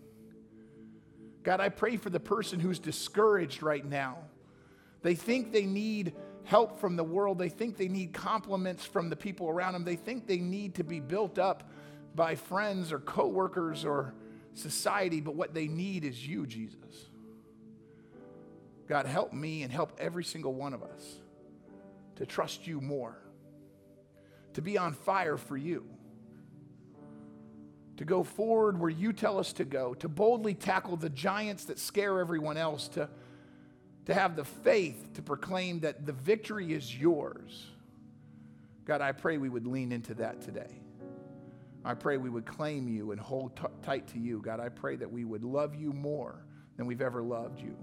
God, 1.43 1.61
I 1.61 1.69
pray 1.69 1.97
for 1.97 2.11
the 2.11 2.21
person 2.21 2.59
who's 2.59 2.79
discouraged 2.79 3.63
right 3.63 3.85
now. 3.85 4.19
They 5.03 5.15
think 5.15 5.53
they 5.53 5.67
need 5.67 6.15
help 6.45 6.81
from 6.81 6.97
the 6.97 7.05
world. 7.05 7.39
They 7.39 7.51
think 7.51 7.77
they 7.77 7.89
need 7.89 8.15
compliments 8.15 8.85
from 8.85 9.11
the 9.11 9.17
people 9.17 9.49
around 9.49 9.75
them. 9.75 9.85
They 9.85 9.97
think 9.97 10.27
they 10.27 10.39
need 10.39 10.75
to 10.77 10.85
be 10.85 11.01
built 11.01 11.39
up 11.39 11.71
by 12.15 12.35
friends 12.35 12.93
or 12.93 12.99
coworkers 12.99 13.85
or 13.85 14.15
society, 14.53 15.21
but 15.21 15.35
what 15.35 15.55
they 15.55 15.67
need 15.67 16.05
is 16.05 16.27
you, 16.27 16.47
Jesus. 16.47 17.09
God, 18.87 19.07
help 19.07 19.33
me 19.33 19.63
and 19.63 19.73
help 19.73 19.93
every 19.99 20.25
single 20.25 20.55
one 20.55 20.75
of 20.75 20.83
us 20.83 21.17
to 22.17 22.27
trust 22.27 22.67
you 22.67 22.81
more 22.81 23.19
to 24.55 24.63
be 24.63 24.79
on 24.79 24.95
fire 24.95 25.37
for 25.37 25.57
you, 25.57 25.85
to 27.97 28.05
go 28.05 28.23
forward 28.23 28.81
where 28.81 28.91
you 28.91 29.13
tell 29.13 29.39
us 29.39 29.53
to 29.53 29.65
go, 29.65 29.95
to 29.95 30.09
boldly 30.09 30.55
tackle 30.55 30.97
the 30.97 31.11
giants 31.11 31.65
that 31.67 31.79
scare 31.79 32.19
everyone 32.21 32.57
else, 32.57 32.89
to, 32.89 33.09
to 34.07 34.15
have 34.15 34.37
the 34.37 34.45
faith 34.45 35.13
to 35.15 35.23
proclaim 35.23 35.81
that 35.81 36.07
the 36.07 36.13
victory 36.13 36.73
is 36.73 36.97
yours. 36.97 37.67
God, 38.85 39.01
I 39.01 39.13
pray 39.13 39.39
we 39.39 39.49
would 39.49 39.67
lean 39.67 39.93
into 39.93 40.15
that 40.15 40.41
today. 40.41 40.84
I 41.85 41.95
pray 41.95 42.17
we 42.17 42.31
would 42.31 42.47
claim 42.47 42.89
you 42.89 43.13
and 43.13 43.21
hold 43.21 43.57
t- 43.57 43.65
tight 43.83 44.09
to 44.09 44.19
you. 44.19 44.41
God, 44.41 44.61
I 44.61 44.69
pray 44.69 44.97
that 44.97 45.11
we 45.11 45.25
would 45.25 45.45
love 45.45 45.75
you 45.75 45.93
more 45.93 46.47
than 46.77 46.87
we've 46.87 47.03
ever 47.03 47.23
loved 47.23 47.61
you, 47.61 47.77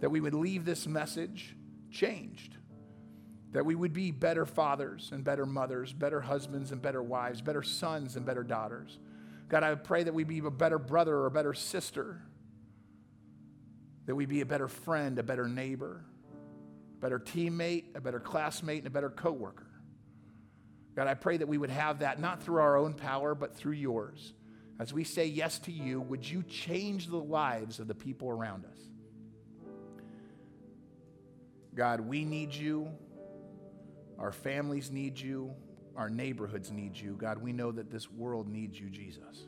that 0.00 0.10
we 0.10 0.20
would 0.20 0.34
leave 0.34 0.64
this 0.64 0.86
message 0.86 1.56
changed 1.90 2.56
that 3.54 3.64
we 3.64 3.76
would 3.76 3.92
be 3.92 4.10
better 4.10 4.44
fathers 4.44 5.10
and 5.12 5.22
better 5.22 5.46
mothers, 5.46 5.92
better 5.92 6.20
husbands 6.20 6.72
and 6.72 6.82
better 6.82 7.00
wives, 7.00 7.40
better 7.40 7.62
sons 7.62 8.16
and 8.16 8.26
better 8.26 8.42
daughters. 8.42 8.98
God, 9.48 9.62
I 9.62 9.76
pray 9.76 10.02
that 10.02 10.12
we 10.12 10.24
be 10.24 10.40
a 10.40 10.50
better 10.50 10.78
brother 10.78 11.14
or 11.14 11.26
a 11.26 11.30
better 11.30 11.54
sister, 11.54 12.20
that 14.06 14.14
we 14.14 14.26
be 14.26 14.40
a 14.40 14.46
better 14.46 14.66
friend, 14.66 15.20
a 15.20 15.22
better 15.22 15.46
neighbor, 15.46 16.04
a 16.98 17.00
better 17.00 17.20
teammate, 17.20 17.94
a 17.94 18.00
better 18.00 18.18
classmate, 18.18 18.78
and 18.78 18.88
a 18.88 18.90
better 18.90 19.08
coworker. 19.08 19.63
God, 20.94 21.08
I 21.08 21.14
pray 21.14 21.36
that 21.36 21.48
we 21.48 21.58
would 21.58 21.70
have 21.70 22.00
that 22.00 22.20
not 22.20 22.42
through 22.42 22.60
our 22.60 22.76
own 22.76 22.94
power, 22.94 23.34
but 23.34 23.56
through 23.56 23.72
yours. 23.72 24.32
As 24.78 24.92
we 24.92 25.04
say 25.04 25.26
yes 25.26 25.58
to 25.60 25.72
you, 25.72 26.00
would 26.00 26.28
you 26.28 26.42
change 26.42 27.08
the 27.08 27.16
lives 27.16 27.78
of 27.80 27.88
the 27.88 27.94
people 27.94 28.28
around 28.28 28.64
us? 28.64 28.78
God, 31.74 32.00
we 32.00 32.24
need 32.24 32.54
you. 32.54 32.88
Our 34.18 34.32
families 34.32 34.90
need 34.90 35.18
you. 35.18 35.52
Our 35.96 36.10
neighborhoods 36.10 36.70
need 36.70 36.96
you. 36.96 37.14
God, 37.16 37.38
we 37.38 37.52
know 37.52 37.72
that 37.72 37.90
this 37.90 38.10
world 38.10 38.48
needs 38.48 38.78
you, 38.78 38.88
Jesus. 38.88 39.46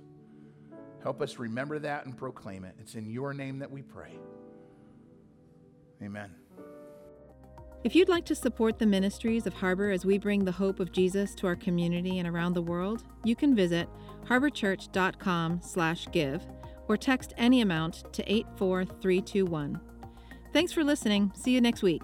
Help 1.03 1.23
us 1.23 1.39
remember 1.39 1.79
that 1.79 2.05
and 2.07 2.17
proclaim 2.17 2.65
it. 2.65 2.75
It's 2.81 2.95
in 2.95 3.09
your 3.09 3.33
name 3.33 3.61
that 3.61 3.71
we 3.71 3.83
pray. 3.83 4.19
Amen. 6.03 6.35
If 7.87 7.95
you'd 7.95 8.09
like 8.09 8.25
to 8.25 8.35
support 8.35 8.81
the 8.81 8.87
ministries 8.87 9.47
of 9.47 9.55
Harbor 9.55 9.93
as 9.93 10.05
we 10.05 10.19
bring 10.19 10.45
the 10.45 10.51
hope 10.51 10.81
of 10.81 10.91
Jesus 10.91 11.37
to 11.37 11.47
our 11.47 11.55
community 11.55 12.19
and 12.19 12.27
around 12.27 12.55
the 12.55 12.63
world, 12.63 13.05
you 13.23 13.37
can 13.37 13.55
visit 13.55 13.89
harborchurch.com/give 14.25 16.47
or 16.89 16.97
text 16.97 17.33
any 17.37 17.61
amount 17.61 18.13
to 18.13 18.29
84321. 18.29 19.81
Thanks 20.53 20.73
for 20.73 20.83
listening. 20.83 21.31
See 21.37 21.53
you 21.53 21.61
next 21.61 21.85
week. 21.85 22.03